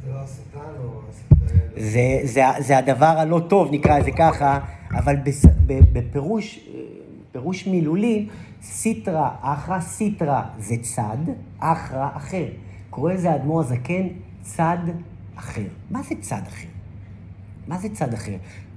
זה 0.05 0.13
לא? 0.13 0.21
זה, 1.77 2.21
זה, 2.25 2.43
זה 2.59 2.79
הדבר 2.79 3.07
הלא 3.07 3.41
טוב, 3.49 3.69
נקרא 3.73 3.99
לזה 3.99 4.11
ככה, 4.11 4.59
אבל 4.91 5.17
בפירוש, 5.93 6.69
פירוש 7.33 7.67
מילולי, 7.67 8.29
סיטרא 8.63 9.29
אחרא, 9.41 9.81
סיטרא 9.81 10.43
זה 10.59 10.75
צד, 10.83 11.17
אחרא 11.59 12.09
אחר. 12.17 12.45
קורא 12.91 13.13
לזה 13.13 13.31
האדמו"ר 13.31 13.61
הזקן 13.61 14.09
צד 14.43 14.79
אחר. 15.37 15.63
מה 15.91 16.03
זה 16.03 16.15
צד 16.21 16.43
אחר? 16.47 16.69
מה 17.67 17.79
זה 17.79 17.89
צד 17.89 18.15
אחר? 18.15 18.37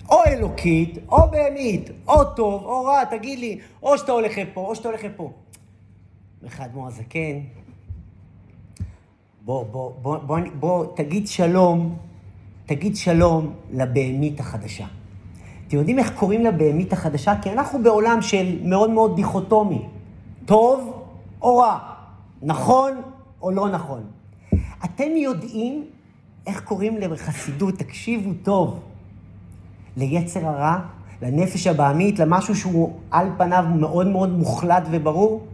או 0.09 0.17
אלוקית, 0.27 0.97
או 1.09 1.31
בהמית, 1.31 1.89
או 2.07 2.23
טוב, 2.23 2.63
או 2.63 2.85
רע, 2.85 3.03
תגיד 3.05 3.39
לי, 3.39 3.59
או 3.83 3.97
שאתה 3.97 4.11
הולך 4.11 4.37
לפה, 4.37 4.61
או 4.61 4.75
שאתה 4.75 4.87
הולך 4.87 5.03
לפה. 5.03 5.23
אומר 5.23 5.33
לך 6.43 6.59
האדמו"ר 6.59 6.87
הזקן, 6.87 7.39
בוא, 9.45 9.65
בוא, 9.65 9.91
בוא, 10.01 10.17
בוא, 10.17 10.39
בוא, 10.59 10.85
תגיד 10.95 11.27
שלום, 11.27 11.95
תגיד 12.65 12.95
שלום 12.95 13.53
לבהמית 13.71 14.39
החדשה. 14.39 14.85
אתם 15.67 15.77
יודעים 15.77 15.99
איך 15.99 16.13
קוראים 16.19 16.45
לבהמית 16.45 16.93
החדשה? 16.93 17.33
כי 17.41 17.51
אנחנו 17.51 17.83
בעולם 17.83 18.21
של 18.21 18.59
מאוד 18.63 18.89
מאוד 18.89 19.15
דיכוטומי. 19.15 19.87
טוב 20.45 21.03
או 21.41 21.57
רע, 21.57 21.79
נכון 22.41 22.91
או 23.41 23.51
לא 23.51 23.69
נכון. 23.69 24.03
אתם 24.85 25.11
יודעים 25.15 25.85
איך 26.47 26.63
קוראים 26.63 26.97
לחסידות, 26.97 27.73
תקשיבו 27.73 28.31
טוב, 28.43 28.79
ליצר 29.97 30.47
הרע, 30.47 30.79
לנפש 31.21 31.67
הבעמית, 31.67 32.19
למשהו 32.19 32.55
שהוא 32.55 32.93
על 33.11 33.27
פניו 33.37 33.65
מאוד 33.75 34.07
מאוד 34.07 34.29
מוחלט 34.29 34.83
וברור? 34.91 35.45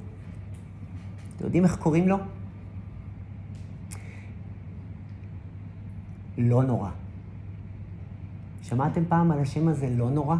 אתם 1.35 1.45
יודעים 1.45 1.63
איך 1.63 1.75
קוראים 1.75 2.07
לו? 2.07 2.17
לא 6.37 6.63
נורא. 6.63 6.89
שמעתם 8.63 9.03
פעם 9.09 9.31
על 9.31 9.39
השם 9.39 9.67
הזה 9.67 9.89
לא 9.89 10.09
נורא? 10.09 10.35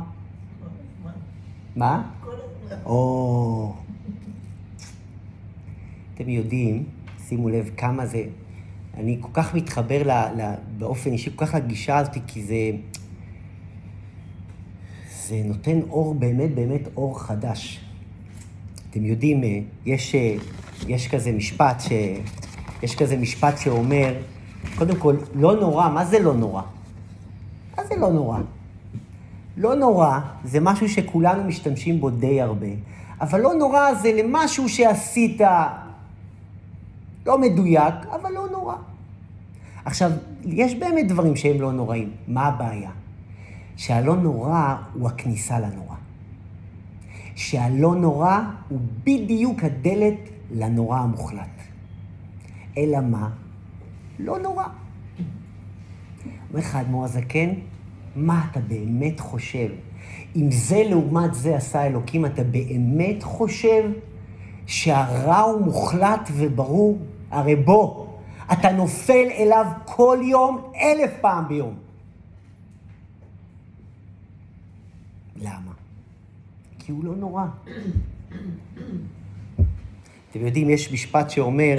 מה? 1.75 2.10
או... 2.86 3.75
אתם 6.13 6.29
יודעים, 6.29 6.83
שימו 7.27 7.49
לב 7.49 7.69
כמה 7.77 8.05
זה... 8.05 8.23
אני 8.93 9.17
כל 9.21 9.29
כך 9.33 9.55
מתחבר 9.55 10.03
ל, 10.03 10.12
ל, 10.12 10.53
באופן 10.77 11.12
אישי, 11.12 11.29
כל 11.36 11.45
כך 11.45 11.53
לגישה 11.53 11.97
הזאת, 11.97 12.17
כי 12.27 12.43
זה... 12.43 12.71
זה 15.27 15.41
נותן 15.45 15.79
אור, 15.89 16.15
באמת 16.15 16.55
באמת 16.55 16.81
אור 16.95 17.19
חדש. 17.19 17.86
אתם 18.89 19.05
יודעים, 19.05 19.41
יש, 19.86 20.15
יש 20.88 21.07
כזה 21.07 21.31
משפט 21.31 21.79
ש... 21.79 21.91
יש 22.83 22.95
כזה 22.95 23.17
משפט 23.17 23.57
שאומר, 23.57 24.13
קודם 24.76 24.96
כל, 24.96 25.15
לא 25.36 25.56
נורא, 25.56 25.89
מה 25.89 26.06
זה 26.06 26.20
לא 26.20 26.34
נורא? 26.34 26.62
מה 27.78 27.84
זה 27.84 27.96
לא 27.96 28.12
נורא? 28.12 28.39
לא 29.58 29.76
נורא 29.76 30.20
זה 30.43 30.60
משהו 30.60 30.89
שכולנו 30.89 31.43
משתמשים 31.43 32.00
בו 32.00 32.10
די 32.10 32.41
הרבה, 32.41 32.67
אבל 33.22 33.41
לא 33.41 33.54
נורא 33.54 33.93
זה 33.93 34.12
למשהו 34.13 34.70
שעשית 34.70 35.41
לא 37.26 37.38
מדויק, 37.38 37.96
אבל 38.12 38.32
לא 38.32 38.48
נורא. 38.52 38.76
עכשיו, 39.86 40.12
יש 40.46 40.76
באמת 40.76 41.08
דברים 41.08 41.36
שהם 41.36 41.62
לא 41.62 41.72
נוראים. 41.72 42.12
מה 42.28 42.46
הבעיה? 42.46 42.91
שהלא 43.78 44.15
נורא 44.15 44.76
הוא 44.93 45.08
הכניסה 45.08 45.60
לנורא. 45.60 45.96
שהלא 47.36 47.96
נורא 47.96 48.39
הוא 48.70 48.80
בדיוק 49.04 49.63
הדלת 49.63 50.20
לנורא 50.52 51.00
המוחלט. 51.00 51.58
אלא 52.78 53.00
מה? 53.02 53.30
לא 54.19 54.39
נורא. 54.39 54.63
אומר 56.49 56.60
לך 56.60 56.75
אדמו"ר 56.75 57.06
הזקן, 57.06 57.49
מה 58.15 58.47
אתה 58.51 58.60
באמת 58.60 59.19
חושב? 59.19 59.69
אם 60.36 60.51
זה 60.51 60.84
לעומת 60.89 61.34
זה 61.34 61.56
עשה 61.56 61.86
אלוקים, 61.86 62.25
אתה 62.25 62.43
באמת 62.43 63.23
חושב 63.23 63.91
שהרע 64.65 65.39
הוא 65.39 65.62
מוחלט 65.62 66.30
וברור? 66.34 66.99
הרי 67.32 67.56
בוא, 67.56 68.08
אתה 68.51 68.71
נופל 68.71 69.27
אליו 69.38 69.65
כל 69.86 70.17
יום, 70.21 70.71
אלף 70.75 71.12
פעם 71.21 71.47
ביום. 71.47 71.75
למה? 75.36 75.71
כי 76.80 76.91
הוא 76.91 77.03
לא 77.03 77.15
נורא. 77.15 77.45
אתם 80.32 80.45
יודעים, 80.45 80.69
יש 80.69 80.93
משפט 80.93 81.30
שאומר, 81.30 81.77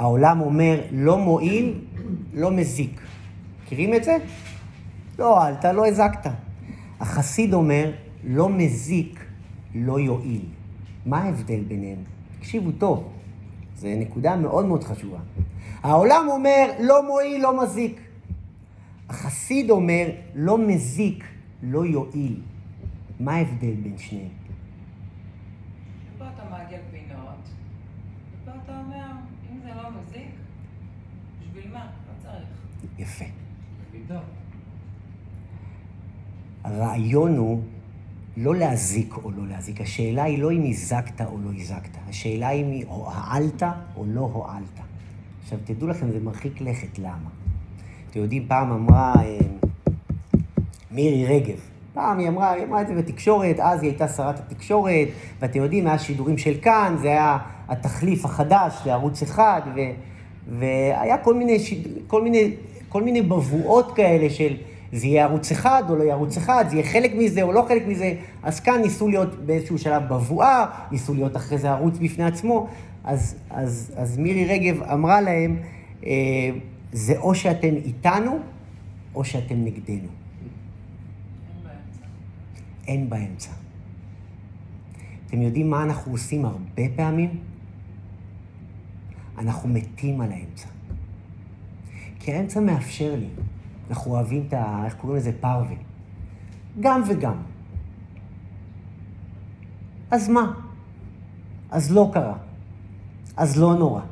העולם 0.00 0.40
אומר, 0.40 0.80
לא 0.92 1.18
מועיל, 1.18 1.80
לא 2.34 2.50
מזיק. 2.50 3.00
מכירים 3.64 3.94
את 3.94 4.04
זה? 4.04 4.16
לא 5.18 5.38
הועלת, 5.38 5.64
לא 5.64 5.86
הזקת. 5.86 6.30
החסיד 7.00 7.54
אומר, 7.54 7.90
לא 8.24 8.48
מזיק, 8.48 9.24
לא 9.74 10.00
יועיל. 10.00 10.44
מה 11.06 11.18
ההבדל 11.18 11.60
ביניהם? 11.68 11.98
תקשיבו 12.38 12.72
טוב, 12.72 13.12
זו 13.76 13.88
נקודה 13.98 14.36
מאוד 14.36 14.66
מאוד 14.66 14.84
חשובה. 14.84 15.18
העולם 15.82 16.26
אומר, 16.28 16.70
לא 16.80 17.06
מועיל, 17.06 17.42
לא 17.42 17.62
מזיק. 17.62 18.00
החסיד 19.08 19.70
אומר, 19.70 20.06
לא 20.34 20.58
מזיק, 20.58 21.24
לא 21.62 21.86
יועיל. 21.86 22.40
מה 23.20 23.34
ההבדל 23.34 23.74
בין 23.82 23.98
שניהם? 23.98 24.28
ופה 26.16 26.24
אתה 26.34 26.42
מעגל 26.50 26.78
פינות, 26.90 27.48
ופה 28.42 28.50
אתה 28.64 28.80
אומר, 28.86 29.06
אם 29.52 29.58
זה 29.62 29.68
לא 29.82 29.88
מזיק, 29.90 30.30
בשביל 31.40 31.72
מה? 31.72 31.86
לא 31.86 32.22
צריך. 32.22 32.48
יפה. 33.00 33.24
הרעיון 36.64 37.36
הוא 37.36 37.62
לא 38.36 38.54
להזיק 38.54 39.14
או 39.16 39.30
לא 39.30 39.46
להזיק. 39.46 39.80
השאלה 39.80 40.22
היא 40.22 40.38
לא 40.38 40.52
אם 40.52 40.64
הזקת 40.68 41.20
או 41.20 41.38
לא 41.44 41.50
הזקת. 41.56 41.90
השאלה 42.08 42.48
היא 42.48 42.64
אם 42.64 42.88
הועלת 42.88 43.62
או 43.96 44.04
לא 44.06 44.20
הועלת. 44.20 44.80
עכשיו, 45.42 45.58
תדעו 45.64 45.88
לכם, 45.88 46.10
זה 46.10 46.20
מרחיק 46.20 46.60
לכת. 46.60 46.98
למה? 46.98 47.30
אתם 48.10 48.20
יודעים, 48.20 48.44
פעם 48.48 48.72
אמרה 48.72 49.14
אה, 49.24 49.38
מירי 50.90 51.26
רגב, 51.26 51.60
פעם 51.94 52.18
היא 52.18 52.28
אמרה, 52.28 52.50
היא 52.50 52.64
אמרה 52.64 52.82
את 52.82 52.86
זה 52.86 52.94
בתקשורת, 52.94 53.60
אז 53.60 53.82
היא 53.82 53.90
הייתה 53.90 54.08
שרת 54.08 54.38
התקשורת, 54.38 55.08
ואתם 55.38 55.58
יודעים, 55.58 55.84
מאז 55.84 56.02
שידורים 56.02 56.38
של 56.38 56.54
כאן, 56.62 56.96
זה 57.00 57.08
היה 57.08 57.38
התחליף 57.68 58.24
החדש 58.24 58.82
לערוץ 58.86 59.22
אחד, 59.22 59.60
ו, 59.74 59.80
והיה 60.58 61.18
כל 61.18 61.34
מיני, 61.34 61.58
שיד, 61.58 61.88
כל, 62.06 62.22
מיני, 62.22 62.54
כל 62.90 63.02
מיני 63.02 63.22
בבואות 63.22 63.96
כאלה 63.96 64.30
של 64.30 64.56
זה 64.92 65.06
יהיה 65.06 65.24
ערוץ 65.24 65.52
אחד 65.52 65.82
או 65.88 65.96
לא 65.96 66.02
יהיה 66.02 66.14
ערוץ 66.14 66.36
אחד, 66.36 66.64
זה 66.68 66.76
יהיה 66.76 66.86
חלק 66.92 67.12
מזה 67.14 67.42
או 67.42 67.52
לא 67.52 67.64
חלק 67.68 67.86
מזה, 67.86 68.14
אז 68.42 68.60
כאן 68.60 68.80
ניסו 68.82 69.08
להיות 69.08 69.46
באיזשהו 69.46 69.78
שלב 69.78 70.02
בבואה, 70.08 70.66
ניסו 70.90 71.14
להיות 71.14 71.36
אחרי 71.36 71.58
זה 71.58 71.70
ערוץ 71.70 71.98
בפני 71.98 72.24
עצמו, 72.24 72.68
אז, 73.04 73.36
אז, 73.50 73.92
אז 73.96 74.18
מירי 74.18 74.44
רגב 74.44 74.82
אמרה 74.82 75.20
להם, 75.20 75.56
אה, 76.06 76.10
זה 76.92 77.18
או 77.18 77.34
שאתם 77.34 77.74
איתנו, 77.74 78.38
או 79.14 79.24
שאתם 79.24 79.64
נגדנו. 79.64 80.08
אין 82.88 83.10
באמצע. 83.10 83.50
אתם 85.26 85.42
יודעים 85.42 85.70
מה 85.70 85.82
אנחנו 85.82 86.12
עושים 86.12 86.44
הרבה 86.44 86.82
פעמים? 86.96 87.30
אנחנו 89.38 89.68
מתים 89.68 90.20
על 90.20 90.32
האמצע. 90.32 90.68
כי 92.20 92.32
האמצע 92.32 92.60
מאפשר 92.60 93.14
לי. 93.16 93.28
אנחנו 93.90 94.10
אוהבים 94.10 94.44
את 94.48 94.52
ה... 94.52 94.82
איך 94.84 94.94
קוראים 94.94 95.18
לזה? 95.18 95.32
פרווה. 95.40 95.76
גם 96.80 97.02
וגם. 97.08 97.36
אז 100.10 100.28
מה? 100.28 100.52
אז 101.70 101.92
לא 101.92 102.10
קרה. 102.12 102.36
אז 103.36 103.60
לא 103.60 103.74
נורא. 103.74 104.02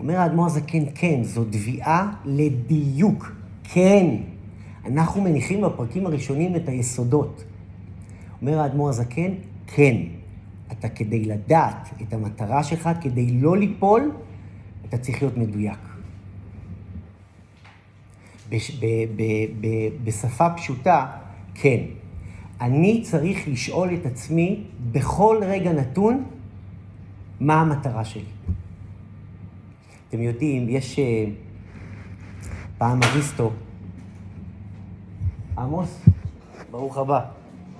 אומר 0.00 0.16
האדמו"ר 0.20 0.46
הזקן, 0.46 0.84
כן, 0.94 1.22
זו 1.22 1.44
תביעה 1.44 2.12
לדיוק. 2.24 3.32
כן. 3.64 4.16
אנחנו 4.86 5.22
מניחים 5.22 5.60
בפרקים 5.60 6.06
הראשונים 6.06 6.56
את 6.56 6.68
היסודות. 6.68 7.44
אומר 8.40 8.58
האדמו"ר 8.58 8.88
הזקן, 8.88 9.32
כן. 9.66 9.96
אתה 10.72 10.88
כדי 10.88 11.24
לדעת 11.24 11.88
את 12.02 12.12
המטרה 12.12 12.64
שלך, 12.64 12.90
כדי 13.00 13.40
לא 13.40 13.56
ליפול, 13.56 14.10
אתה 14.88 14.98
צריך 14.98 15.22
להיות 15.22 15.36
מדויק. 15.36 15.91
בשפה 20.04 20.50
פשוטה, 20.56 21.06
כן. 21.54 21.80
אני 22.60 23.02
צריך 23.02 23.48
לשאול 23.48 23.94
את 23.94 24.06
עצמי 24.06 24.64
בכל 24.92 25.40
רגע 25.42 25.72
נתון 25.72 26.24
מה 27.40 27.60
המטרה 27.60 28.04
שלי. 28.04 28.24
אתם 30.08 30.22
יודעים, 30.22 30.68
יש 30.68 30.98
אה, 30.98 31.24
פעם 32.78 33.00
אריסטו, 33.02 33.50
עמוס, 35.58 36.04
ברוך 36.70 36.98
הבא. 36.98 37.20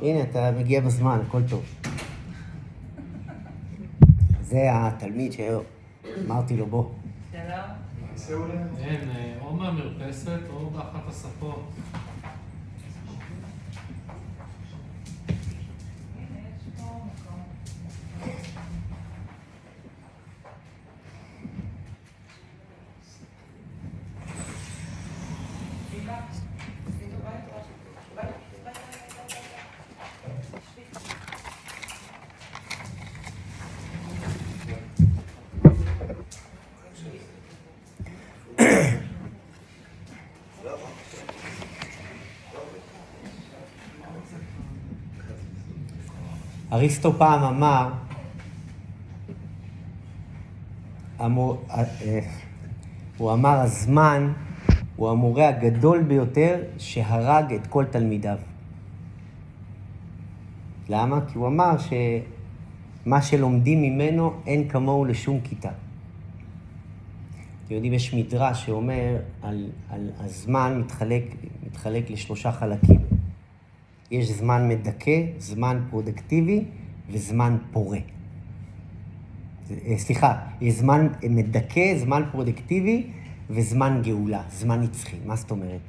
הנה, 0.03 0.23
אתה 0.23 0.51
מגיע 0.59 0.81
בזמן, 0.81 1.21
הכל 1.27 1.43
טוב. 1.51 1.63
זה 4.43 4.69
התלמיד 4.73 5.33
שאמרתי 5.33 6.57
לו, 6.57 6.67
בוא. 6.67 6.85
שלום. 7.33 7.92
אין, 8.79 9.11
אה, 9.11 9.35
או 9.41 9.55
מהמרפסת 9.55 10.41
או 10.51 10.71
באחת 10.71 11.09
השפות. 11.09 11.63
אריסטו 46.73 47.13
פעם 47.13 47.43
אמר, 47.43 47.93
המור, 51.19 51.65
אה, 51.71 51.85
אה, 52.03 52.21
הוא 53.19 53.33
אמר, 53.33 53.61
הזמן 53.61 54.33
הוא 54.97 55.11
המורה 55.11 55.49
הגדול 55.49 56.03
ביותר 56.03 56.63
שהרג 56.79 57.53
את 57.53 57.67
כל 57.67 57.85
תלמידיו. 57.85 58.37
למה? 60.89 61.21
כי 61.29 61.39
הוא 61.39 61.47
אמר 61.47 61.75
שמה 61.79 63.23
שלומדים 63.23 63.83
ממנו 63.83 64.33
אין 64.47 64.69
כמוהו 64.69 65.05
לשום 65.05 65.41
כיתה. 65.45 65.71
אתם 67.73 67.77
יודעים, 67.77 67.95
יש 67.95 68.15
מדרש 68.15 68.67
שאומר 68.67 69.17
על, 69.43 69.71
על 69.91 70.11
הזמן 70.19 70.79
מתחלק, 70.79 71.25
מתחלק 71.67 72.11
לשלושה 72.11 72.53
חלקים. 72.53 73.01
יש 74.11 74.31
זמן 74.31 74.69
מדכא, 74.69 75.23
זמן 75.39 75.81
פרודקטיבי 75.91 76.65
וזמן 77.11 77.57
פורה. 77.73 77.99
אה, 79.71 79.99
סליחה, 79.99 80.39
יש 80.61 80.75
זמן 80.75 81.09
מדכא, 81.23 81.99
זמן 81.99 82.23
פרודקטיבי 82.31 83.07
וזמן 83.51 84.01
גאולה, 84.05 84.43
זמן 84.51 84.81
נצחי. 84.83 85.17
מה 85.27 85.37
זאת 85.37 85.51
אומרת? 85.51 85.81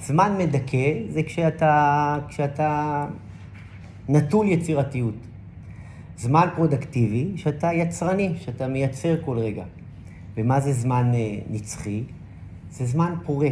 זמן 0.00 0.36
מדכא 0.38 0.92
זה 1.08 1.22
כשאתה, 1.22 2.18
כשאתה 2.28 3.06
נטול 4.08 4.46
יצירתיות. 4.46 5.16
זמן 6.16 6.48
פרודקטיבי, 6.54 7.32
שאתה 7.36 7.72
יצרני, 7.72 8.32
שאתה 8.36 8.68
מייצר 8.68 9.16
כל 9.24 9.38
רגע. 9.38 9.64
ומה 10.36 10.60
זה 10.60 10.72
זמן 10.72 11.10
אה, 11.14 11.38
נצחי? 11.50 12.04
זה 12.70 12.86
זמן 12.86 13.14
פורה, 13.24 13.48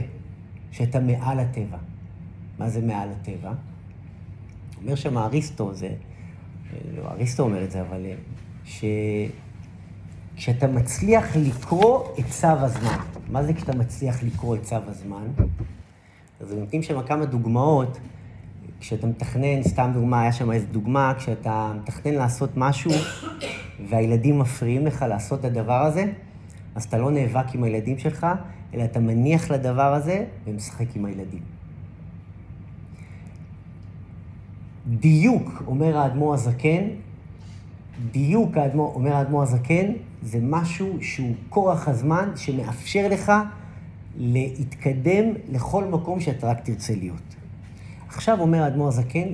שאתה 0.71 1.01
מעל 1.01 1.41
הטבע. 1.41 1.79
מה 2.59 2.69
זה 2.69 2.81
מעל 2.83 3.09
הטבע? 3.09 3.53
אומר 4.83 4.95
שם 4.95 5.19
אריסטו, 5.19 5.75
זה, 5.75 5.95
לא 6.97 7.09
אריסטו 7.11 7.43
אומר 7.43 7.65
את 7.65 7.71
זה, 7.71 7.81
אבל 7.81 8.07
אה, 8.07 9.27
כשאתה 10.37 10.67
מצליח 10.67 11.37
לקרוא 11.37 12.05
את 12.19 12.25
צו 12.29 12.47
הזמן. 12.47 12.99
מה 13.31 13.43
זה 13.43 13.55
כשאתה 13.55 13.77
מצליח 13.77 14.23
לקרוא 14.23 14.57
את 14.57 14.63
צו 14.63 14.77
הזמן? 14.87 15.27
אז 16.41 16.53
נותנים 16.53 16.83
שם 16.83 17.03
כמה 17.03 17.25
דוגמאות. 17.25 17.99
כשאתה 18.81 19.07
מתכנן, 19.07 19.63
סתם 19.63 19.91
דוגמה, 19.95 20.21
היה 20.21 20.33
שם 20.33 20.53
איזו 20.53 20.67
דוגמה, 20.71 21.13
כשאתה 21.19 21.73
מתכנן 21.77 22.15
לעשות 22.15 22.51
משהו 22.57 22.91
והילדים 23.89 24.39
מפריעים 24.39 24.87
לך 24.87 25.05
לעשות 25.09 25.41
את 25.41 25.45
הדבר 25.45 25.83
הזה, 25.83 26.05
אז 26.79 26.85
אתה 26.85 26.99
לא 26.99 27.11
נאבק 27.11 27.55
עם 27.55 27.65
הילדים 27.65 27.99
שלך, 27.99 28.27
אלא 28.75 28.85
אתה 28.85 29.01
מניח 29.01 29.51
לדבר 29.51 29.95
הזה 29.95 30.25
ומשחק 30.47 30.97
עם 30.97 31.05
הילדים. 31.05 31.41
דיוק, 34.87 35.63
אומר 35.67 35.99
האדמו"ר 35.99 36.35
הזקן, 36.35 36.83
דיוק, 38.11 38.57
האדמו"ר, 38.57 38.95
אומר 38.95 39.17
האדמו"ר 39.17 39.43
הזקן, 39.43 39.93
זה 40.23 40.39
משהו 40.43 40.99
שהוא 41.01 41.35
כורח 41.49 41.89
הזמן 41.89 42.31
שמאפשר 42.37 43.09
לך 43.11 43.33
להתקדם 44.17 45.25
לכל 45.53 45.85
מקום 45.85 46.21
שאתה 46.21 46.51
רק 46.51 46.61
תרצה 46.61 46.95
להיות. 46.95 47.35
עכשיו 48.09 48.41
אומר 48.41 48.63
האדמו"ר 48.63 48.89
הזקן, 48.89 49.29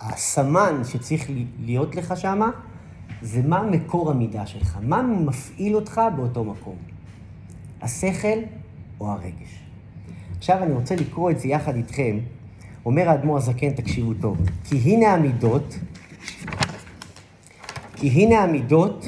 הסמן 0.00 0.82
שצריך 0.84 1.30
להיות 1.64 1.96
לך 1.96 2.16
שמה, 2.16 2.50
זה 3.24 3.42
מה 3.42 3.62
מקור 3.62 4.10
המידה 4.10 4.46
שלך, 4.46 4.78
מה 4.82 5.02
מפעיל 5.02 5.76
אותך 5.76 6.00
באותו 6.16 6.44
מקום, 6.44 6.76
השכל 7.82 8.38
או 9.00 9.10
הרגש. 9.10 9.64
עכשיו 10.38 10.62
אני 10.62 10.72
רוצה 10.72 10.96
לקרוא 10.96 11.30
את 11.30 11.40
זה 11.40 11.48
יחד 11.48 11.76
איתכם. 11.76 12.18
אומר 12.86 13.08
האדמו"ר 13.08 13.36
הזקן, 13.36 13.70
תקשיבו 13.70 14.14
טוב, 14.14 14.38
כי 14.64 14.76
הנה 14.76 15.12
המידות, 15.12 15.78
כי 17.96 18.08
הנה 18.08 18.42
המידות 18.42 19.06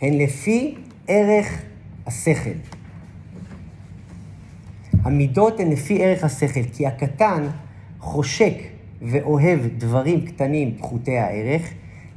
הן 0.00 0.18
לפי 0.18 0.74
ערך 1.08 1.62
השכל. 2.06 2.58
המידות 5.02 5.60
הן 5.60 5.70
לפי 5.70 6.04
ערך 6.04 6.24
השכל, 6.24 6.62
כי 6.72 6.86
הקטן 6.86 7.46
חושק 7.98 8.54
ואוהב 9.02 9.60
דברים 9.78 10.26
קטנים 10.26 10.78
פחותי 10.78 11.18
הערך, 11.18 11.62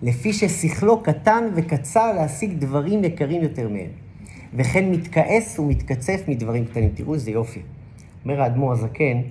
לפי 0.01 0.33
ששכלו 0.33 1.03
קטן 1.03 1.43
וקצר 1.55 2.13
להשיג 2.13 2.53
דברים 2.59 3.03
יקרים 3.03 3.43
יותר 3.43 3.69
מהם, 3.69 3.89
וכן 4.53 4.91
מתכעס 4.91 5.59
ומתקצף 5.59 6.21
מדברים 6.27 6.65
קטנים. 6.65 6.89
תראו 6.95 7.13
איזה 7.13 7.31
יופי. 7.31 7.61
אומר 8.25 8.41
האדמו"ר 8.41 8.71
הזקן, 8.71 9.21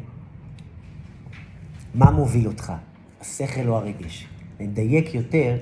מה 1.94 2.10
מוביל 2.10 2.46
אותך, 2.46 2.72
השכל 3.20 3.68
או 3.68 3.76
הרגש? 3.76 4.28
נדייק 4.60 5.14
יותר, 5.14 5.56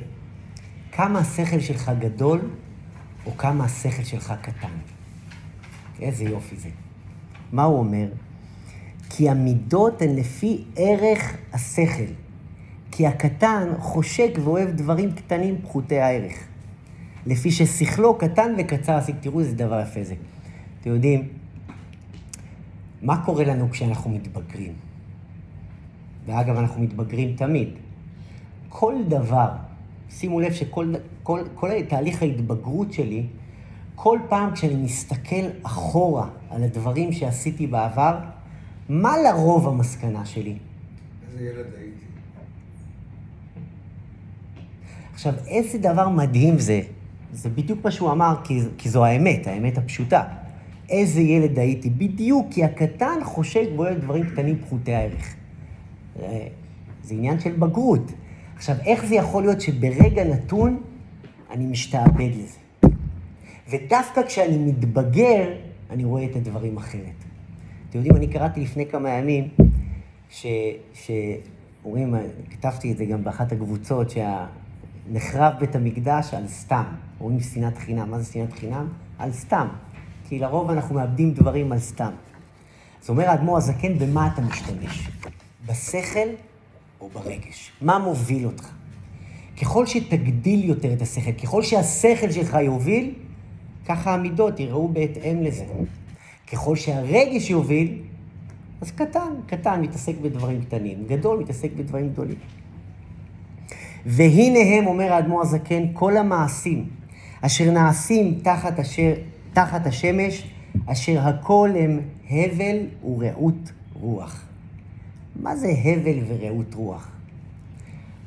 כמה 0.92 1.18
השכל 1.18 1.60
שלך 1.60 1.92
גדול 1.98 2.40
או 3.26 3.36
כמה 3.36 3.64
השכל 3.64 4.02
שלך 4.02 4.34
קטן. 4.42 4.68
איזה 6.00 6.24
יופי 6.24 6.56
זה. 6.56 6.68
מה 7.52 7.62
הוא 7.62 7.78
אומר? 7.78 8.06
כי 9.10 9.28
המידות 9.28 10.02
הן 10.02 10.16
לפי 10.16 10.64
ערך 10.76 11.36
השכל. 11.52 12.12
כי 12.90 13.06
הקטן 13.06 13.68
חושק 13.78 14.38
ואוהב 14.44 14.70
דברים 14.70 15.12
קטנים 15.12 15.58
פחותי 15.62 15.98
הערך. 15.98 16.34
לפי 17.26 17.50
ששכלו 17.50 18.18
קטן 18.18 18.52
וקצר 18.58 18.92
השיג. 18.92 19.16
תראו 19.20 19.40
איזה 19.40 19.56
דבר 19.56 19.80
יפה 19.80 20.04
זה. 20.04 20.14
אתם 20.80 20.90
יודעים, 20.90 21.28
מה 23.02 23.24
קורה 23.24 23.44
לנו 23.44 23.70
כשאנחנו 23.70 24.10
מתבגרים? 24.10 24.72
ואגב, 26.26 26.56
אנחנו 26.56 26.82
מתבגרים 26.82 27.36
תמיד. 27.36 27.68
כל 28.68 28.94
דבר, 29.08 29.48
שימו 30.10 30.40
לב 30.40 30.52
שכל 30.52 30.94
כל, 31.22 31.40
כל 31.54 31.82
תהליך 31.88 32.22
ההתבגרות 32.22 32.92
שלי, 32.92 33.26
כל 33.94 34.18
פעם 34.28 34.50
כשאני 34.52 34.74
מסתכל 34.74 35.46
אחורה 35.62 36.28
על 36.50 36.62
הדברים 36.62 37.12
שעשיתי 37.12 37.66
בעבר, 37.66 38.18
מה 38.90 39.18
לרוב 39.18 39.68
המסקנה 39.68 40.24
שלי? 40.24 40.56
איזה 41.26 41.44
ילד 41.44 41.66
הייתי. 41.78 42.04
עכשיו, 45.12 45.34
איזה 45.46 45.78
דבר 45.78 46.08
מדהים 46.08 46.58
זה, 46.58 46.80
זה 47.32 47.48
בדיוק 47.48 47.84
מה 47.84 47.90
שהוא 47.90 48.10
אמר, 48.10 48.34
כי, 48.44 48.60
כי 48.78 48.88
זו 48.88 49.04
האמת, 49.04 49.46
האמת 49.46 49.78
הפשוטה. 49.78 50.24
איזה 50.88 51.20
ילד 51.20 51.58
הייתי, 51.58 51.90
בדיוק, 51.90 52.46
כי 52.50 52.64
הקטן 52.64 53.18
חושק 53.24 53.68
ואוהב 53.76 53.98
דברים 53.98 54.30
קטנים 54.30 54.58
פחותי 54.58 54.94
הערך. 54.94 55.34
אה, 56.22 56.46
זה 57.02 57.14
עניין 57.14 57.40
של 57.40 57.52
בגרות. 57.52 58.12
עכשיו, 58.56 58.76
איך 58.86 59.04
זה 59.04 59.14
יכול 59.14 59.42
להיות 59.42 59.60
שברגע 59.60 60.24
נתון 60.24 60.82
אני 61.50 61.66
משתעבד 61.66 62.30
לזה? 62.34 62.58
ודווקא 63.70 64.22
כשאני 64.26 64.58
מתבגר, 64.58 65.54
אני 65.90 66.04
רואה 66.04 66.24
את 66.24 66.36
הדברים 66.36 66.76
אחרת. 66.76 67.29
אתם 67.90 67.98
יודעים, 67.98 68.16
אני 68.16 68.28
קראתי 68.28 68.60
לפני 68.60 68.86
כמה 68.86 69.10
ימים, 69.10 69.48
ש... 70.30 70.46
שאומרים, 70.94 72.14
כתבתי 72.50 72.92
את 72.92 72.96
זה 72.96 73.04
גם 73.04 73.24
באחת 73.24 73.52
הקבוצות, 73.52 74.10
שנחרב 74.10 75.52
בית 75.60 75.76
המקדש 75.76 76.34
על 76.34 76.48
סתם. 76.48 76.84
אומרים 77.20 77.40
שנאת 77.40 77.78
חינם. 77.78 78.10
מה 78.10 78.18
זה 78.18 78.32
שנאת 78.32 78.52
חינם? 78.52 78.88
על 79.18 79.32
סתם. 79.32 79.68
כי 80.28 80.38
לרוב 80.38 80.70
אנחנו 80.70 80.94
מאבדים 80.94 81.32
דברים 81.34 81.72
על 81.72 81.78
סתם. 81.78 82.10
אז 83.02 83.10
אומר 83.10 83.28
האדמו"ר 83.28 83.56
הזקן, 83.56 83.98
במה 83.98 84.30
אתה 84.34 84.42
משתמש? 84.42 85.08
בשכל 85.66 86.28
או 87.00 87.08
ברגש? 87.08 87.72
מה 87.82 87.98
מוביל 87.98 88.46
אותך? 88.46 88.70
ככל 89.62 89.86
שתגדיל 89.86 90.64
יותר 90.64 90.92
את 90.92 91.02
השכל, 91.02 91.32
ככל 91.32 91.62
שהשכל 91.62 92.30
שלך 92.30 92.56
יוביל, 92.62 93.14
ככה 93.86 94.14
המידות 94.14 94.60
יראו 94.60 94.88
בהתאם 94.88 95.42
לזה. 95.42 95.64
ככל 96.52 96.76
שהרגש 96.76 97.50
יוביל, 97.50 97.98
אז 98.80 98.90
קטן, 98.90 99.32
קטן 99.46 99.80
מתעסק 99.80 100.14
בדברים 100.22 100.62
קטנים, 100.62 101.04
גדול 101.06 101.38
מתעסק 101.38 101.70
בדברים 101.76 102.08
גדולים. 102.08 102.38
והנה 104.06 104.58
הם, 104.58 104.86
אומר 104.86 105.12
האדמו"ר 105.12 105.42
הזקן, 105.42 105.82
כל 105.92 106.16
המעשים 106.16 106.88
אשר 107.40 107.70
נעשים 107.70 108.38
תחת, 108.42 108.78
אשר, 108.78 109.12
תחת 109.52 109.86
השמש, 109.86 110.46
אשר 110.86 111.20
הכל 111.20 111.70
הם 111.78 112.00
הבל 112.30 112.76
ורעות 113.04 113.72
רוח. 113.94 114.44
מה 115.36 115.56
זה 115.56 115.68
הבל 115.84 116.18
ורעות 116.28 116.74
רוח? 116.74 117.10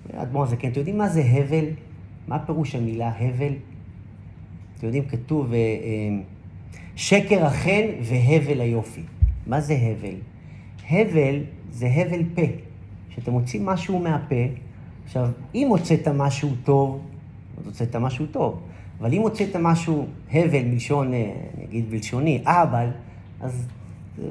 אומר 0.10 0.20
האדמו"ר 0.20 0.44
הזקן, 0.44 0.68
אתם 0.68 0.80
יודעים 0.80 0.98
מה 0.98 1.10
זה 1.10 1.22
הבל? 1.22 1.66
מה 2.28 2.40
פירוש 2.46 2.76
המילה 2.76 3.12
הבל? 3.20 3.54
אתם 4.78 4.86
יודעים, 4.86 5.06
כתוב, 5.06 5.54
אה, 5.54 5.58
אה, 5.58 6.18
שקר 6.96 7.46
החן 7.46 7.86
והבל 8.02 8.62
היופי. 8.62 9.02
מה 9.48 9.62
זה 9.62 9.74
הבל? 9.74 10.16
הבל 10.90 11.40
זה 11.72 11.88
הבל 11.88 12.24
פה. 12.36 12.42
כשאתה 13.10 13.32
מוציא 13.32 13.60
משהו 13.64 14.00
מהפה, 14.00 14.36
עכשיו, 15.06 15.30
אם 15.56 15.68
הוצאת 15.68 16.08
משהו 16.08 16.50
טוב, 16.64 17.02
אז 17.58 17.66
הוצאת 17.66 17.96
משהו 17.96 18.26
טוב. 18.26 18.62
אבל 19.00 19.14
אם 19.14 19.22
הוצאת 19.22 19.56
משהו 19.56 20.08
הבל 20.32 20.64
מלשון, 20.64 21.14
אה, 21.14 21.32
נגיד 21.62 21.92
בלשוני, 21.92 22.42
אבל, 22.46 22.88
אז 23.42 23.68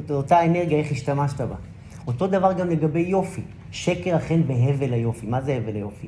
זו 0.08 0.14
אותה 0.14 0.44
אנרגיה, 0.44 0.78
איך 0.78 0.92
השתמשת 0.92 1.40
בה. 1.40 1.56
אותו 2.06 2.26
דבר 2.26 2.52
גם 2.52 2.70
לגבי 2.70 3.00
יופי. 3.00 3.42
שקר 3.72 4.16
החן 4.16 4.40
והבל 4.46 4.92
היופי. 4.92 5.26
מה 5.26 5.40
זה 5.40 5.56
הבל 5.56 5.74
היופי? 5.74 6.06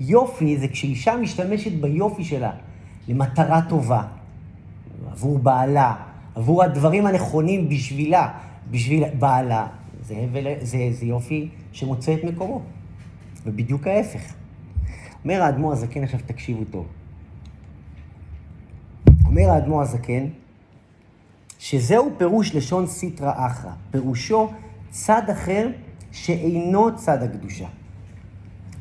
יופי 0.00 0.56
זה 0.56 0.68
כשאישה 0.68 1.16
משתמשת 1.16 1.72
ביופי 1.72 2.24
שלה 2.24 2.50
למטרה 3.08 3.60
טובה, 3.68 4.02
עבור 5.16 5.38
בעלה, 5.38 5.94
עבור 6.34 6.62
הדברים 6.62 7.06
הנכונים 7.06 7.68
בשבילה, 7.68 8.28
בשביל 8.70 9.04
בעלה, 9.18 9.66
זה, 10.02 10.14
הבל, 10.16 10.46
זה, 10.60 10.78
זה 10.90 11.06
יופי 11.06 11.48
שמוצא 11.72 12.14
את 12.14 12.24
מקומו. 12.24 12.62
ובדיוק 13.46 13.86
ההפך. 13.86 14.34
אומר 15.24 15.42
האדמו"ר 15.42 15.72
הזקן, 15.72 16.02
עכשיו 16.02 16.20
תקשיבו 16.26 16.64
טוב. 16.64 16.86
אומר 19.26 19.50
האדמו"ר 19.50 19.82
הזקן, 19.82 20.26
שזהו 21.58 22.10
פירוש 22.18 22.54
לשון 22.54 22.86
סיטרא 22.86 23.32
אחרא, 23.46 23.70
פירושו 23.90 24.50
צד 24.90 25.30
אחר 25.32 25.68
שאינו 26.12 26.96
צד 26.96 27.22
הקדושה. 27.22 27.66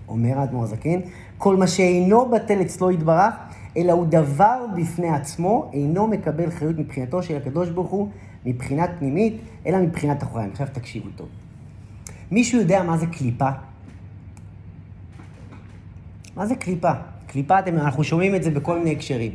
אומר 0.07 0.39
האדמו"ר 0.39 0.63
הזקן, 0.63 0.99
כל 1.37 1.55
מה 1.55 1.67
שאינו 1.67 2.29
בטל 2.29 2.61
אצלו 2.61 2.91
יתברך, 2.91 3.33
אלא 3.77 3.91
הוא 3.91 4.05
דבר 4.05 4.65
בפני 4.77 5.09
עצמו, 5.09 5.71
אינו 5.73 6.07
מקבל 6.07 6.51
חיות 6.51 6.77
מבחינתו 6.77 7.23
של 7.23 7.37
הקדוש 7.37 7.69
ברוך 7.69 7.89
הוא, 7.89 8.09
מבחינת 8.45 8.89
פנימית, 8.99 9.37
אלא 9.65 9.77
מבחינת 9.81 10.23
אחוריים. 10.23 10.49
עכשיו 10.51 10.67
תקשיבו 10.73 11.09
טוב. 11.15 11.27
מישהו 12.31 12.59
יודע 12.59 12.83
מה 12.83 12.97
זה 12.97 13.05
קליפה? 13.07 13.49
מה 16.35 16.45
זה 16.45 16.55
קליפה? 16.55 16.91
קליפה, 17.27 17.59
אתם, 17.59 17.77
אנחנו 17.77 18.03
שומעים 18.03 18.35
את 18.35 18.43
זה 18.43 18.51
בכל 18.51 18.77
מיני 18.77 18.91
הקשרים. 18.91 19.31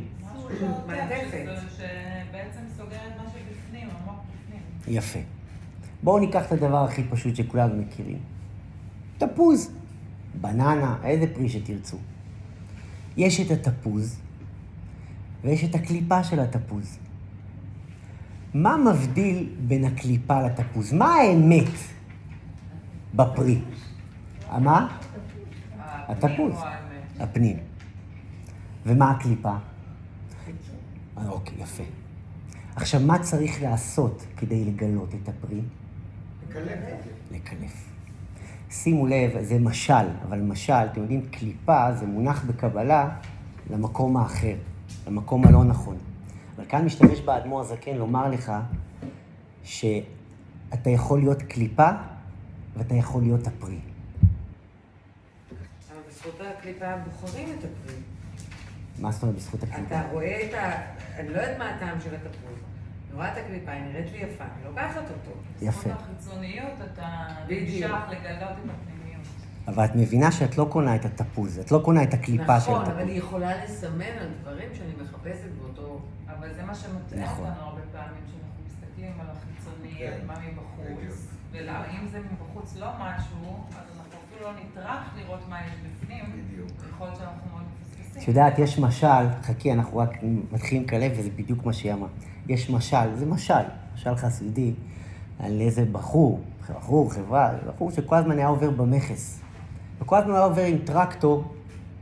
יפה. 4.87 5.19
בואו 6.03 6.19
ניקח 6.19 6.45
את 6.47 6.51
הדבר 6.51 6.83
הכי 6.83 7.03
פשוט 7.03 7.35
שכולנו 7.35 7.81
מכירים. 7.81 8.19
תפוז. 9.17 9.71
בננה, 10.41 10.95
איזה 11.03 11.25
פרי 11.33 11.49
שתרצו. 11.49 11.97
יש 13.17 13.39
את 13.39 13.67
התפוז 13.67 14.19
ויש 15.43 15.63
את 15.63 15.75
הקליפה 15.75 16.23
של 16.23 16.39
התפוז. 16.39 16.97
מה 18.53 18.77
מבדיל 18.77 19.55
בין 19.67 19.85
הקליפה 19.85 20.41
לתפוז? 20.41 20.93
מה 20.93 21.13
האמת 21.15 21.71
בפרי? 23.15 23.59
מה? 24.59 24.97
התפוז. 26.07 26.53
הפנים. 27.19 27.57
ומה 28.85 29.11
הקליפה? 29.11 29.53
אוקיי, 31.27 31.53
יפה. 31.61 31.83
עכשיו, 32.75 33.01
מה 33.01 33.19
צריך 33.19 33.61
לעשות 33.61 34.25
כדי 34.37 34.65
לגלות 34.65 35.15
את 35.23 35.29
הפרי? 35.29 35.61
לקלף. 36.49 36.79
לקלף. 37.31 37.91
שימו 38.71 39.07
לב, 39.07 39.41
זה 39.41 39.59
משל, 39.59 40.07
אבל 40.27 40.41
משל, 40.41 40.73
אתם 40.91 41.01
יודעים, 41.01 41.21
קליפה 41.31 41.93
זה 41.93 42.05
מונח 42.05 42.43
בקבלה 42.45 43.09
למקום 43.69 44.17
האחר, 44.17 44.55
למקום 45.07 45.47
הלא 45.47 45.63
נכון. 45.63 45.97
אבל 46.55 46.65
כאן 46.69 46.85
משתמש 46.85 47.19
באדמו"ר 47.19 47.61
הזקן 47.61 47.95
לומר 47.95 48.29
לך 48.29 48.51
שאתה 49.63 50.89
יכול 50.89 51.19
להיות 51.19 51.41
קליפה 51.41 51.89
ואתה 52.77 52.95
יכול 52.95 53.21
להיות 53.21 53.47
הפרי. 53.47 53.79
אבל 55.91 55.99
בזכות 56.09 56.41
הקליפה 56.57 56.97
בוחרים 56.97 57.49
את 57.59 57.63
הפרי. 57.63 57.95
מה 58.99 59.11
זאת 59.11 59.23
אומרת 59.23 59.35
בזכות 59.35 59.63
הקליפה? 59.63 59.81
אתה 59.87 60.07
רואה 60.11 60.47
את 60.49 60.53
ה... 60.53 60.71
אני 61.19 61.29
לא 61.29 61.39
יודעת 61.39 61.57
מה 61.57 61.69
הטעם 61.69 62.01
של 62.01 62.15
התפוז. 62.15 62.59
אני 63.07 63.15
רואה 63.15 63.31
את 63.31 63.37
הקליפה, 63.37 63.71
היא 63.71 63.83
נראית 63.83 64.11
לי 64.11 64.17
יפה, 64.17 64.43
אני 64.43 64.63
לוקחת 64.65 65.01
אותו. 65.01 65.31
יפה. 65.61 65.89
בזכות 65.89 65.91
החיצוניות 65.91 66.73
אתה. 66.93 67.27
נמשך 67.49 67.91
לגלות 68.09 68.51
את 68.51 68.69
הפנימיות. 68.69 69.00
אבל 69.67 69.85
את 69.85 69.95
מבינה 69.95 70.31
שאת 70.31 70.57
לא 70.57 70.67
קונה 70.69 70.95
את 70.95 71.05
התפוז, 71.05 71.59
את 71.59 71.71
לא 71.71 71.81
קונה 71.85 72.03
את 72.03 72.13
הקליפה 72.13 72.59
של 72.59 72.71
נכון, 72.71 72.81
התפוז. 72.81 72.95
אבל 72.95 73.07
היא 73.07 73.17
יכולה 73.17 73.63
לסמן 73.63 74.17
על 74.21 74.27
דברים 74.41 74.69
שאני 74.73 74.91
מחפשת 75.03 75.49
באותו... 75.61 75.99
אבל 76.27 76.53
זה 76.53 76.63
מה 76.63 76.75
שמטעה 76.75 77.23
נכון. 77.23 77.45
אותנו 77.45 77.63
הרבה 77.63 77.81
פעמים, 77.91 78.23
שאנחנו 78.31 78.63
מסתכלים 78.65 79.11
על 79.19 79.27
החיצוני, 79.29 79.95
כן, 79.97 80.13
על 80.21 80.27
מה. 80.27 80.33
מבחוץ. 80.33 81.27
ואם 81.51 82.07
זה 82.11 82.19
מבחוץ 82.19 82.75
לא 82.75 82.87
משהו, 82.99 83.63
אז 83.69 83.85
אנחנו 83.97 84.19
אפילו 84.27 84.45
לא 84.45 84.51
נטרח 84.59 85.01
לראות 85.17 85.39
מה 85.49 85.59
יש 85.61 85.73
בפנים. 85.73 86.25
יכול 86.95 87.07
להיות 87.07 87.17
שאנחנו 87.17 87.51
מאוד 87.51 87.63
מפספסים. 87.73 88.23
את 88.23 88.27
יודעת, 88.27 88.59
יש 88.59 88.79
משל, 88.79 89.25
חכי, 89.43 89.73
אנחנו 89.73 89.97
רק 89.97 90.09
מתחילים 90.51 90.83
לקלב, 90.83 91.11
וזה 91.17 91.29
בדיוק 91.35 91.65
מה 91.65 91.73
שהיא 91.73 91.93
אמרה. 91.93 92.09
יש 92.47 92.69
משל, 92.69 93.15
זה 93.15 93.25
משל, 93.25 93.63
משל 93.93 94.15
חסידי, 94.15 94.73
על 95.39 95.61
איזה 95.61 95.85
בחור, 95.91 96.41
בחור, 96.69 97.13
חברה, 97.13 97.51
בחור 97.67 97.91
שכל 97.91 98.15
הזמן 98.15 98.37
היה 98.37 98.47
עובר 98.47 98.69
במכס. 98.69 99.41
וכל 100.01 100.15
הזמן 100.15 100.33
היה 100.33 100.43
עובר 100.43 100.61
עם 100.61 100.77
טרקטור 100.77 101.43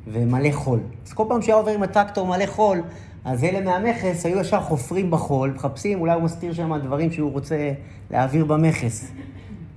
ומלא 0.07 0.51
חול. 0.51 0.79
אז 1.05 1.13
כל 1.13 1.23
פעם 1.27 1.41
שהיה 1.41 1.55
עובר 1.55 1.71
עם 1.71 1.83
הטרקטור 1.83 2.27
מלא 2.27 2.45
חול, 2.45 2.81
אז 3.25 3.43
אלה 3.43 3.61
מהמכס 3.61 4.25
היו 4.25 4.39
ישר 4.39 4.61
חופרים 4.61 5.11
בחול, 5.11 5.51
מחפשים, 5.55 6.01
אולי 6.01 6.13
הוא 6.13 6.23
מסתיר 6.23 6.53
שם 6.53 6.77
דברים 6.77 7.11
שהוא 7.11 7.31
רוצה 7.31 7.71
להעביר 8.11 8.45
במכס. 8.45 9.11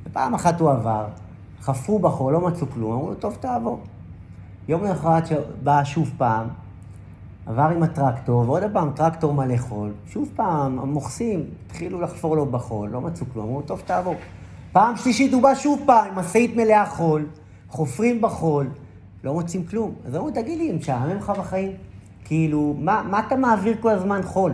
ופעם 0.07 0.35
אחת 0.35 0.61
הוא 0.61 0.71
עבר, 0.71 1.07
חפרו 1.61 1.99
בחול, 1.99 2.33
לא 2.33 2.41
מצאו 2.41 2.67
כלום, 2.71 2.93
אמרו 2.93 3.09
לו, 3.09 3.15
טוב, 3.15 3.37
תעבור. 3.41 3.81
יום 4.69 4.85
למחרת 4.85 5.27
שבא 5.27 5.85
שוב 5.85 6.11
פעם, 6.19 6.47
עבר 7.47 7.63
עם 7.77 7.83
הטרקטור, 7.83 8.39
ועוד 8.39 8.63
פעם 8.73 8.91
טרקטור 8.95 9.35
מלא 9.35 9.57
חול. 9.57 9.91
שוב 10.07 10.29
פעם, 10.37 10.79
המוכסים 10.79 11.45
התחילו 11.67 12.01
לחפור 12.01 12.37
לו 12.37 12.47
בחול, 12.47 12.89
לא 12.89 13.01
מצאו 13.01 13.27
כלום, 13.33 13.47
אמרו, 13.47 13.63
טוב, 13.63 13.83
תעבור. 13.87 14.15
פעם 14.73 14.97
שלישית 14.97 15.33
הוא 15.33 15.43
בא 15.43 15.55
שוב 15.55 15.83
פעם 15.87 16.07
עם 16.07 16.19
משאית 16.19 16.57
מלאה 16.57 16.87
חול, 16.87 17.27
חופרים 17.73 18.21
בחול, 18.21 18.71
לא 19.25 19.35
מוצאים 19.35 19.67
כלום. 19.67 19.95
אז 20.05 20.17
אמרו, 20.17 20.31
תגיד 20.31 20.59
לי, 20.59 20.73
משעמם 20.73 21.17
לך 21.17 21.31
בחיים? 21.31 21.73
כאילו, 22.25 22.77
מה, 22.79 23.03
מה 23.11 23.27
אתה 23.27 23.37
מעביר 23.37 23.77
כל 23.81 23.91
הזמן 23.91 24.21
חול? 24.23 24.53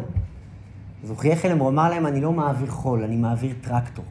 אז 1.04 1.10
הוא 1.10 1.18
חייך 1.18 1.44
אליהם, 1.44 1.58
הוא 1.58 1.68
אמר 1.68 1.90
להם, 1.90 2.06
אני 2.06 2.20
לא 2.20 2.32
מעביר 2.32 2.70
חול, 2.70 3.04
אני 3.04 3.16
מעביר 3.16 3.54
טרקטור. 3.60 4.04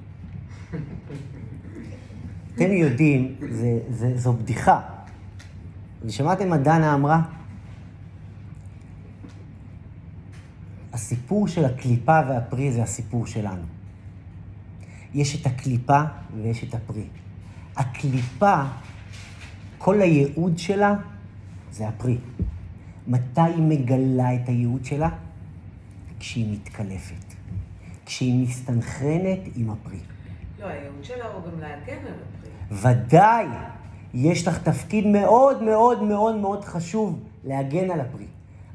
אתם 2.56 2.72
יודעים, 2.72 3.36
זה, 3.50 3.80
זה, 3.90 4.18
זו 4.18 4.34
בדיחה. 4.34 4.82
ושמעתם 6.06 6.50
מה 6.50 6.58
דנה 6.58 6.94
אמרה? 6.94 7.22
הסיפור 10.94 11.48
של 11.48 11.66
הקליפה 11.66 12.20
והפרי 12.30 12.72
זה 12.72 12.84
הסיפור 12.84 13.26
שלנו. 13.26 13.64
יש 15.14 15.42
את 15.42 15.46
הקליפה 15.46 16.02
ויש 16.42 16.64
את 16.64 16.74
הפרי. 16.74 17.08
הקליפה, 17.76 18.64
כל 19.78 20.02
הייעוד 20.02 20.58
שלה 20.58 20.96
זה 21.72 21.88
הפרי. 21.88 22.18
מתי 23.08 23.42
היא 23.42 23.64
מגלה 23.64 24.36
את 24.36 24.50
הייעוד 24.50 24.86
שלה? 24.86 25.10
כשהיא 26.20 26.54
מתקלפת. 26.54 27.34
כשהיא 28.06 28.44
מסתנכרנת 28.44 29.40
עם 29.56 29.70
הפרי. 29.70 30.00
לא, 30.60 30.66
הייעוד 30.66 31.04
שלה 31.04 31.26
הוא 31.34 31.42
גם 31.52 31.60
להגן 31.60 31.98
על 32.08 32.14
הפרי. 32.14 32.92
ודאי, 32.92 33.46
יש 34.14 34.48
לך 34.48 34.58
תפקיד 34.58 35.08
מאוד 35.08 35.64
מאוד 35.64 36.04
מאוד 36.04 36.36
מאוד 36.36 36.66
חשוב 36.66 37.20
להגן 37.44 37.92
על 37.92 38.00
הפרי. 38.02 38.26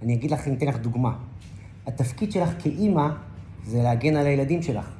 אני 0.02 0.14
אגיד 0.14 0.30
לך, 0.30 0.46
אני 0.46 0.56
אתן 0.56 0.66
לך 0.66 0.76
דוגמה. 0.76 1.16
התפקיד 1.86 2.32
שלך 2.32 2.48
כאימא 2.58 3.08
זה 3.64 3.82
להגן 3.82 4.16
על 4.16 4.26
הילדים 4.26 4.62
שלך. 4.62 4.90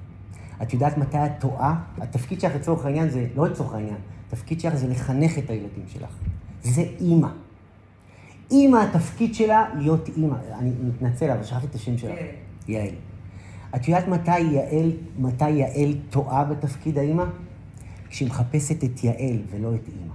את 0.63 0.73
יודעת 0.73 0.99
מתי 0.99 1.17
את 1.27 1.41
טועה? 1.41 1.83
התפקיד 1.99 2.41
שלך 2.41 2.55
לצורך 2.55 2.85
העניין 2.85 3.09
זה, 3.09 3.27
לא 3.35 3.49
לצורך 3.49 3.75
העניין, 3.75 3.97
התפקיד 4.33 4.61
שלך 4.61 4.75
זה 4.75 4.89
לחנך 4.89 5.39
את 5.39 5.51
הילדים 5.51 5.85
שלך. 5.89 6.11
זה 6.63 6.83
אימא. 7.01 7.29
אימא, 8.51 8.77
התפקיד 8.77 9.35
שלה 9.35 9.65
להיות 9.79 10.09
אימא. 10.17 10.37
אני 10.59 10.71
מתנצל, 10.89 11.31
אבל 11.31 11.45
שכחתי 11.45 11.67
את 11.67 11.75
השם 11.75 11.99
שלה. 11.99 12.17
כן. 12.17 12.27
יעל. 12.69 12.95
את 13.77 13.89
יודעת 13.89 14.09
מתי 14.09 14.41
יעל, 14.41 14.93
מתי 15.19 15.51
יעל 15.51 15.95
טועה 16.11 16.45
בתפקיד 16.45 16.99
האימא? 16.99 17.25
כשהיא 18.09 18.29
מחפשת 18.29 18.85
את 18.85 19.05
יעל 19.05 19.39
ולא 19.51 19.75
את 19.75 19.89
אימא. 19.89 20.15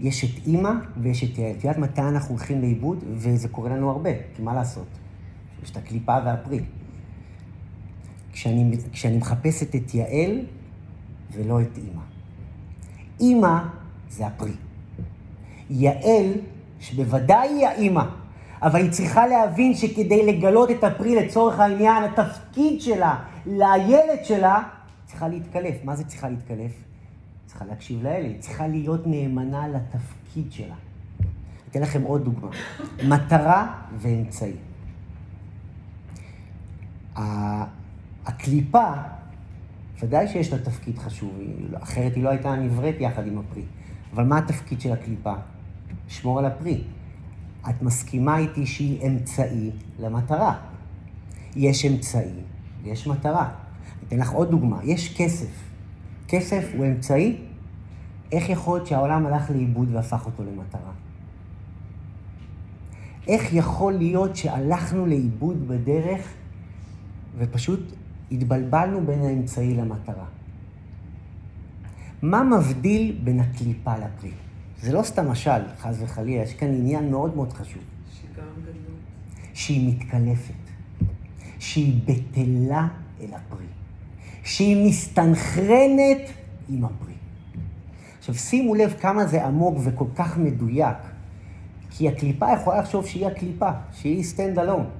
יש 0.00 0.24
את 0.24 0.46
אימא 0.46 0.70
ויש 1.02 1.24
את 1.24 1.38
יעל. 1.38 1.50
את 1.50 1.64
יודעת 1.64 1.78
מתי 1.78 2.00
אנחנו 2.00 2.34
הולכים 2.34 2.60
לאיבוד? 2.60 3.04
וזה 3.14 3.48
קורה 3.48 3.70
לנו 3.70 3.90
הרבה, 3.90 4.10
כי 4.36 4.42
מה 4.42 4.54
לעשות? 4.54 4.88
יש 5.62 5.70
את 5.70 5.76
הקליפה 5.76 6.16
והפרי. 6.24 6.60
כשאני, 8.32 8.76
כשאני 8.92 9.16
מחפשת 9.16 9.74
את 9.74 9.94
יעל 9.94 10.40
ולא 11.32 11.62
את 11.62 11.78
אימא. 11.78 12.17
אימא 13.20 13.58
זה 14.10 14.26
הפרי. 14.26 14.52
יעל, 15.70 16.32
שבוודאי 16.80 17.48
היא 17.48 17.66
האימא, 17.66 18.04
אבל 18.62 18.80
היא 18.80 18.90
צריכה 18.90 19.26
להבין 19.26 19.74
שכדי 19.74 20.26
לגלות 20.26 20.70
את 20.70 20.84
הפרי 20.84 21.14
לצורך 21.14 21.60
העניין, 21.60 22.04
התפקיד 22.04 22.80
שלה, 22.80 23.18
לילד 23.46 24.24
שלה, 24.24 24.62
צריכה 25.06 25.28
להתקלף. 25.28 25.74
מה 25.84 25.96
זה 25.96 26.04
צריכה 26.04 26.28
להתקלף? 26.28 26.72
צריכה 27.46 27.64
להקשיב 27.64 28.02
לילד, 28.02 28.26
היא 28.26 28.40
צריכה 28.40 28.66
להיות 28.66 29.06
נאמנה 29.06 29.68
לתפקיד 29.68 30.52
שלה. 30.52 30.74
אתן 31.70 31.80
לכם 31.80 32.02
עוד 32.02 32.24
דוגמה. 32.24 32.48
מטרה 33.04 33.74
ואמצעי. 33.98 34.52
הקליפה, 38.26 38.92
ודאי 40.02 40.28
שיש 40.28 40.52
לה 40.52 40.58
תפקיד 40.58 40.98
חשוב, 40.98 41.38
אחרת 41.74 42.14
היא 42.14 42.24
לא 42.24 42.28
הייתה 42.28 42.56
נבראת 42.56 42.94
יחד 43.00 43.26
עם 43.26 43.38
הפרי. 43.38 43.62
אבל 44.14 44.24
מה 44.24 44.38
התפקיד 44.38 44.80
של 44.80 44.92
הקליפה? 44.92 45.34
לשמור 46.08 46.38
על 46.38 46.44
הפרי. 46.44 46.82
את 47.70 47.82
מסכימה 47.82 48.38
איתי 48.38 48.66
שהיא 48.66 49.06
אמצעי 49.06 49.70
למטרה. 49.98 50.54
יש 51.56 51.84
אמצעי 51.84 52.30
ויש 52.82 53.06
מטרה. 53.06 53.44
אני 53.44 54.08
אתן 54.08 54.18
לך 54.18 54.30
עוד 54.30 54.50
דוגמה, 54.50 54.80
יש 54.84 55.16
כסף. 55.16 55.68
כסף 56.28 56.64
הוא 56.76 56.86
אמצעי, 56.86 57.36
איך 58.32 58.48
יכול 58.48 58.78
להיות 58.78 58.86
שהעולם 58.86 59.26
הלך 59.26 59.50
לאיבוד 59.50 59.88
והפך 59.94 60.26
אותו 60.26 60.42
למטרה? 60.44 60.92
איך 63.26 63.52
יכול 63.52 63.92
להיות 63.92 64.36
שהלכנו 64.36 65.06
לאיבוד 65.06 65.68
בדרך 65.68 66.28
ופשוט 67.38 67.92
התבלבלנו 68.32 69.06
בין 69.06 69.22
האמצעי 69.22 69.74
למטרה? 69.74 70.24
מה 72.22 72.42
מבדיל 72.42 73.20
בין 73.24 73.40
הקליפה 73.40 73.94
לפרי? 73.98 74.30
זה 74.82 74.92
לא 74.92 75.02
סתם 75.02 75.28
משל, 75.28 75.62
חס 75.78 75.96
וחלילה, 76.00 76.42
יש 76.42 76.54
כאן 76.54 76.68
עניין 76.68 77.10
מאוד 77.10 77.36
מאוד 77.36 77.52
חשוב. 77.52 77.82
גדלות. 78.62 78.98
שהיא 79.54 79.94
מתקלפת, 79.94 80.54
שהיא 81.58 82.00
בטלה 82.04 82.88
אל 83.20 83.28
הפרי, 83.34 83.66
שהיא 84.44 84.88
מסתנכרנת 84.88 86.30
עם 86.68 86.84
הפרי. 86.84 87.12
עכשיו 88.18 88.34
שימו 88.34 88.74
לב 88.74 88.94
כמה 89.00 89.26
זה 89.26 89.46
עמוק 89.46 89.78
וכל 89.84 90.04
כך 90.14 90.38
מדויק, 90.38 90.96
כי 91.90 92.08
הקליפה 92.08 92.46
יכולה 92.52 92.80
לחשוב 92.80 93.06
שהיא 93.06 93.26
הקליפה, 93.26 93.70
שהיא 93.92 94.24
stand 94.24 94.58
alone. 94.58 94.97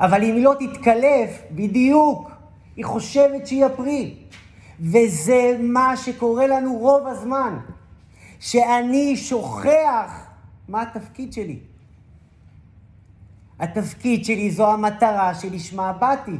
אבל 0.00 0.22
אם 0.22 0.34
היא 0.34 0.44
לא 0.44 0.54
תתקלף, 0.58 1.42
בדיוק, 1.50 2.30
היא 2.76 2.84
חושבת 2.84 3.46
שהיא 3.46 3.64
הפרי. 3.64 4.14
וזה 4.80 5.56
מה 5.60 5.96
שקורה 5.96 6.46
לנו 6.46 6.76
רוב 6.78 7.06
הזמן. 7.06 7.58
שאני 8.40 9.16
שוכח 9.16 10.26
מה 10.68 10.82
התפקיד 10.82 11.32
שלי. 11.32 11.58
התפקיד 13.58 14.24
שלי 14.24 14.50
זו 14.50 14.72
המטרה 14.72 15.34
שלשמה 15.34 15.92
באתי. 15.92 16.36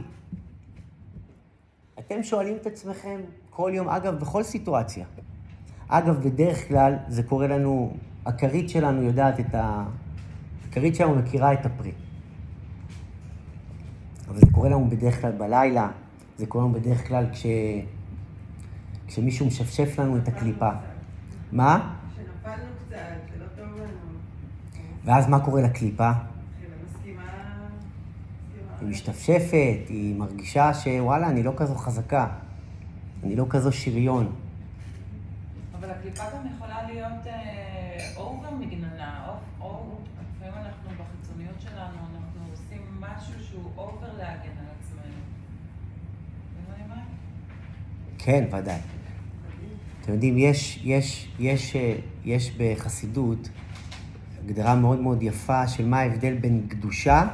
אתם 1.98 2.22
שואלים 2.22 2.56
את 2.56 2.66
עצמכם 2.66 3.20
כל 3.50 3.70
יום, 3.74 3.88
אגב, 3.88 4.14
בכל 4.14 4.42
סיטואציה. 4.42 5.04
אגב, 5.88 6.28
בדרך 6.28 6.68
כלל 6.68 6.94
זה 7.08 7.22
קורה 7.22 7.46
לנו, 7.46 7.96
הכרית 8.26 8.70
שלנו 8.70 9.02
יודעת 9.02 9.40
את 9.40 9.54
ה... 9.54 9.84
הכרית 10.68 10.94
שלנו 10.94 11.14
מכירה 11.14 11.52
את 11.52 11.66
הפרי. 11.66 11.92
אבל 14.28 14.38
זה 14.38 14.46
קורה 14.52 14.68
לנו 14.68 14.88
בדרך 14.90 15.20
כלל 15.20 15.32
בלילה, 15.32 15.88
זה 16.36 16.46
קורה 16.46 16.64
לנו 16.64 16.72
בדרך 16.72 17.08
כלל 17.08 17.26
כש... 17.32 17.46
כשמישהו 19.06 19.46
משפשף 19.46 19.98
לנו 19.98 20.16
את 20.16 20.28
הקליפה. 20.28 20.70
מה? 21.52 21.94
שנפלנו 22.16 22.64
קצת, 22.86 22.96
שלא 23.34 23.46
טוב 23.56 23.76
לנו. 23.76 23.86
ואז 25.04 25.28
מה 25.28 25.40
קורה 25.44 25.62
לקליפה? 25.62 26.10
מסכימה... 26.86 27.22
היא 28.80 28.88
משתפשפת, 28.88 29.88
היא 29.88 30.14
מרגישה 30.16 30.74
שוואלה, 30.74 31.28
אני 31.28 31.42
לא 31.42 31.52
כזו 31.56 31.74
חזקה, 31.74 32.26
אני 33.24 33.36
לא 33.36 33.46
כזו 33.50 33.72
שריון. 33.72 34.32
אבל 35.78 35.90
הקליפה 35.90 36.22
גם 36.34 36.46
יכולה 36.56 36.82
להיות 36.86 37.34
אובר 38.16 38.50
מגננה, 38.60 39.26
או- 39.28 39.64
או 39.64 39.96
לפעמים 40.36 40.54
אנחנו 40.54 40.90
בחיצוניות 40.90 41.60
שלנו, 41.60 41.98
אנחנו 41.98 42.40
עושים 42.50 42.82
כן, 48.18 48.44
ודאי. 48.52 48.80
אתם 50.00 50.12
יודעים, 50.12 50.38
יש, 50.38 50.80
יש, 50.84 51.28
יש, 51.38 51.76
אה, 51.76 51.96
יש 52.24 52.52
בחסידות 52.58 53.48
הגדרה 54.44 54.74
מאוד 54.74 55.00
מאוד 55.00 55.22
יפה 55.22 55.68
של 55.68 55.88
מה 55.88 55.98
ההבדל 55.98 56.34
בין 56.34 56.66
קדושה, 56.68 57.28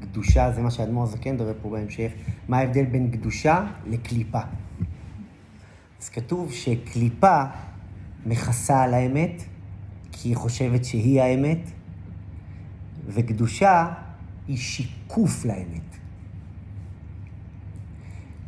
קדושה 0.00 0.52
זה 0.52 0.62
מה 0.62 0.70
שהאדמו"ר 0.70 1.02
הזקן 1.02 1.34
מדבר 1.34 1.52
פה 1.62 1.70
בהמשך, 1.70 2.12
מה 2.48 2.58
ההבדל 2.58 2.84
בין 2.84 3.10
קדושה 3.10 3.66
לקליפה. 3.86 4.40
אז 6.02 6.08
כתוב 6.08 6.52
שקליפה 6.52 7.42
מכסה 8.26 8.82
על 8.82 8.94
האמת, 8.94 9.42
כי 10.12 10.28
היא 10.28 10.36
חושבת 10.36 10.84
שהיא 10.84 11.20
האמת, 11.20 11.70
וקדושה 13.06 13.92
היא 14.48 14.56
שיקוף 14.56 15.44
לאמת. 15.44 15.96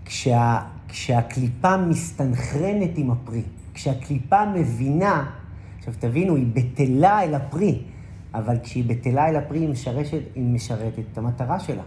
כשה, 0.04 0.60
כשהקליפה 0.88 1.76
מסתנכרנת 1.76 2.98
עם 2.98 3.10
הפרי, 3.10 3.42
כשהקליפה 3.74 4.46
מבינה, 4.46 5.30
עכשיו 5.78 5.94
תבינו, 5.98 6.36
היא 6.36 6.46
בטלה 6.52 7.22
אל 7.22 7.34
הפרי, 7.34 7.82
אבל 8.34 8.56
כשהיא 8.62 8.84
בטלה 8.84 9.28
אל 9.28 9.36
הפרי 9.36 9.58
היא 9.58 9.68
משרשת, 9.68 10.22
היא 10.34 10.44
משרתת 10.44 11.02
את 11.12 11.18
המטרה 11.18 11.60
שלה. 11.60 11.82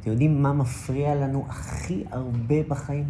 אתם 0.00 0.10
יודעים 0.10 0.42
מה 0.42 0.52
מפריע 0.52 1.14
לנו 1.14 1.46
הכי 1.48 2.04
הרבה 2.10 2.62
בחיים? 2.68 3.04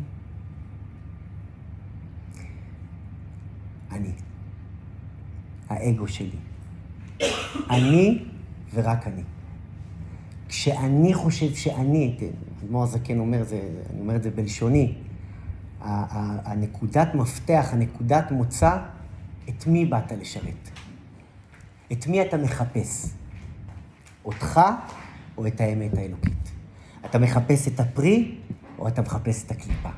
אני. 3.92 4.12
האגו 5.68 6.08
שלי. 6.08 6.38
אני 7.70 8.24
ורק 8.74 9.06
אני. 9.06 9.22
כשאני 10.48 11.14
חושב 11.14 11.54
שאני, 11.54 12.16
אדמו"ר 12.64 12.82
הזקן 12.82 13.18
אומר, 13.18 13.44
זה, 13.44 13.60
אני 13.90 14.00
אומר 14.00 14.16
את 14.16 14.22
זה 14.22 14.30
בלשוני, 14.30 14.94
הנקודת 15.80 17.14
מפתח, 17.14 17.68
הנקודת 17.72 18.30
מוצא, 18.30 18.78
את 19.48 19.66
מי 19.66 19.84
באת 19.84 20.12
לשרת? 20.12 20.70
את 21.92 22.06
מי 22.06 22.22
אתה 22.22 22.36
מחפש? 22.36 23.08
אותך 24.24 24.60
או 25.38 25.46
את 25.46 25.60
האמת 25.60 25.98
האלוקית? 25.98 26.52
אתה 27.04 27.18
מחפש 27.18 27.68
את 27.68 27.80
הפרי 27.80 28.38
או 28.78 28.88
אתה 28.88 29.02
מחפש 29.02 29.44
את 29.44 29.50
הקליפה? 29.50 29.88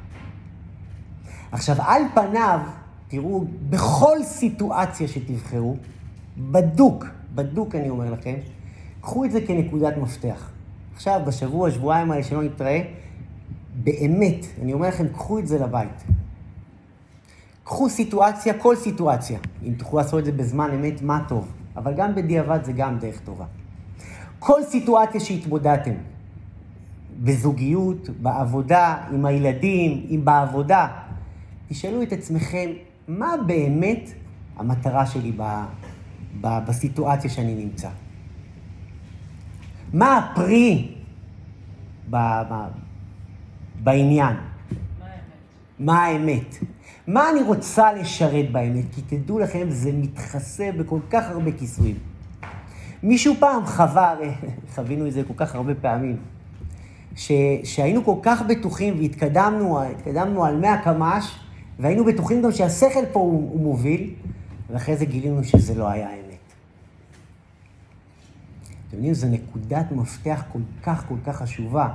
עכשיו, 1.53 1.77
על 1.83 2.03
פניו, 2.15 2.61
תראו, 3.09 3.45
בכל 3.71 4.17
סיטואציה 4.25 5.09
שתבחרו, 5.09 5.77
בדוק, 6.39 7.05
בדוק 7.35 7.75
אני 7.75 7.91
אומר 7.91 8.11
לכם, 8.11 8.35
קחו 9.05 9.25
את 9.25 9.31
זה 9.31 9.41
כנקודת 9.41 9.97
מפתח. 9.97 10.51
עכשיו, 10.95 11.21
בשבוע, 11.27 11.71
שבועיים 11.71 12.11
האלה 12.11 12.23
שלא 12.23 12.43
נתראה, 12.43 12.81
באמת, 13.75 14.47
אני 14.63 14.73
אומר 14.73 14.89
לכם, 14.89 15.09
קחו 15.09 15.39
את 15.39 15.47
זה 15.47 15.59
לבית. 15.59 16.05
קחו 17.65 17.89
סיטואציה, 17.89 18.59
כל 18.59 18.77
סיטואציה. 18.77 19.39
אם 19.63 19.75
תוכלו 19.75 19.99
לעשות 19.99 20.21
את 20.21 20.25
זה 20.25 20.33
בזמן 20.33 20.71
אמת, 20.75 21.03
מה 21.03 21.25
טוב. 21.29 21.49
אבל 21.77 21.95
גם 21.95 22.15
בדיעבד 22.15 22.65
זה 22.65 22.73
גם 22.73 22.99
דרך 22.99 23.21
טובה. 23.21 23.45
כל 24.39 24.63
סיטואציה 24.63 25.21
שהתמודדתם, 25.21 25.95
בזוגיות, 27.23 28.09
בעבודה, 28.23 28.97
עם 29.13 29.27
הילדים, 29.27 30.07
אם 30.11 30.21
בעבודה, 30.25 30.89
תשאלו 31.69 32.03
את 32.03 32.13
עצמכם, 32.13 32.71
מה 33.09 33.35
באמת 33.47 34.11
המטרה 34.57 35.07
שלי 35.07 35.33
ב, 35.37 35.43
ב, 36.41 36.59
בסיטואציה 36.67 37.31
שאני 37.31 37.55
נמצא? 37.55 37.89
מה 39.95 40.19
הפרי 40.19 40.89
ב, 42.11 42.17
ב, 42.51 42.55
בעניין? 43.83 44.37
מה 44.99 45.07
האמת? 45.07 45.25
מה 45.79 46.03
האמת? 46.03 46.55
מה 47.07 47.31
אני 47.31 47.43
רוצה 47.43 47.93
לשרת 47.93 48.53
באמת? 48.53 48.85
כי 48.95 49.03
תדעו 49.03 49.39
לכם, 49.39 49.67
זה 49.71 49.93
מתחסה 49.93 50.71
בכל 50.79 50.99
כך 51.11 51.31
הרבה 51.31 51.53
כיסויים. 51.53 51.97
מישהו 53.03 53.35
פעם 53.39 53.67
חווה, 53.67 54.15
חווינו 54.75 55.07
את 55.07 55.13
זה 55.13 55.23
כל 55.25 55.35
כך 55.37 55.55
הרבה 55.55 55.75
פעמים, 55.75 56.17
ש, 57.17 57.33
שהיינו 57.65 58.05
כל 58.05 58.17
כך 58.23 58.43
בטוחים 58.43 58.99
והתקדמנו 58.99 59.83
התקדמנו 59.83 60.45
על 60.45 60.57
100 60.57 60.77
קמ"ש, 60.85 61.39
והיינו 61.79 62.05
בטוחים 62.05 62.43
גם 62.43 62.53
שהשכל 62.53 63.05
פה 63.13 63.21
הוא, 63.21 63.51
הוא 63.53 63.61
מוביל, 63.61 64.11
ואחרי 64.71 64.97
זה 64.97 65.05
גילינו 65.05 65.45
שזה 65.45 65.75
לא 65.75 65.89
היה 65.89 66.09
האמת. 66.09 66.24
אתם 68.89 68.97
יודעים, 68.97 69.15
זו 69.15 69.27
נקודת 69.29 69.93
מפתח 69.93 70.45
כל 70.53 70.59
כך 70.83 71.05
כל 71.09 71.17
כך 71.27 71.37
חשובה. 71.37 71.89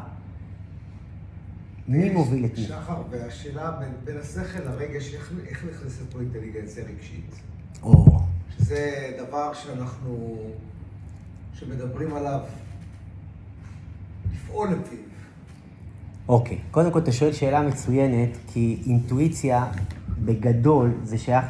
מי 1.87 2.09
מוביל 2.09 2.45
את 2.45 2.57
מי? 2.57 2.63
שחר, 2.63 3.01
והשאלה 3.09 3.71
בין, 3.71 3.89
בין 4.03 4.17
השכל 4.17 4.59
לרגש, 4.63 5.13
איך, 5.13 5.33
איך 5.47 5.65
נכנסת 5.65 6.11
פה 6.13 6.19
אינטליגנציה 6.19 6.83
רגשית? 6.83 7.35
או, 7.83 8.19
שזה 8.57 8.91
דבר 9.17 9.53
שאנחנו, 9.53 10.37
שמדברים 11.53 12.13
עליו, 12.13 12.39
לפעול 14.33 14.67
לפיו. 14.67 14.97
אוקיי. 16.27 16.57
קודם 16.71 16.91
כל, 16.91 16.99
אתה 16.99 17.11
שואל 17.11 17.33
שאלה 17.33 17.61
מצוינת, 17.61 18.29
כי 18.47 18.81
אינטואיציה, 18.85 19.71
בגדול, 20.25 20.91
זה 21.03 21.17
שייך 21.17 21.45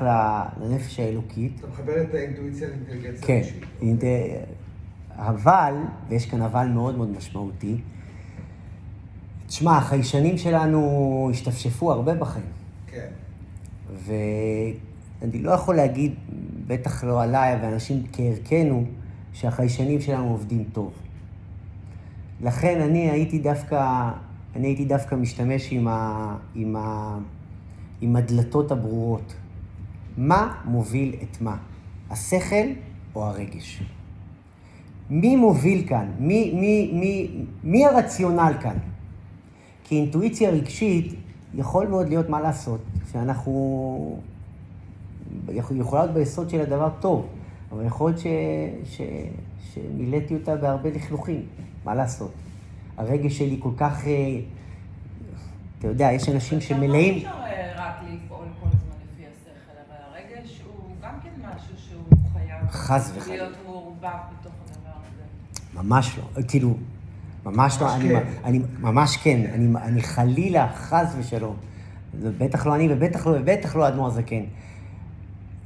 לנפש 0.62 1.00
האלוקית. 1.00 1.52
אתה 1.60 1.68
מחבר 1.68 2.02
את 2.02 2.14
האינטואיציה 2.14 2.68
לאינטליגנציה 2.68 3.28
כן. 3.28 3.34
רגשית. 3.34 3.64
אינט- 3.82 4.59
אבל, 5.20 5.74
ויש 6.10 6.26
כאן 6.26 6.42
אבל 6.42 6.68
מאוד 6.68 6.98
מאוד 6.98 7.10
משמעותי, 7.18 7.78
תשמע, 9.48 9.78
החיישנים 9.78 10.38
שלנו 10.38 11.30
השתפשפו 11.32 11.92
הרבה 11.92 12.16
בחיים. 12.16 12.46
כן. 12.88 13.08
ואני 14.06 15.42
לא 15.42 15.52
יכול 15.52 15.76
להגיד, 15.76 16.14
בטח 16.68 17.04
לא 17.04 17.24
עליי, 17.24 17.60
ואנשים 17.62 18.04
כערכנו, 18.14 18.86
שהחיישנים 19.34 20.02
שלנו 20.02 20.30
עובדים 20.30 20.64
טוב. 20.74 20.94
לכן 22.42 22.82
אני 22.82 23.10
הייתי 23.10 23.40
דווקא, 23.40 24.10
אני 24.56 24.68
הייתי 24.68 24.86
דווקא 24.86 25.16
משתמש 25.16 25.68
עם, 25.72 25.88
ה, 25.88 26.36
עם, 26.56 26.76
ה, 26.76 27.18
עם 28.02 28.16
הדלתות 28.16 28.72
הברורות. 28.72 29.34
מה 30.18 30.56
מוביל 30.66 31.16
את 31.24 31.42
מה? 31.42 31.58
השכל 32.10 32.68
או 33.16 33.26
הרגש? 33.26 33.84
מי 35.10 35.36
מוביל 35.36 35.88
כאן? 35.88 36.12
מי, 36.20 36.52
מי, 36.54 36.92
מי, 36.94 37.30
מי 37.64 37.86
הרציונל 37.86 38.54
כאן? 38.62 38.78
כי 39.84 39.96
אינטואיציה 39.96 40.50
רגשית 40.50 41.14
יכול 41.54 41.88
מאוד 41.88 42.10
להיות 42.10 42.30
מה 42.30 42.42
לעשות, 42.42 42.80
שאנחנו... 43.12 44.20
יכול- 45.50 45.78
יכולה 45.80 46.02
להיות 46.02 46.14
ביסוד 46.16 46.50
של 46.50 46.62
הדבר 46.62 46.90
טוב, 47.00 47.28
אבל 47.72 47.86
יכול 47.86 48.10
להיות 48.10 48.22
ש... 48.22 48.28
ש... 48.86 49.02
שמילאתי 49.74 50.34
אותה 50.34 50.56
בהרבה 50.56 50.90
לכלוכים, 50.90 51.46
מה 51.86 51.96
לעשות? 51.96 52.32
הרגש 52.98 53.38
שלי 53.38 53.58
כל 53.60 53.72
כך... 53.78 54.08
אה, 54.08 54.40
אתה 55.80 55.88
יודע, 55.88 56.12
יש 56.12 56.30
אנשים 56.30 56.58
אבל 56.58 56.68
שמלאים... 56.68 57.14
אי 57.14 57.18
אפשר 57.18 57.30
אה, 57.30 57.74
רק 57.76 57.94
לפעול 58.04 58.46
כל 58.62 58.68
הזמן 58.68 58.96
לפי 59.14 59.24
השכל, 59.26 59.78
אבל 59.88 59.96
הרגש 60.14 60.62
הוא 60.68 60.96
גם 61.04 61.14
כן 61.24 61.30
משהו 61.42 61.74
שהוא 61.78 62.04
חייב 62.34 62.70
חס 62.70 63.12
וחלילה. 63.16 63.44
להיות 63.44 63.58
מעורבב. 63.66 64.08
ממש 65.84 66.18
לא, 66.18 66.42
כאילו, 66.48 66.78
ממש 67.46 67.78
לא, 67.82 67.96
אני, 67.96 68.10
כן. 68.10 68.24
אני, 68.44 68.60
ממש 68.80 69.18
כן, 69.18 69.52
אני, 69.54 69.68
אני 69.84 70.02
חלילה, 70.02 70.74
חס 70.74 71.16
ושלום, 71.20 71.56
זה 72.22 72.32
בטח 72.38 72.66
לא 72.66 72.76
אני 72.76 72.88
ובטח 72.94 73.28
לא, 73.28 73.38
ובטח 73.40 73.76
לא 73.76 73.86
האדמו"ר 73.86 74.08
הזקן. 74.08 74.44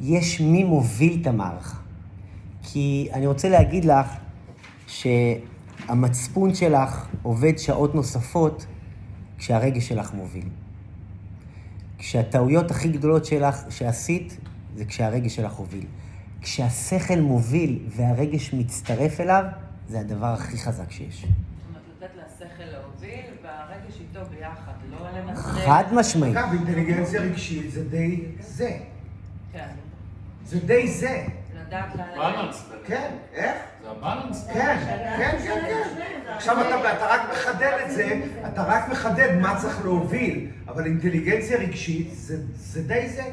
יש 0.02 0.42
מי 0.42 0.64
מוביל 0.64 1.20
את 1.22 1.28
המערכה. 1.28 1.78
כי 2.64 3.10
אני 3.14 3.28
רוצה 3.28 3.50
להגיד 3.50 3.86
לך 3.86 4.08
שהמצפון 4.88 6.56
שלך 6.56 7.08
עובד 7.22 7.58
שעות 7.58 7.96
נוספות 7.96 8.66
כשהרגש 9.38 9.88
שלך 9.88 10.14
מוביל. 10.14 10.46
כשהטעויות 11.98 12.72
הכי 12.72 12.90
גדולות 12.90 13.26
שלך 13.26 13.64
שעשית, 13.70 14.38
זה 14.76 14.86
כשהרגש 14.86 15.36
שלך 15.36 15.54
הוביל. 15.54 15.86
כשהשכל 16.42 17.20
מוביל 17.20 17.80
והרגש 17.96 18.54
מצטרף 18.54 19.20
אליו, 19.20 19.44
זה 19.90 20.00
הדבר 20.00 20.34
הכי 20.34 20.58
חזק 20.58 20.92
שיש. 20.92 21.26
לתת 22.04 22.14
לשכל 22.16 22.64
להוביל, 22.64 23.26
והרגש 23.44 24.00
איתו 24.00 24.20
ביחד, 24.30 24.72
לא 24.92 25.10
לנטרל. 25.12 25.66
חד 25.66 25.84
משמעית. 25.92 26.38
אגב, 26.38 26.54
אינטליגנציה 26.54 27.22
רגשית 27.22 27.72
זה 27.72 27.90
די 27.90 28.26
זה. 28.40 28.78
כן. 29.54 29.68
זה 30.46 30.60
די 30.60 30.88
זה. 30.88 31.26
בלנס. 32.18 32.70
כן, 32.86 33.12
איך? 33.34 33.58
זה 33.84 33.90
הבלנס. 33.90 34.48
כן, 34.54 34.78
כן, 34.86 35.36
כן, 35.44 35.62
כן. 35.66 36.32
עכשיו 36.36 36.62
אתה, 36.62 37.06
רק 37.06 37.22
מחדד 37.32 37.78
את 37.86 37.92
זה, 37.92 38.22
אתה 38.54 38.64
רק 38.64 38.90
מחדד 38.90 39.38
מה 39.42 39.60
צריך 39.62 39.86
להוביל, 39.86 40.48
אבל 40.68 40.86
אינטליגנציה 40.86 41.58
רגשית 41.58 42.10
זה, 42.14 42.38
זה 42.56 42.84
די 42.84 43.10
זה. 43.10 43.24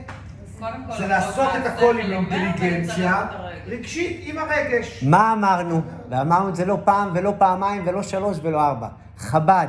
זה 0.98 1.06
לעשות 1.06 1.48
את 1.60 1.66
הכל 1.66 1.98
עם 1.98 2.32
אינטליגנציה. 2.32 3.26
רגשית, 3.66 4.20
עם 4.24 4.38
הרגש. 4.38 5.04
מה 5.08 5.32
אמרנו? 5.32 5.80
ואמרנו 6.10 6.48
את 6.48 6.56
זה 6.56 6.64
לא 6.64 6.78
פעם 6.84 7.10
ולא 7.14 7.32
פעמיים 7.38 7.82
ולא 7.86 8.02
שלוש 8.02 8.38
ולא 8.42 8.60
ארבע. 8.66 8.88
חב"ד, 9.18 9.68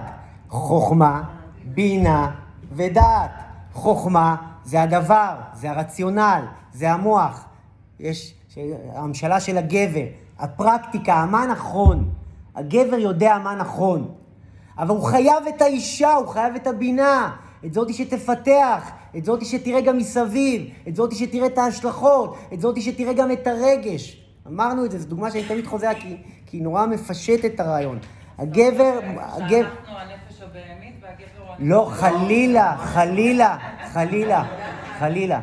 חוכמה, 0.50 1.24
בינה 1.66 2.32
ודעת. 2.72 3.32
חוכמה 3.74 4.36
זה 4.64 4.82
הדבר, 4.82 5.36
זה 5.54 5.72
הרציונל, 5.72 6.46
זה 6.74 6.92
המוח. 6.92 7.46
יש 8.00 8.34
הממשלה 8.96 9.39
של 9.39 9.58
הגבר, 9.58 10.06
הפרקטיקה, 10.39 11.26
מה 11.26 11.46
נכון. 11.46 12.10
הגבר 12.56 12.98
יודע 12.98 13.38
מה 13.44 13.56
נכון. 13.56 14.12
אבל 14.78 14.89
הוא 14.89 15.04
חייב 15.04 15.44
את 15.56 15.62
האישה, 15.62 16.14
הוא 16.14 16.28
חייב 16.28 16.56
את 16.56 16.68
הבינה. 16.68 17.32
את 17.66 17.74
זאתי 17.74 17.94
שתפתח, 17.94 18.92
את 19.18 19.26
זאתי 19.26 19.45
שתראה 19.45 19.82
גם 19.82 19.97
מסביב, 19.97 20.70
את 20.88 20.95
זאתי 20.95 21.16
שתראה 21.16 21.45
את 21.45 21.57
ההשלכות, 21.57 22.36
את 22.53 22.62
זאתי 22.62 22.82
שתראה 22.82 23.14
גם 23.14 23.32
את 23.32 23.47
הרגש. 23.47 24.22
אמרנו 24.47 24.86
את 24.86 24.91
זה, 24.91 24.99
זו 24.99 25.07
דוגמה 25.07 25.32
שאני 25.32 25.43
תמיד 25.43 25.68
חוזר 25.68 25.93
כי, 25.99 26.18
כי 26.45 26.57
היא 26.57 26.64
נורא 26.64 26.86
מפשט 26.86 27.45
את 27.45 27.59
הרעיון. 27.59 27.99
הגבר, 28.38 28.99
הגבר... 29.03 29.68
הנפש 29.88 30.41
הבהמית 30.41 30.95
והגבר 31.01 31.47
הוא... 31.47 31.55
לא, 31.59 31.89
חלילה, 31.91 32.78
חלילה, 32.78 33.57
חלילה, 33.93 34.43
חלילה. 34.99 35.39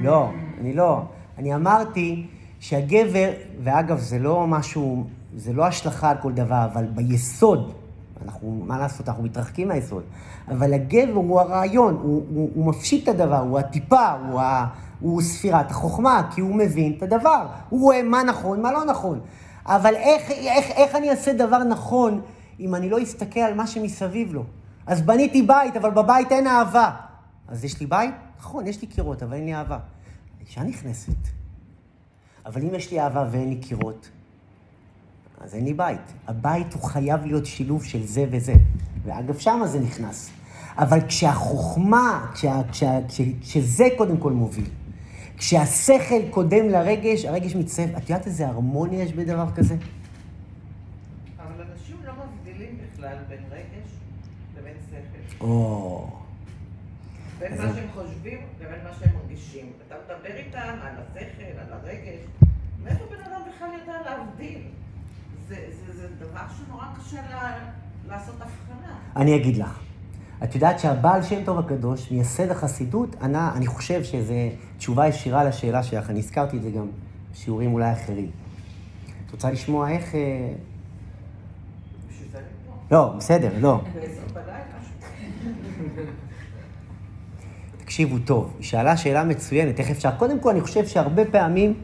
לא, 0.00 0.28
אני 0.60 0.74
לא. 0.74 1.02
אני 1.38 1.54
אמרתי 1.54 2.26
שהגבר, 2.60 3.30
ואגב, 3.62 3.98
זה 3.98 4.18
לא 4.18 4.46
משהו, 4.46 5.06
זה 5.36 5.52
לא 5.52 5.64
השלכה 5.66 6.10
על 6.10 6.16
כל 6.22 6.32
דבר, 6.32 6.66
אבל 6.72 6.84
ביסוד, 6.84 7.72
אנחנו, 8.22 8.62
מה 8.66 8.78
לעשות, 8.78 9.08
אנחנו 9.08 9.22
מתרחקים 9.22 9.68
מהיסוד, 9.68 10.02
אבל 10.48 10.74
הגבר 10.74 11.14
הוא 11.14 11.40
הרעיון, 11.40 11.94
הוא, 11.94 12.22
הוא, 12.34 12.50
הוא 12.54 12.66
מפשיט 12.66 13.08
את 13.08 13.08
הדבר, 13.08 13.38
הוא 13.38 13.58
הטיפה, 13.58 14.10
הוא, 14.10 14.40
ה, 14.40 14.66
הוא 15.00 15.22
ספירת 15.22 15.70
החוכמה, 15.70 16.30
כי 16.34 16.40
הוא 16.40 16.54
מבין 16.54 16.94
את 16.98 17.02
הדבר. 17.02 17.46
הוא 17.68 17.80
רואה 17.80 18.02
מה 18.02 18.22
נכון, 18.22 18.62
מה 18.62 18.72
לא 18.72 18.84
נכון. 18.84 19.20
אבל 19.66 19.94
איך, 19.94 20.30
איך, 20.30 20.70
איך 20.70 20.94
אני 20.94 21.10
אעשה 21.10 21.32
דבר 21.32 21.64
נכון 21.64 22.20
אם 22.60 22.74
אני 22.74 22.90
לא 22.90 23.02
אסתכל 23.02 23.40
על 23.40 23.54
מה 23.54 23.66
שמסביב 23.66 24.32
לו? 24.32 24.44
אז 24.86 25.02
בניתי 25.02 25.42
בית, 25.42 25.76
אבל 25.76 25.90
בבית 25.90 26.32
אין 26.32 26.46
אהבה. 26.46 26.90
אז 27.48 27.64
יש 27.64 27.80
לי 27.80 27.86
בית? 27.86 28.14
נכון, 28.38 28.66
יש 28.66 28.80
לי 28.82 28.86
קירות, 28.86 29.22
אבל 29.22 29.36
אין 29.36 29.44
לי 29.44 29.54
אהבה. 29.54 29.78
האישה 30.40 30.62
נכנסת. 30.62 31.28
אבל 32.46 32.62
אם 32.62 32.74
יש 32.74 32.90
לי 32.90 33.00
אהבה 33.00 33.24
ואין 33.30 33.48
לי 33.48 33.56
קירות, 33.56 34.08
אז 35.44 35.54
אין 35.54 35.64
לי 35.64 35.74
בית. 35.74 36.00
הבית 36.26 36.72
הוא 36.72 36.82
חייב 36.82 37.26
להיות 37.26 37.46
שילוב 37.46 37.84
של 37.84 38.06
זה 38.06 38.24
וזה. 38.30 38.54
ואגב, 39.04 39.38
שמה 39.38 39.66
זה 39.66 39.80
נכנס. 39.80 40.30
אבל 40.78 40.98
כשהחוכמה, 41.08 42.30
כשה, 42.34 42.60
כשה, 42.72 42.98
כש, 43.08 43.20
כשזה 43.40 43.84
קודם 43.98 44.16
כל 44.16 44.32
מוביל, 44.32 44.64
כשהשכל 45.36 46.30
קודם 46.30 46.68
לרגש, 46.68 47.24
הרגש 47.24 47.56
מצטרף. 47.56 47.90
את 47.96 48.10
יודעת 48.10 48.26
איזה 48.26 48.46
הרמוניה 48.46 49.02
יש 49.02 49.12
בדבר 49.12 49.46
כזה? 49.54 49.76
אבל 51.38 51.64
אנשים 51.72 51.96
לא 52.04 52.12
מבדילים 52.12 52.78
בכלל 52.78 53.16
בין 53.28 53.40
רגש 53.50 53.90
לבין 54.58 54.74
שכל. 54.90 55.44
או... 55.44 56.08
בין 57.38 57.52
מה 57.58 57.74
שהם 57.74 57.88
חושבים 57.94 58.38
לבין 58.60 58.84
מה 58.84 58.90
שהם 58.98 59.10
מרגישים. 59.16 59.72
אתה 59.86 59.94
מדבר 60.04 60.36
איתם 60.36 60.74
על 60.82 60.94
השכל, 60.98 61.58
על 61.58 61.72
הרגש. 61.72 62.20
מאיפה 62.84 63.04
בן 63.04 63.30
אדם 63.30 63.40
בכלל 63.48 63.68
יודע 63.80 63.94
להבדיל? 64.04 64.60
זה, 65.48 65.56
זה, 65.86 65.92
זה 65.92 66.08
דבר 66.18 66.40
שנורא 66.56 66.84
קשה 66.98 67.20
לה, 67.30 67.58
לעשות 68.08 68.34
הבחנה. 68.34 68.94
אני 69.16 69.36
אגיד 69.36 69.56
לך. 69.56 69.78
את 70.44 70.54
יודעת 70.54 70.78
שהבעל 70.78 71.22
שם 71.22 71.44
טוב 71.44 71.58
הקדוש, 71.58 72.10
מייסד 72.10 72.50
החסידות, 72.50 73.16
ענה, 73.22 73.52
אני 73.56 73.66
חושב 73.66 74.04
שזו 74.04 74.34
תשובה 74.78 75.08
ישירה 75.08 75.44
לשאלה 75.44 75.82
שלך, 75.82 76.10
אני 76.10 76.18
הזכרתי 76.18 76.56
את 76.56 76.62
זה 76.62 76.70
גם 76.70 76.86
בשיעורים 77.32 77.74
אולי 77.74 77.92
אחרים. 77.92 78.30
את 79.26 79.32
רוצה 79.32 79.50
לשמוע 79.50 79.90
איך... 79.90 80.14
אה, 80.14 80.20
אני. 82.34 82.42
לא, 82.90 83.14
בסדר, 83.16 83.50
לא. 83.60 83.80
תקשיבו 87.78 88.18
טוב, 88.18 88.54
היא 88.58 88.64
שאלה 88.64 88.96
שאלה 88.96 89.24
מצוינת, 89.24 89.80
איך 89.80 89.90
אפשר? 89.90 90.10
קודם 90.16 90.40
כל, 90.40 90.50
אני 90.50 90.60
חושב 90.60 90.86
שהרבה 90.86 91.24
פעמים 91.24 91.74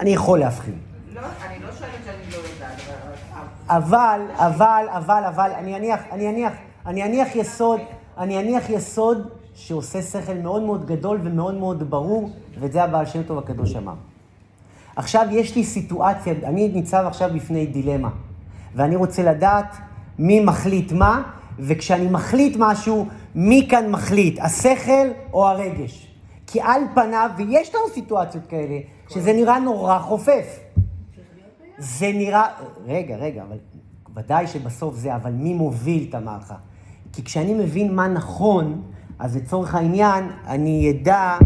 אני 0.00 0.10
יכול 0.10 0.38
להבחין. 0.38 0.78
לא, 1.14 1.20
אני 1.20 1.58
לא 1.58 1.72
שואלת 1.78 1.92
שאני 2.04 2.30
לא 2.30 2.36
יודעת, 2.36 2.80
אבל... 3.68 4.20
אבל, 4.34 4.86
אבל, 4.88 5.22
אבל, 5.28 5.50
אני 5.58 5.76
אניח, 5.76 6.00
אני 6.12 6.28
אניח, 6.28 6.52
אני 6.86 7.04
אניח 7.04 7.36
יסוד, 7.36 7.80
אני 8.18 8.40
אניח 8.40 8.70
יסוד 8.70 9.28
שעושה 9.54 10.02
שכל 10.02 10.34
מאוד 10.34 10.62
מאוד 10.62 10.86
גדול 10.86 11.18
ומאוד 11.22 11.54
מאוד 11.54 11.90
ברור, 11.90 12.30
ואת 12.60 12.72
זה 12.72 12.82
הבעל 12.82 13.06
שם 13.06 13.22
טוב 13.22 13.38
הקדוש 13.38 13.76
אמר. 13.76 13.94
עכשיו 14.96 15.26
יש 15.30 15.56
לי 15.56 15.64
סיטואציה, 15.64 16.34
אני 16.44 16.68
ניצב 16.68 17.04
עכשיו 17.06 17.30
בפני 17.34 17.66
דילמה, 17.66 18.10
ואני 18.74 18.96
רוצה 18.96 19.22
לדעת 19.22 19.76
מי 20.18 20.40
מחליט 20.40 20.92
מה, 20.92 21.22
וכשאני 21.58 22.06
מחליט 22.10 22.56
משהו, 22.58 23.06
מי 23.34 23.66
כאן 23.70 23.90
מחליט, 23.90 24.38
השכל 24.40 25.08
או 25.32 25.48
הרגש? 25.48 26.08
כי 26.46 26.60
על 26.60 26.82
פניו, 26.94 27.30
ויש 27.36 27.74
לנו 27.74 27.84
סיטואציות 27.94 28.46
כאלה, 28.46 28.78
שזה 29.08 29.32
נראה 29.32 29.58
נורא 29.58 29.98
חופף. 29.98 30.58
זה 31.78 32.06
נראה... 32.14 32.46
רגע, 32.86 33.16
רגע, 33.16 33.42
אבל 33.42 33.56
ודאי 34.16 34.46
שבסוף 34.46 34.94
זה, 34.96 35.16
אבל 35.16 35.32
מי 35.32 35.54
מוביל 35.54 36.06
את 36.08 36.14
המערכה? 36.14 36.56
כי 37.12 37.24
כשאני 37.24 37.54
מבין 37.54 37.94
מה 37.94 38.08
נכון, 38.08 38.82
אז 39.18 39.36
לצורך 39.36 39.74
העניין, 39.74 40.24
אני 40.46 40.90
אדע 40.90 41.38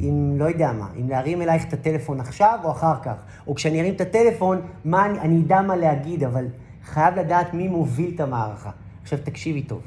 אם, 0.00 0.34
לא 0.38 0.44
יודע 0.44 0.72
מה, 0.72 0.88
אם 1.00 1.08
להרים 1.08 1.42
אלייך 1.42 1.64
את 1.68 1.72
הטלפון 1.72 2.20
עכשיו 2.20 2.58
או 2.64 2.70
אחר 2.70 2.94
כך. 3.02 3.14
או 3.46 3.54
כשאני 3.54 3.80
ארים 3.80 3.94
את 3.94 4.00
הטלפון, 4.00 4.60
מה 4.84 5.06
אני, 5.06 5.20
אני 5.20 5.42
אדע 5.42 5.62
מה 5.62 5.76
להגיד, 5.76 6.24
אבל 6.24 6.46
חייב 6.84 7.14
לדעת 7.18 7.54
מי 7.54 7.68
מוביל 7.68 8.12
את 8.14 8.20
המערכה. 8.20 8.70
עכשיו 9.02 9.18
תקשיבי 9.24 9.62
טוב. 9.62 9.80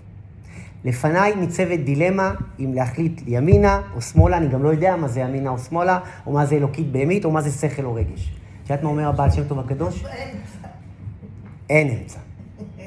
לפניי 0.85 1.35
ניצבת 1.35 1.79
דילמה 1.79 2.33
אם 2.59 2.73
להחליט 2.73 3.21
ימינה 3.27 3.81
או 3.95 4.01
שמאלה, 4.01 4.37
אני 4.37 4.47
גם 4.47 4.63
לא 4.63 4.69
יודע 4.69 4.95
מה 4.95 5.07
זה 5.07 5.19
ימינה 5.19 5.49
או 5.49 5.59
שמאלה, 5.59 5.99
או 6.27 6.31
מה 6.31 6.45
זה 6.45 6.55
אלוקית 6.55 6.91
בהמית, 6.91 7.25
או 7.25 7.31
מה 7.31 7.41
זה 7.41 7.51
שכל 7.51 7.85
או 7.85 7.93
רגש. 7.93 8.33
את 8.64 8.70
יודעת 8.70 8.84
מה 8.84 8.89
אומר 8.89 9.07
הבעל 9.07 9.32
שם 9.32 9.47
טוב 9.47 9.59
הקדוש? 9.59 10.03
אין 11.70 11.97
אמצע. 11.97 12.20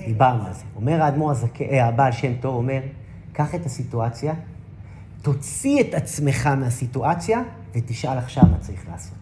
דיברנו 0.07 0.47
על 0.47 0.53
זה. 0.53 0.64
אומר 0.77 1.03
האדמו"ר. 1.03 1.33
אה, 1.61 1.87
הבעל 1.87 2.12
שם 2.12 2.37
טוב, 2.41 2.55
אומר, 2.55 2.81
קח 3.33 3.55
את 3.55 3.66
הסיטואציה, 3.66 4.35
תוציא 5.22 5.81
את 5.81 5.95
עצמך 5.95 6.47
מהסיטואציה, 6.47 7.43
ותשאל 7.74 8.18
עכשיו 8.18 8.45
מה 8.51 8.59
צריך 8.61 8.89
לעשות. 8.91 9.18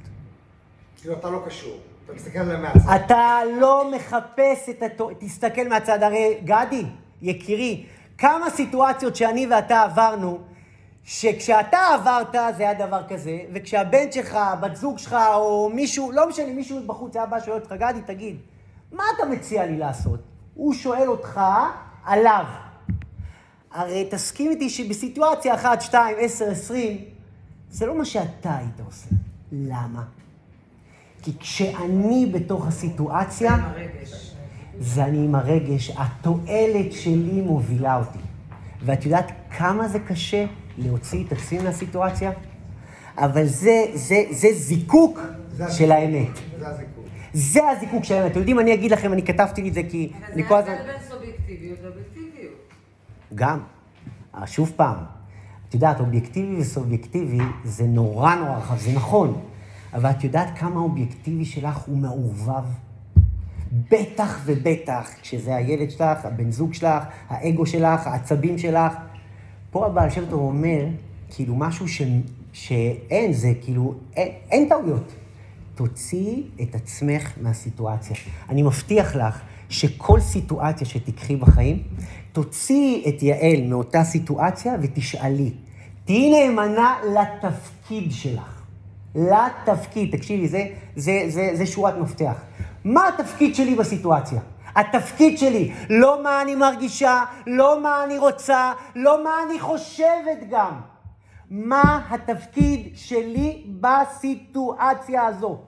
כאילו, 1.00 1.14
אתה 1.14 1.30
לא 1.30 1.42
קשור. 1.46 1.76
אתה 2.04 2.12
מסתכל 2.12 2.38
עליהם 2.38 2.62
מהצד. 2.62 3.00
אתה 3.04 3.38
לא 3.60 3.90
מחפש 3.96 4.68
את 4.70 4.82
הטוב, 4.82 5.12
תסתכל 5.18 5.68
מהצד, 5.68 6.02
הרי 6.02 6.40
גדי, 6.44 6.84
יקירי, 7.22 7.86
כמה 8.18 8.50
סיטואציות 8.50 9.16
שאני 9.16 9.46
ואתה 9.46 9.82
עברנו, 9.82 10.38
שכשאתה 11.04 11.78
עברת 11.94 12.56
זה 12.56 12.62
היה 12.62 12.86
דבר 12.86 13.02
כזה, 13.08 13.38
וכשהבן 13.54 14.12
שלך, 14.12 14.38
בת 14.60 14.76
זוג 14.76 14.98
שלך, 14.98 15.16
או 15.34 15.70
מישהו, 15.74 16.12
לא 16.12 16.28
משנה, 16.28 16.52
מישהו 16.52 16.86
בחוץ 16.86 17.16
היה 17.16 17.26
בא 17.26 17.40
שואל 17.40 17.60
אותך, 17.60 17.72
גדי, 17.72 18.00
תגיד, 18.06 18.36
מה 18.92 19.04
אתה 19.16 19.26
מציע 19.26 19.66
לי 19.66 19.78
לעשות? 19.78 20.20
הוא 20.54 20.74
שואל 20.74 21.08
אותך 21.08 21.40
עליו. 22.04 22.44
הרי 23.72 24.08
תסכים 24.10 24.50
איתי 24.50 24.70
שבסיטואציה 24.70 25.54
1, 25.54 25.80
2, 25.80 26.16
10, 26.20 26.50
20, 26.50 26.98
זה 27.70 27.86
לא 27.86 27.98
מה 27.98 28.04
שאתה 28.04 28.56
היית 28.56 28.80
עושה. 28.86 29.08
למה? 29.52 30.02
כי 31.22 31.38
כשאני 31.38 32.30
בתוך 32.32 32.66
הסיטואציה. 32.66 33.56
זה 34.78 35.04
אני 35.04 35.24
עם 35.24 35.34
הרגש, 35.34 35.90
התועלת 35.90 36.92
שלי 36.92 37.40
מובילה 37.40 37.96
אותי. 37.96 38.18
ואת 38.80 39.04
יודעת 39.04 39.32
כמה 39.58 39.88
זה 39.88 39.98
קשה 39.98 40.46
להוציא 40.78 41.24
את 41.26 41.32
עצמי 41.32 41.58
מהסיטואציה? 41.58 42.32
אבל 43.18 43.46
זה, 43.46 43.84
זה, 43.94 44.24
זה 44.30 44.48
זיקוק 44.52 45.20
זה 45.50 45.70
של 45.70 45.92
האמת. 45.92 46.28
זה 46.58 46.68
הזיכוי. 46.68 47.04
זה 47.32 47.68
הזיקוק 47.68 48.04
של 48.04 48.14
האמת. 48.14 48.30
אתם 48.30 48.38
יודעים, 48.38 48.58
אני 48.60 48.74
אגיד 48.74 48.90
לכם, 48.90 49.12
אני 49.12 49.22
כתבתי 49.22 49.62
לי 49.62 49.68
את 49.68 49.74
זה 49.74 49.82
כי 49.90 50.12
אני 50.32 50.44
כל 50.48 50.54
אבל 50.54 50.62
הזמן... 50.62 50.74
זה 50.74 50.80
ההבדל 50.80 50.92
בין 50.92 51.08
סובייקטיביות 51.08 51.78
לאובייקטיביות. 51.82 52.54
גם. 53.34 53.60
אה, 54.34 54.46
שוב 54.46 54.72
פעם, 54.76 54.96
את 55.68 55.74
יודעת, 55.74 56.00
אובייקטיבי 56.00 56.60
וסובייקטיבי 56.60 57.38
זה 57.64 57.84
נורא 57.84 58.34
נורא 58.34 58.56
רחב, 58.56 58.78
זה 58.78 58.92
נכון, 58.92 59.40
אבל 59.94 60.10
את 60.10 60.24
יודעת 60.24 60.58
כמה 60.58 60.80
האובייקטיבי 60.80 61.44
שלך 61.44 61.76
הוא 61.76 61.98
מעורבב? 61.98 62.64
בטח 63.90 64.40
ובטח 64.44 65.10
כשזה 65.22 65.54
הילד 65.54 65.90
שלך, 65.90 66.24
הבן 66.24 66.50
זוג 66.50 66.74
שלך, 66.74 67.04
האגו 67.28 67.66
שלך, 67.66 68.06
העצבים 68.06 68.58
שלך. 68.58 68.92
פה 69.74 69.86
הבעל 69.86 70.10
שם 70.10 70.24
טוב 70.30 70.40
אומר, 70.40 70.84
כאילו 71.30 71.54
משהו 71.54 71.88
ש... 71.88 72.02
שאין, 72.52 73.32
זה 73.32 73.52
כאילו, 73.62 73.94
אין, 74.16 74.28
אין 74.50 74.68
טעויות. 74.68 75.12
תוציאי 75.74 76.42
את 76.62 76.74
עצמך 76.74 77.32
מהסיטואציה. 77.42 78.16
אני 78.48 78.62
מבטיח 78.62 79.16
לך 79.16 79.40
שכל 79.68 80.20
סיטואציה 80.20 80.86
שתיקחי 80.86 81.36
בחיים, 81.36 81.82
תוציאי 82.32 83.04
את 83.08 83.22
יעל 83.22 83.66
מאותה 83.68 84.04
סיטואציה 84.04 84.74
ותשאלי. 84.82 85.50
תהיי 86.04 86.30
נאמנה 86.30 86.94
לתפקיד 87.14 88.12
שלך. 88.12 88.62
לתפקיד. 89.14 90.16
תקשיבי, 90.16 90.48
זה, 90.48 90.66
זה, 90.96 91.24
זה, 91.28 91.50
זה 91.54 91.66
שורת 91.66 91.94
מפתח. 91.98 92.42
מה 92.84 93.08
התפקיד 93.08 93.54
שלי 93.54 93.74
בסיטואציה? 93.74 94.40
התפקיד 94.74 95.38
שלי, 95.38 95.74
לא 95.90 96.22
מה 96.22 96.42
אני 96.42 96.54
מרגישה, 96.54 97.24
לא 97.46 97.82
מה 97.82 98.04
אני 98.04 98.18
רוצה, 98.18 98.72
לא 98.94 99.24
מה 99.24 99.30
אני 99.46 99.60
חושבת 99.60 100.38
גם. 100.50 100.80
מה 101.50 102.06
התפקיד 102.10 102.92
שלי 102.94 103.66
בסיטואציה 103.80 105.26
הזו? 105.26 105.58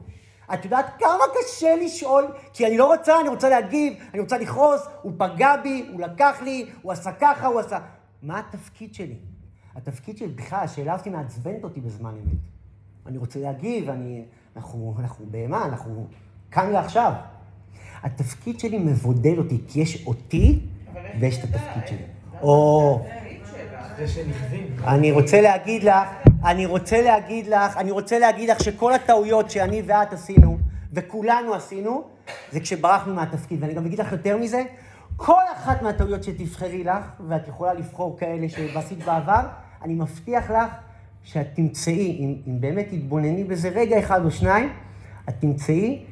את 0.55 0.65
יודעת 0.65 0.87
כמה 0.99 1.25
קשה 1.35 1.77
לשאול? 1.77 2.27
כי 2.53 2.67
אני 2.67 2.79
לא 2.79 2.87
רוצה, 2.87 3.21
אני 3.21 3.29
רוצה 3.29 3.49
להגיב, 3.49 3.95
אני 4.13 4.21
רוצה 4.21 4.39
לכעוס, 4.39 4.87
הוא 5.03 5.13
פגע 5.19 5.57
בי, 5.57 5.87
הוא 5.93 6.01
לקח 6.01 6.43
לי, 6.43 6.67
הוא 6.83 6.93
עשה 6.93 7.13
ככה, 7.13 7.47
הוא 7.47 7.61
עשה... 7.61 7.79
מה 8.23 8.39
התפקיד 8.39 8.95
שלי? 8.95 9.17
התפקיד 9.77 10.19
שלי, 10.19 10.29
בכלל, 10.29 10.59
השאלה 10.59 10.95
הזאת 10.95 11.07
מעצבנת 11.07 11.65
אותי 11.65 11.81
בזמן 11.81 12.11
אמת. 12.11 12.39
אני 13.07 13.19
רוצה 13.19 13.39
להגיב, 13.39 13.91
אני... 13.91 14.25
אנחנו, 14.57 14.95
אנחנו 14.99 15.27
בהמה, 15.31 15.65
אנחנו 15.65 16.07
כאן 16.51 16.75
ועכשיו. 16.75 17.13
התפקיד 18.07 18.61
שלי 18.61 18.79
מבודד 18.79 19.39
אותי, 19.39 19.59
כי 19.69 19.81
יש 19.81 20.07
אותי 20.07 20.61
ויש 21.21 21.39
את 21.39 21.45
התפקיד 21.45 21.87
שלי. 21.87 22.03
או... 22.43 23.01
אני 24.87 25.13
רוצה 25.13 25.41
להגיד 25.41 25.85
לך, 25.85 26.09
אני 26.45 26.67
רוצה 26.67 27.03
להגיד 27.03 27.47
לך, 27.47 27.77
אני 27.77 27.91
רוצה 27.91 28.19
להגיד 28.19 28.51
לך 28.51 28.65
שכל 28.65 28.93
הטעויות 28.93 29.51
שאני 29.51 29.83
ואת 29.87 30.13
עשינו, 30.13 30.59
וכולנו 30.93 31.55
עשינו, 31.55 32.05
זה 32.53 32.61
כשברחנו 32.61 33.15
מהתפקיד. 33.15 33.63
ואני 33.63 33.75
גם 33.75 33.87
אגיד 33.87 33.99
לך 33.99 34.13
יותר 34.13 34.37
מזה, 34.37 34.63
כל 35.17 35.43
אחת 35.57 35.83
מהטעויות 35.83 36.25
שתבחרי 36.25 36.85
לך, 36.85 37.05
ואת 37.29 37.49
יכולה 37.49 37.75
לבחור 37.75 38.19
כאלה 38.19 38.49
שעשית 38.49 39.05
בעבר, 39.05 39.41
אני 39.83 39.95
מבטיח 39.95 40.51
לך 40.51 40.73
שאת 41.23 41.47
תמצאי, 41.55 42.17
אם, 42.21 42.35
אם 42.47 42.61
באמת 42.61 42.87
תתבונני 42.91 43.45
בזה 43.45 43.69
רגע 43.69 43.99
אחד 43.99 44.25
או 44.25 44.31
שניים, 44.31 44.73
את 45.29 45.35
תמצאי 45.41 46.05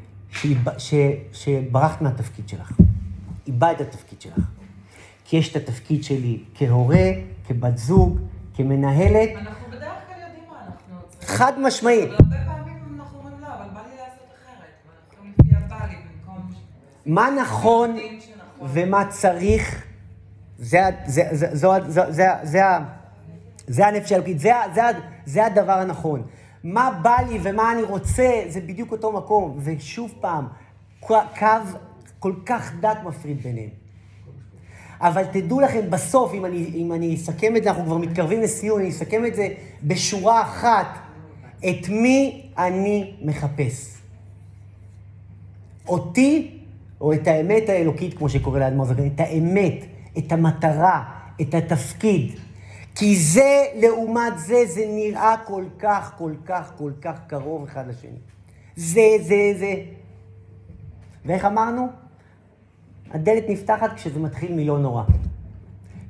ש, 0.79 0.95
שברחת 1.33 2.03
מהתפקיד 2.03 2.49
שלך. 2.49 2.73
איבדת 3.47 3.81
את 3.81 3.81
התפקיד 3.81 4.21
שלך. 4.21 4.39
כי 5.25 5.37
יש 5.37 5.51
את 5.51 5.57
התפקיד 5.57 6.05
שלי 6.05 6.39
כהורה, 6.55 7.07
כבת 7.49 7.79
זוג, 7.79 8.19
כמנהלת, 8.55 9.31
אנחנו 9.37 9.67
בדרך 9.71 9.81
כלל 9.81 10.17
יודעים 10.27 10.45
מה 10.51 10.57
אנחנו 10.67 10.97
צריכים. 11.09 11.37
חד 11.37 11.53
משמעית. 11.61 12.11
לא. 12.11 12.19
מה 17.07 17.29
נכון. 17.43 17.97
ומה 18.63 19.05
צריך, 19.09 19.85
זה, 20.59 20.89
הנפש 23.87 24.13
האלוקית, 24.13 24.39
זה 25.27 25.47
הדבר 25.47 25.73
הנכון. 25.73 26.23
מה 26.65 27.01
בא 27.03 27.17
לי 27.29 27.39
ומה 27.43 27.73
אני 27.73 27.83
רוצה, 27.83 28.43
זה 28.49 28.61
בדיוק 28.61 28.93
אותו 28.93 29.13
מקום. 29.13 29.59
ושוב 29.63 30.15
פעם, 30.21 30.47
קו 31.01 31.17
כל 32.19 32.33
כך 32.47 32.73
דק 32.81 32.97
מפריד 33.05 33.43
ביניהם. 33.43 33.71
אבל 35.01 35.25
תדעו 35.25 35.61
לכם, 35.61 35.91
בסוף, 35.91 36.35
אם 36.35 36.45
אני, 36.45 36.71
אם 36.75 36.93
אני 36.93 37.15
אסכם 37.15 37.57
את 37.57 37.63
זה, 37.63 37.71
אנחנו 37.71 37.85
כבר 37.85 37.97
מתקרבים 37.97 38.41
לסיום, 38.41 38.81
אני 38.81 38.89
אסכם 38.89 39.27
את 39.27 39.35
זה 39.35 39.49
בשורה 39.83 40.43
אחת. 40.43 40.87
את 41.59 41.89
מי 41.89 42.51
אני 42.59 43.15
מחפש? 43.23 43.95
אותי 45.89 46.59
או 47.01 47.13
את 47.13 47.27
האמת 47.27 47.69
האלוקית, 47.69 48.19
כמו 48.19 48.29
שקורא 48.29 48.59
לאדמו"ר 48.59 48.87
זקן, 48.87 49.07
את 49.07 49.21
האמת, 49.21 49.85
את 50.19 50.33
המטרה, 50.33 51.05
את 51.41 51.55
התפקיד. 51.55 52.33
כי 52.95 53.17
זה, 53.17 53.65
לעומת 53.75 54.39
זה, 54.39 54.67
זה 54.67 54.85
נראה 54.89 55.35
כל 55.47 55.65
כך, 55.79 56.15
כל 56.19 56.33
כך, 56.47 56.73
כל 56.79 56.93
כך 57.01 57.21
קרוב 57.27 57.65
אחד 57.65 57.89
לשני. 57.89 58.19
זה, 58.77 59.01
זה, 59.21 59.53
זה. 59.59 59.75
ואיך 61.25 61.45
אמרנו? 61.45 61.89
הדלת 63.11 63.45
נפתחת 63.49 63.93
כשזה 63.95 64.21
מתחיל 64.21 64.55
מלא 64.55 64.79
נורא. 64.79 65.03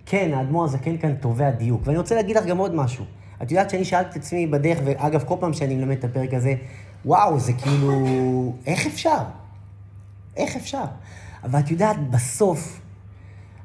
כן, 0.07 0.30
האדמו"ר 0.35 0.64
הזקן 0.64 0.99
כאן 0.99 1.14
תובע 1.14 1.51
דיוק. 1.51 1.80
ואני 1.85 1.99
רוצה 1.99 2.14
להגיד 2.14 2.37
לך 2.37 2.47
גם 2.47 2.59
עוד 2.59 2.74
משהו. 2.74 3.05
את 3.43 3.51
יודעת 3.51 3.70
שאני 3.70 3.85
שאלתי 3.85 4.11
את 4.11 4.16
עצמי 4.16 4.47
בדרך, 4.47 4.78
ואגב, 4.85 5.24
כל 5.24 5.35
פעם 5.41 5.53
שאני 5.53 5.76
מלמד 5.76 5.97
את 5.97 6.05
הפרק 6.05 6.35
הזה, 6.35 6.55
וואו, 7.05 7.41
זה 7.41 7.53
כאילו, 7.53 7.93
איך 8.66 8.87
אפשר? 8.87 9.18
איך 10.37 10.57
אפשר? 10.57 10.85
אבל 11.45 11.59
את 11.59 11.70
יודעת, 11.70 12.11
בסוף, 12.11 12.80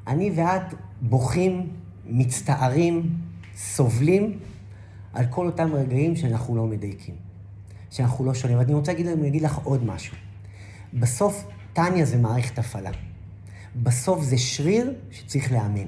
אני 0.06 0.32
ואת 0.34 0.74
בוכים, 1.00 1.68
מצטערים, 2.06 3.10
סובלים 3.56 4.38
על 5.12 5.26
כל 5.30 5.46
אותם 5.46 5.74
רגעים 5.74 6.16
שאנחנו 6.16 6.56
לא 6.56 6.66
מדייקים, 6.66 7.14
שאנחנו 7.90 8.24
לא 8.24 8.34
שונים. 8.34 8.58
ואני 8.58 8.74
רוצה 8.74 8.92
להגיד, 8.92 9.06
אגיד 9.08 9.42
לך 9.42 9.58
עוד 9.64 9.84
משהו. 9.84 10.16
בסוף, 10.94 11.46
טניה 11.72 12.04
זה 12.04 12.16
מערכת 12.18 12.58
הפעלה. 12.58 12.90
בסוף 13.82 14.22
זה 14.22 14.38
שריר 14.38 14.94
שצריך 15.10 15.52
לאמן. 15.52 15.86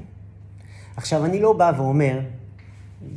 עכשיו, 0.96 1.24
אני 1.24 1.40
לא 1.40 1.52
בא 1.52 1.72
ואומר, 1.76 2.20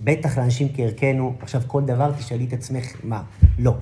בטח 0.04 0.38
לאנשים 0.38 0.68
כערכנו, 0.76 1.36
עכשיו 1.42 1.62
כל 1.68 1.86
דבר 1.86 2.12
תשאלי 2.12 2.46
את 2.46 2.54
עצמך, 2.54 2.94
מה? 3.04 3.24
לא. 3.60 3.76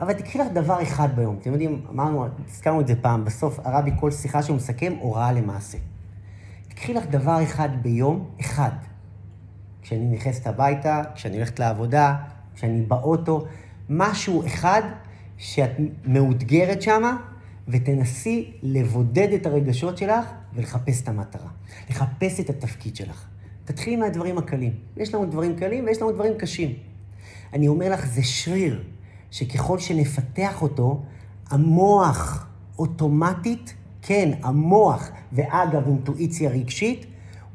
אבל 0.00 0.12
תקחי 0.12 0.38
לך 0.38 0.46
דבר 0.52 0.82
אחד 0.82 1.16
ביום. 1.16 1.36
אתם 1.40 1.52
יודעים, 1.52 1.80
אמרנו, 1.90 2.26
הזכרנו 2.48 2.80
את 2.80 2.86
זה 2.86 2.96
פעם, 2.96 3.24
בסוף 3.24 3.60
הרבי 3.64 3.90
כל 4.00 4.10
שיחה 4.10 4.42
שהוא 4.42 4.56
מסכם, 4.56 4.92
הוראה 5.00 5.32
למעשה. 5.32 5.78
תקחי 6.74 6.94
לך 6.94 7.06
דבר 7.06 7.42
אחד 7.42 7.68
ביום, 7.82 8.30
אחד. 8.40 8.70
כשאני 9.82 10.16
נכנסת 10.16 10.46
הביתה, 10.46 11.02
כשאני 11.14 11.36
הולכת 11.36 11.58
לעבודה, 11.58 12.16
כשאני 12.54 12.82
באוטו, 12.82 13.46
משהו 13.88 14.46
אחד 14.46 14.82
שאת 15.38 15.70
מאותגרת 16.04 16.82
שמה, 16.82 17.16
ותנסי 17.68 18.52
לבודד 18.62 19.28
את 19.32 19.46
הרגשות 19.46 19.98
שלך 19.98 20.24
ולחפש 20.54 21.02
את 21.02 21.08
המטרה. 21.08 21.48
לחפש 21.90 22.40
את 22.40 22.50
התפקיד 22.50 22.96
שלך. 22.96 23.26
תתחילי 23.64 23.96
מהדברים 23.96 24.38
הקלים. 24.38 24.72
יש 24.96 25.14
לנו 25.14 25.26
דברים 25.26 25.56
קלים 25.56 25.84
ויש 25.84 26.02
לנו 26.02 26.12
דברים 26.12 26.32
קשים. 26.38 26.72
אני 27.52 27.68
אומר 27.68 27.90
לך, 27.90 28.06
זה 28.06 28.22
שריר 28.22 28.82
שככל 29.30 29.78
שנפתח 29.78 30.62
אותו, 30.62 31.02
המוח 31.50 32.46
אוטומטית, 32.78 33.74
כן, 34.06 34.30
המוח, 34.42 35.10
ואגב, 35.32 35.86
אינטואיציה 35.86 36.50
רגשית, 36.50 37.06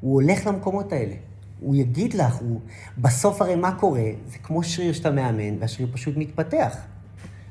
הוא 0.02 0.14
הולך 0.14 0.48
למקומות 0.48 0.94
האלה. 0.94 1.16
הוא 1.60 1.76
יגיד 1.76 2.14
לך, 2.14 2.36
הוא... 2.36 2.60
בסוף 2.98 3.42
הרי 3.42 3.56
מה 3.56 3.76
קורה? 3.80 4.04
זה 4.28 4.38
כמו 4.38 4.64
שריר 4.64 4.94
שאתה 4.94 5.12
מאמן, 5.12 5.56
והשריר 5.60 5.90
פשוט 5.94 6.18
מתפתח. 6.18 6.78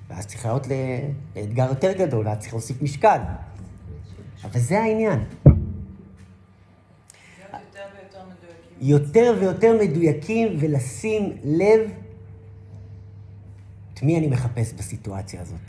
ואז 0.08 0.26
צריך 0.26 0.44
לעלות 0.46 0.66
ל- 0.66 0.72
לאתגר 1.36 1.68
יותר 1.68 1.92
גדול, 1.92 2.26
ואז 2.26 2.38
צריך 2.38 2.52
להוסיף 2.52 2.82
משקל. 2.82 3.18
אבל 4.44 4.60
זה 4.60 4.80
העניין. 4.80 5.24
להיות. 8.80 9.02
יותר 9.02 9.34
ויותר 9.40 9.78
מדויקים 9.82 10.56
ולשים 10.60 11.32
לב 11.44 11.80
את 13.94 14.02
מי 14.02 14.18
אני 14.18 14.26
מחפש 14.26 14.72
בסיטואציה 14.72 15.40
הזאת. 15.40 15.60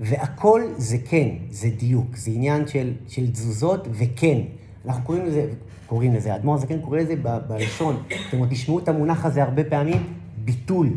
והכל 0.00 0.62
זה 0.76 0.96
כן, 1.08 1.28
זה 1.50 1.68
דיוק, 1.68 2.16
זה 2.16 2.30
עניין 2.30 2.66
של, 2.66 2.92
של 3.08 3.30
תזוזות 3.32 3.88
וכן. 3.90 4.38
אנחנו 4.86 5.04
קוראים 5.04 5.26
לזה, 5.26 5.46
קוראים 5.86 6.14
לזה, 6.14 6.32
האדמו"ר 6.32 6.54
הזקן 6.54 6.80
קורא 6.80 6.98
לזה 6.98 7.14
בלשון, 7.48 8.02
אתם 8.28 8.38
עוד 8.38 8.48
תשמעו 8.50 8.78
את 8.78 8.88
המונח 8.88 9.24
הזה 9.24 9.42
הרבה 9.42 9.64
פעמים, 9.64 10.02
ביטול. 10.44 10.88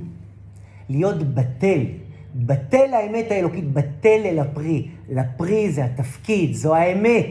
להיות 0.90 1.34
בטל. 1.34 1.86
בטל 2.36 2.94
האמת 2.94 3.32
האלוקית, 3.32 3.72
בטל 3.74 4.22
אל 4.26 4.40
הפרי. 4.40 4.88
לפרי 5.10 5.72
זה 5.72 5.86
התפקיד, 5.86 6.54
זו 6.54 6.76
האמת. 6.76 7.28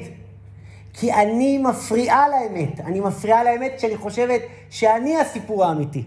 כי 0.93 1.13
אני 1.13 1.59
מפריעה 1.59 2.25
לאמת. 2.29 2.81
אני 2.81 3.01
מפריעה 3.01 3.45
לאמת 3.45 3.73
כשאני 3.77 3.97
חושבת 3.97 4.41
שאני 4.71 5.17
הסיפור 5.17 5.65
האמיתי. 5.65 6.03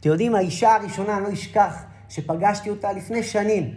אתם 0.00 0.08
יודעים, 0.08 0.34
האישה 0.34 0.74
הראשונה, 0.74 1.16
אני 1.16 1.24
לא 1.24 1.32
אשכח, 1.32 1.84
שפגשתי 2.08 2.70
אותה 2.70 2.92
לפני 2.92 3.22
שנים, 3.22 3.74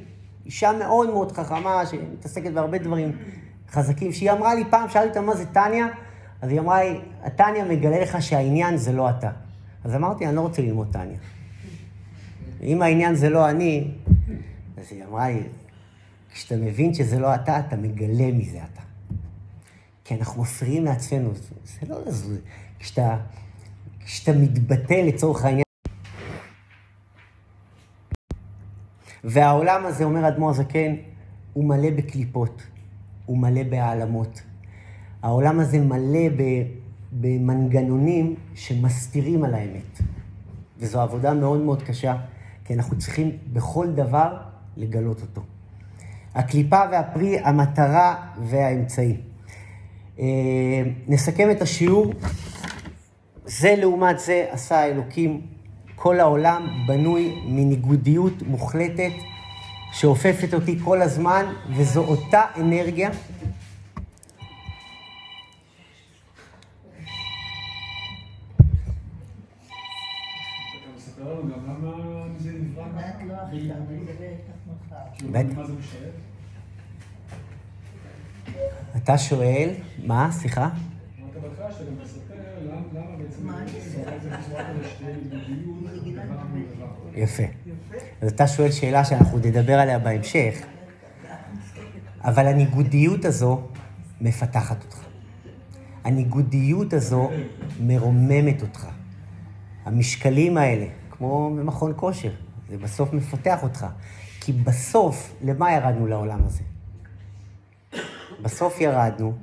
אישה 0.47 0.71
מאוד 0.79 1.09
מאוד 1.09 1.31
חכמה, 1.31 1.85
שמתעסקת 1.85 2.51
בהרבה 2.51 2.77
דברים 2.77 3.11
חזקים, 3.69 4.13
שהיא 4.13 4.31
אמרה 4.31 4.55
לי 4.55 4.63
פעם, 4.69 4.89
שאלתי 4.89 5.09
אותה 5.09 5.21
מה 5.21 5.35
זה 5.35 5.45
טניה, 5.45 5.87
אז 6.41 6.49
היא 6.49 6.59
אמרה 6.59 6.83
לי, 6.83 6.99
הטניה 7.23 7.65
מגלה 7.65 8.01
לך 8.01 8.21
שהעניין 8.21 8.77
זה 8.77 8.91
לא 8.91 9.09
אתה. 9.09 9.29
אז 9.83 9.95
אמרתי, 9.95 10.27
אני 10.27 10.35
לא 10.35 10.41
רוצה 10.41 10.61
ללמוד 10.61 10.87
טניה. 10.91 11.17
אם 12.61 12.81
העניין 12.81 13.15
זה 13.15 13.29
לא 13.29 13.49
אני, 13.49 13.91
אז 14.77 14.85
היא 14.91 15.03
אמרה 15.03 15.29
לי, 15.29 15.43
כשאתה 16.33 16.55
מבין 16.55 16.93
שזה 16.93 17.19
לא 17.19 17.35
אתה, 17.35 17.59
אתה 17.59 17.75
מגלה 17.75 18.31
מזה 18.33 18.57
אתה. 18.57 18.81
כי 20.03 20.15
אנחנו 20.15 20.41
מפריעים 20.41 20.85
לעצמנו, 20.85 21.29
זה, 21.65 21.79
לא 21.89 22.05
לזוז. 22.05 22.37
כשאתה, 22.79 23.17
כשאתה 24.05 24.31
מתבטא 24.31 24.93
לצורך 24.93 25.45
העניין... 25.45 25.66
והעולם 29.27 29.85
הזה, 29.85 30.03
אומר 30.03 30.27
אדמו"ר 30.27 30.53
זקן, 30.53 30.95
הוא 31.53 31.65
מלא 31.65 31.89
בקליפות, 31.89 32.63
הוא 33.25 33.37
מלא 33.37 33.63
בהעלמות. 33.63 34.41
העולם 35.21 35.59
הזה 35.59 35.79
מלא 35.79 36.29
במנגנונים 37.11 38.35
שמסתירים 38.55 39.43
על 39.43 39.53
האמת. 39.53 40.01
וזו 40.79 41.01
עבודה 41.01 41.33
מאוד 41.33 41.61
מאוד 41.61 41.83
קשה, 41.83 42.15
כי 42.65 42.73
אנחנו 42.73 42.97
צריכים 42.97 43.31
בכל 43.53 43.87
דבר 43.87 44.37
לגלות 44.77 45.21
אותו. 45.21 45.41
הקליפה 46.35 46.81
והפרי, 46.91 47.39
המטרה 47.39 48.15
והאמצעי. 48.43 49.17
אה, 50.19 50.25
נסכם 51.07 51.51
את 51.51 51.61
השיעור. 51.61 52.13
זה 53.45 53.75
לעומת 53.77 54.19
זה 54.19 54.45
עשה 54.49 54.79
האלוקים. 54.79 55.56
כל 55.99 56.19
העולם 56.19 56.67
בנוי 56.87 57.41
מניגודיות 57.45 58.33
מוחלטת 58.41 59.11
שאופפת 59.91 60.53
אותי 60.53 60.79
כל 60.83 61.01
הזמן, 61.01 61.45
וזו 61.69 62.03
אותה 62.03 62.41
אנרגיה. 62.57 63.09
אתה 63.09 63.17
מספר? 70.95 71.23
לא 71.23 71.43
מחר. 75.75 76.09
כאילו, 79.05 79.17
שואל, 79.17 79.69
מה? 80.05 80.31
סליחה? 80.31 80.69
אמרת 81.19 81.33
בהתחלה 81.41 81.71
שאתה 81.71 81.83
גם 81.83 81.95
תספר 82.03 82.33
למה 82.61 82.81
למה 82.93 83.17
בעצם 83.17 83.47
מה 83.47 83.57
אני 83.57 83.71
יפה. 87.17 87.43
אז 88.21 88.31
אתה 88.31 88.47
שואל 88.47 88.71
שאלה 88.71 89.05
שאנחנו 89.05 89.37
נדבר 89.37 89.79
עליה 89.79 89.99
בהמשך, 89.99 90.65
אבל 92.21 92.47
הניגודיות 92.47 93.25
הזו 93.25 93.61
מפתחת 94.21 94.83
אותך. 94.83 94.99
הניגודיות 96.03 96.93
הזו 96.93 97.29
מרוממת 97.81 98.61
אותך. 98.61 98.87
המשקלים 99.85 100.57
האלה, 100.57 100.85
כמו 101.09 101.55
במכון 101.55 101.93
כושר, 101.95 102.31
זה 102.69 102.77
בסוף 102.77 103.13
מפתח 103.13 103.63
אותך. 103.63 103.85
כי 104.41 104.53
בסוף, 104.53 105.35
למה 105.41 105.73
ירדנו 105.73 106.07
לעולם 106.07 106.39
הזה? 106.45 106.63
בסוף 108.41 108.81
ירדנו 108.81 109.33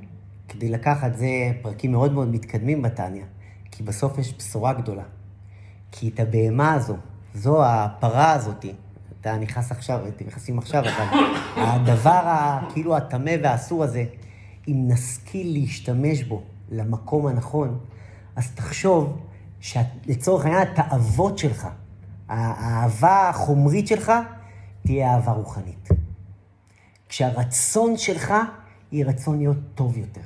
כדי 0.48 0.68
לקחת, 0.68 1.14
זה 1.14 1.26
פרקים 1.62 1.92
מאוד 1.92 2.12
מאוד 2.12 2.28
מתקדמים 2.28 2.82
בתניא, 2.82 3.24
כי 3.70 3.82
בסוף 3.82 4.18
יש 4.18 4.34
בשורה 4.38 4.72
גדולה. 4.72 5.02
כי 5.92 6.08
את 6.08 6.20
הבהמה 6.20 6.74
הזו, 6.74 6.96
זו 7.34 7.64
הפרה 7.64 8.32
הזאתי, 8.32 8.72
אתה 9.20 9.36
נכנס 9.38 9.70
עכשיו, 9.72 10.00
אתם 10.08 10.26
נכנסים 10.26 10.58
עכשיו, 10.58 10.82
אבל 10.82 11.18
הדבר 11.56 12.10
ה- 12.10 12.60
כאילו 12.72 12.96
הטמא 12.96 13.32
והאסור 13.42 13.84
הזה, 13.84 14.04
אם 14.68 14.84
נשכיל 14.88 15.52
להשתמש 15.52 16.22
בו 16.22 16.42
למקום 16.70 17.26
הנכון, 17.26 17.78
אז 18.36 18.50
תחשוב 18.54 19.18
שלצורך 19.60 20.44
העניין 20.44 20.62
התאוות 20.62 21.38
שלך, 21.38 21.68
האהבה 22.28 23.28
החומרית 23.28 23.86
שלך, 23.86 24.12
תהיה 24.86 25.14
אהבה 25.14 25.32
רוחנית. 25.32 25.88
כשהרצון 27.08 27.96
שלך 27.96 28.34
יהיה 28.92 29.06
רצון 29.06 29.38
להיות 29.38 29.56
טוב 29.74 29.98
יותר. 29.98 30.20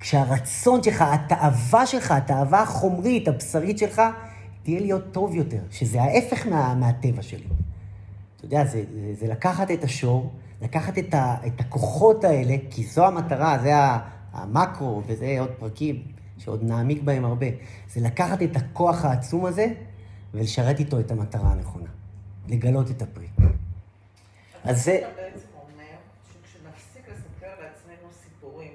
כשהרצון 0.00 0.82
שלך, 0.82 1.04
התאווה 1.08 1.86
שלך, 1.86 2.10
התאווה 2.10 2.62
החומרית, 2.62 3.28
הבשרית 3.28 3.78
שלך, 3.78 4.02
תהיה 4.66 4.80
להיות 4.80 5.04
טוב 5.12 5.34
יותר, 5.34 5.60
שזה 5.70 6.02
ההפך 6.02 6.46
מה, 6.46 6.74
מהטבע 6.74 7.22
שלי. 7.22 7.46
אתה 8.36 8.44
יודע, 8.44 8.64
זה, 8.64 8.84
זה, 8.92 9.14
זה 9.14 9.26
לקחת 9.26 9.70
את 9.70 9.84
השור, 9.84 10.32
לקחת 10.62 10.98
את, 10.98 11.14
ה, 11.14 11.36
את 11.46 11.60
הכוחות 11.60 12.24
האלה, 12.24 12.56
כי 12.70 12.84
זו 12.84 13.06
המטרה, 13.06 13.58
זה 13.58 13.70
המקרו, 14.32 15.02
וזה 15.06 15.36
עוד 15.40 15.50
פרקים 15.58 16.02
שעוד 16.38 16.62
נעמיק 16.62 17.02
בהם 17.02 17.24
הרבה. 17.24 17.46
זה 17.88 18.00
לקחת 18.00 18.42
את 18.42 18.56
הכוח 18.56 19.04
העצום 19.04 19.46
הזה 19.46 19.66
ולשרת 20.34 20.78
איתו 20.78 21.00
את 21.00 21.10
המטרה 21.10 21.52
הנכונה. 21.52 21.90
לגלות 22.48 22.90
את 22.90 23.02
הפרי. 23.02 23.26
אז 24.64 24.84
זה... 24.84 24.98
אתה 24.98 25.08
בעצם 25.16 25.48
אומר 25.54 25.96
שכשנפסיק 26.32 27.08
לספר 27.08 27.52
לעצמנו 27.62 28.08
סיפורים 28.22 28.72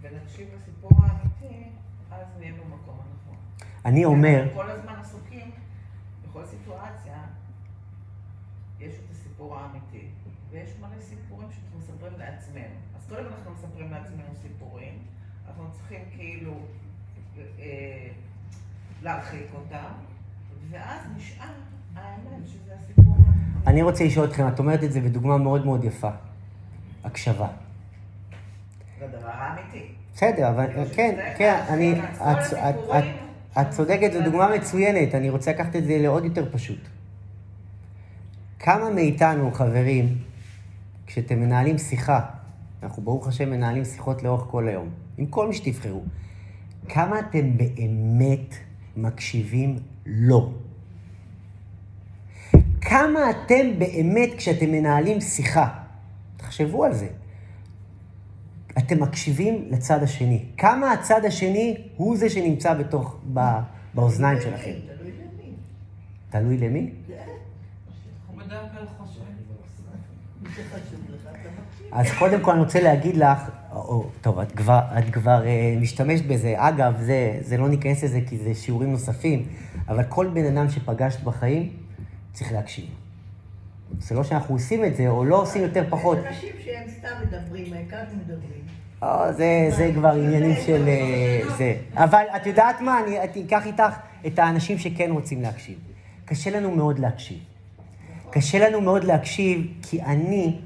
ונקשיב 0.00 0.48
לסיפור 0.56 0.90
האמיתי, 1.02 1.68
אז 2.10 2.26
נהיה 2.38 2.52
במקום. 2.52 2.83
אני 3.84 4.04
אומר, 4.04 4.44
כל 4.54 4.70
הזמן 4.70 4.94
עסוקים, 5.00 5.50
בכל 6.28 6.44
סיטואציה, 6.46 7.16
יש 8.80 8.94
את 8.94 9.10
הסיפור 9.12 9.56
האמיתי, 9.58 10.06
ויש 10.50 10.70
מלא 10.80 11.00
סיפורים 11.00 11.48
שאנחנו 11.52 11.78
מספרים 11.78 12.12
לעצמנו. 12.18 12.74
אז 12.98 13.06
קודם 13.08 13.24
אנחנו 13.26 13.50
מספרים 13.52 13.90
לעצמנו 13.90 14.34
סיפורים, 14.42 14.98
אנחנו 15.48 15.64
צריכים 15.72 16.00
כאילו 16.16 16.54
אה, 17.58 18.08
להרחיק 19.02 19.46
אותם, 19.54 19.92
ואז 20.70 21.00
נשאר 21.16 21.46
האמת, 21.96 22.46
שזה 22.46 22.74
הסיפור 22.78 23.14
האמיתי. 23.16 23.70
אני 23.70 23.82
רוצה 23.82 24.04
לשאול 24.04 24.26
אתכם, 24.28 24.48
את 24.48 24.58
אומרת 24.58 24.84
את 24.84 24.92
זה 24.92 25.00
בדוגמה 25.00 25.38
מאוד 25.38 25.64
מאוד 25.66 25.84
יפה. 25.84 26.10
הקשבה. 27.04 27.48
זה 28.98 29.04
הדבר 29.04 29.28
האמיתי. 29.30 29.86
בסדר, 30.14 30.48
אבל 30.50 30.66
כן, 30.96 31.34
כן, 31.38 31.64
אני... 31.68 32.00
את- 32.02 33.23
את- 33.60 33.70
צודקת, 33.70 34.12
זו 34.12 34.20
דוגמה 34.24 34.48
מצוינת, 34.56 35.14
אני 35.14 35.30
רוצה 35.30 35.50
לקחת 35.50 35.76
את 35.76 35.84
זה 35.84 35.98
לעוד 35.98 36.24
יותר 36.24 36.52
פשוט. 36.52 36.78
כמה 38.58 38.90
מאיתנו, 38.90 39.50
חברים, 39.52 40.18
כשאתם 41.06 41.40
מנהלים 41.40 41.78
שיחה, 41.78 42.20
אנחנו 42.82 43.02
ברוך 43.02 43.28
השם 43.28 43.50
מנהלים 43.50 43.84
שיחות 43.84 44.22
לאורך 44.22 44.42
כל 44.50 44.68
היום, 44.68 44.88
עם 45.18 45.26
כל 45.26 45.48
מי 45.48 45.54
שתבחרו, 45.54 46.02
כמה 46.88 47.18
אתם 47.20 47.56
באמת 47.56 48.54
מקשיבים 48.96 49.76
לו? 50.06 50.52
כמה 52.80 53.20
אתם 53.30 53.78
באמת, 53.78 54.28
כשאתם 54.36 54.72
מנהלים 54.72 55.20
שיחה, 55.20 55.68
תחשבו 56.36 56.84
על 56.84 56.92
זה, 56.94 57.08
אתם 58.78 59.02
מקשיבים 59.02 59.68
לצד 59.70 60.02
השני. 60.02 60.44
כמה 60.56 60.92
הצד 60.92 61.24
השני 61.24 61.76
הוא 61.96 62.16
זה 62.16 62.30
שנמצא 62.30 62.74
בתוך, 62.74 63.16
ב, 63.34 63.40
באוזניים 63.94 64.40
שלכם. 64.40 64.72
תלוי 66.30 66.56
למי. 66.58 66.90
אז 71.92 72.06
קודם 72.18 72.40
כל 72.40 72.50
אני 72.50 72.60
רוצה 72.60 72.80
להגיד 72.80 73.16
לך, 73.16 73.50
או, 73.72 74.10
טוב, 74.20 74.38
את 74.38 74.52
כבר, 74.52 74.80
את 74.98 75.04
כבר 75.12 75.46
אה, 75.46 75.76
משתמשת 75.80 76.24
בזה. 76.26 76.54
אגב, 76.56 76.94
זה, 77.00 77.38
זה 77.40 77.56
לא 77.56 77.68
ניכנס 77.68 78.04
לזה 78.04 78.20
כי 78.26 78.38
זה 78.38 78.54
שיעורים 78.54 78.92
נוספים, 78.92 79.46
אבל 79.88 80.04
כל 80.04 80.26
בן 80.26 80.56
אדם 80.56 80.70
שפגשת 80.70 81.20
בחיים 81.24 81.72
צריך 82.32 82.52
להקשיב. 82.52 83.03
זה 83.98 84.14
לא 84.14 84.24
שאנחנו 84.24 84.54
עושים 84.54 84.84
את 84.84 84.96
זה, 84.96 85.08
או 85.08 85.24
לא 85.24 85.42
עושים 85.42 85.62
יותר 85.62 85.84
פחות. 85.90 86.18
יש 86.18 86.26
אנשים 86.26 86.48
שהם 86.64 86.88
סתם 86.88 87.08
מדברים, 87.22 87.72
העיקר 87.72 87.96
הם 87.96 88.18
מדברים. 88.18 88.64
או, 89.02 89.32
זה, 89.32 89.68
זה 89.76 89.90
כבר 89.94 90.08
עניינים 90.08 90.56
של 90.66 90.88
אה, 90.88 91.40
זה. 91.56 91.76
אבל 91.94 92.24
את 92.36 92.46
יודעת 92.46 92.80
מה, 92.80 93.00
אני 93.00 93.44
אקח 93.46 93.66
איתך 93.66 93.94
את 94.26 94.38
האנשים 94.38 94.78
שכן 94.78 95.10
רוצים 95.10 95.42
להקשיב. 95.42 95.78
קשה 96.24 96.50
לנו 96.50 96.70
מאוד 96.70 96.98
להקשיב. 96.98 97.38
קשה 98.30 98.68
לנו 98.68 98.80
מאוד 98.80 99.04
להקשיב, 99.04 99.66
כי 99.82 100.02
אני, 100.02 100.58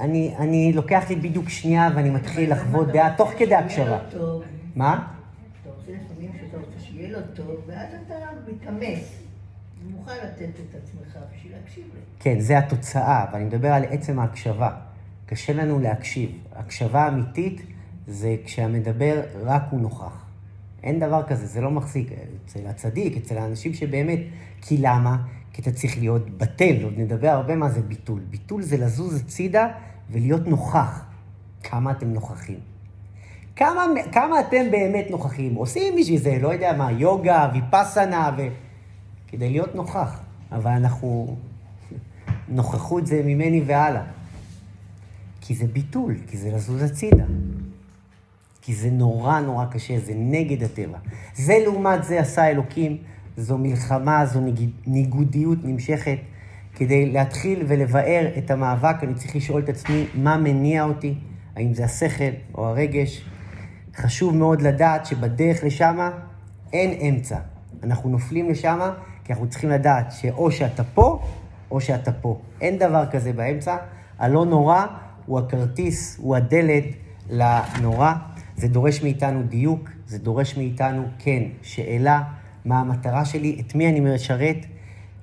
אני, 0.00 0.34
אני 0.38 0.72
לוקח 0.72 1.04
לי 1.10 1.16
בדיוק 1.16 1.48
שנייה 1.48 1.88
ואני 1.96 2.10
מתחיל 2.10 2.52
לחוות 2.52 2.88
דעה 2.88 3.16
תוך 3.16 3.32
כדי 3.38 3.54
הקשבה. 3.54 3.98
מה? 4.76 5.06
אתה 5.62 5.70
רוצה 5.76 5.92
לפעמים 5.92 6.30
שאתה 6.40 6.56
רוצה 6.56 6.80
שיהיה 6.80 7.10
לו 7.10 7.18
טוב, 7.34 7.56
ואז 7.66 7.88
אתה 8.06 8.14
מתאמץ. 8.48 9.25
ומוכן 9.86 10.16
לתת 10.24 10.60
את 10.60 10.74
עצמך 10.74 11.18
בשביל 11.34 11.52
להקשיב 11.52 11.84
לו. 11.94 12.00
כן, 12.20 12.40
זה 12.40 12.58
התוצאה, 12.58 13.24
אבל 13.24 13.34
אני 13.34 13.44
מדבר 13.44 13.72
על 13.72 13.84
עצם 13.84 14.18
ההקשבה. 14.18 14.70
קשה 15.26 15.52
לנו 15.52 15.78
להקשיב. 15.78 16.30
הקשבה 16.52 17.08
אמיתית 17.08 17.62
זה 18.06 18.36
כשהמדבר 18.44 19.22
רק 19.42 19.62
הוא 19.70 19.80
נוכח. 19.80 20.24
אין 20.82 21.00
דבר 21.00 21.22
כזה, 21.22 21.46
זה 21.46 21.60
לא 21.60 21.70
מחזיק. 21.70 22.10
אצל 22.44 22.66
הצדיק, 22.66 23.16
אצל 23.16 23.38
האנשים 23.38 23.74
שבאמת... 23.74 24.18
כי 24.62 24.76
למה? 24.78 25.16
כי 25.52 25.62
אתה 25.62 25.72
צריך 25.72 25.98
להיות 25.98 26.30
בטל, 26.38 26.82
עוד 26.82 26.94
נדבר 26.96 27.28
הרבה 27.28 27.56
מה 27.56 27.68
זה 27.68 27.82
ביטול. 27.82 28.20
ביטול 28.30 28.62
זה 28.62 28.76
לזוז 28.76 29.20
הצידה 29.20 29.68
ולהיות 30.10 30.46
נוכח. 30.46 31.04
כמה 31.62 31.90
אתם 31.90 32.12
נוכחים? 32.12 32.58
כמה, 33.56 33.86
כמה 34.12 34.40
אתם 34.40 34.70
באמת 34.70 35.06
נוכחים? 35.10 35.54
עושים 35.54 35.94
בשביל 36.00 36.18
זה, 36.18 36.38
לא 36.40 36.52
יודע 36.52 36.72
מה, 36.72 36.92
יוגה, 36.92 37.50
ויפאסנה, 37.54 38.30
ו... 38.38 38.42
כדי 39.28 39.50
להיות 39.50 39.74
נוכח. 39.74 40.20
אבל 40.52 40.70
אנחנו... 40.70 41.36
נוכחות 42.48 43.06
זה 43.06 43.22
ממני 43.24 43.62
והלאה. 43.66 44.02
כי 45.40 45.54
זה 45.54 45.66
ביטול, 45.66 46.14
כי 46.26 46.36
זה 46.36 46.50
לזוז 46.50 46.82
הצידה. 46.82 47.24
כי 48.62 48.74
זה 48.74 48.90
נורא 48.90 49.40
נורא 49.40 49.64
קשה, 49.64 49.98
זה 49.98 50.12
נגד 50.16 50.62
הטבע. 50.62 50.98
זה 51.34 51.58
לעומת 51.62 52.04
זה 52.04 52.20
עשה 52.20 52.50
אלוקים, 52.50 52.96
זו 53.36 53.58
מלחמה, 53.58 54.26
זו 54.26 54.40
ניג... 54.40 54.70
ניגודיות 54.86 55.58
נמשכת. 55.64 56.18
כדי 56.74 57.12
להתחיל 57.12 57.64
ולבאר 57.68 58.30
את 58.38 58.50
המאבק, 58.50 58.96
אני 59.02 59.14
צריך 59.14 59.36
לשאול 59.36 59.62
את 59.62 59.68
עצמי 59.68 60.06
מה 60.14 60.36
מניע 60.36 60.84
אותי, 60.84 61.14
האם 61.56 61.74
זה 61.74 61.84
השכל 61.84 62.32
או 62.54 62.66
הרגש. 62.66 63.24
חשוב 63.96 64.36
מאוד 64.36 64.62
לדעת 64.62 65.06
שבדרך 65.06 65.64
לשם 65.64 66.10
אין 66.72 67.14
אמצע. 67.14 67.38
אנחנו 67.82 68.10
נופלים 68.10 68.50
לשם 68.50 68.90
כי 69.26 69.32
אנחנו 69.32 69.48
צריכים 69.48 69.70
לדעת 69.70 70.12
שאו 70.12 70.50
שאתה 70.50 70.84
פה, 70.84 71.22
או 71.70 71.80
שאתה 71.80 72.12
פה. 72.12 72.40
אין 72.60 72.78
דבר 72.78 73.06
כזה 73.10 73.32
באמצע. 73.32 73.76
הלא 74.18 74.44
נורא 74.44 74.86
הוא 75.26 75.38
הכרטיס, 75.38 76.18
הוא 76.20 76.36
הדלת 76.36 76.84
לנורא. 77.30 78.12
זה 78.56 78.68
דורש 78.68 79.02
מאיתנו 79.02 79.42
דיוק, 79.42 79.90
זה 80.06 80.18
דורש 80.18 80.56
מאיתנו, 80.56 81.04
כן, 81.18 81.42
שאלה, 81.62 82.22
מה 82.64 82.80
המטרה 82.80 83.24
שלי, 83.24 83.62
את 83.66 83.74
מי 83.74 83.88
אני 83.88 84.00
משרת. 84.00 84.56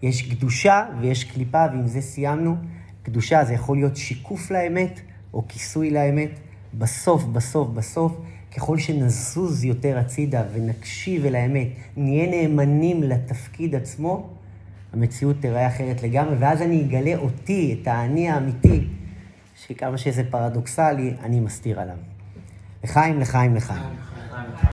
יש 0.01 0.21
קדושה 0.21 0.85
ויש 0.99 1.23
קליפה, 1.23 1.65
ועם 1.71 1.87
זה 1.87 2.01
סיימנו. 2.01 2.55
קדושה 3.03 3.45
זה 3.45 3.53
יכול 3.53 3.77
להיות 3.77 3.95
שיקוף 3.95 4.51
לאמת 4.51 4.99
או 5.33 5.47
כיסוי 5.47 5.91
לאמת. 5.91 6.39
בסוף, 6.73 7.23
בסוף, 7.23 7.67
בסוף, 7.67 8.17
ככל 8.55 8.77
שנזוז 8.77 9.63
יותר 9.63 9.97
הצידה 9.97 10.43
ונקשיב 10.53 11.25
אל 11.25 11.35
האמת, 11.35 11.67
נהיה 11.97 12.29
נאמנים 12.29 13.03
לתפקיד 13.03 13.75
עצמו, 13.75 14.29
המציאות 14.93 15.35
תראה 15.39 15.67
אחרת 15.67 16.03
לגמרי, 16.03 16.35
ואז 16.39 16.61
אני 16.61 16.81
אגלה 16.81 17.17
אותי, 17.17 17.79
את 17.81 17.87
האני 17.87 18.29
האמיתי, 18.29 18.87
שכמה 19.55 19.97
שזה 19.97 20.23
פרדוקסלי, 20.29 21.13
אני 21.23 21.39
מסתיר 21.39 21.79
עליו. 21.79 21.95
לחיים, 22.83 23.19
לחיים, 23.19 23.55
לחיים. 23.55 24.12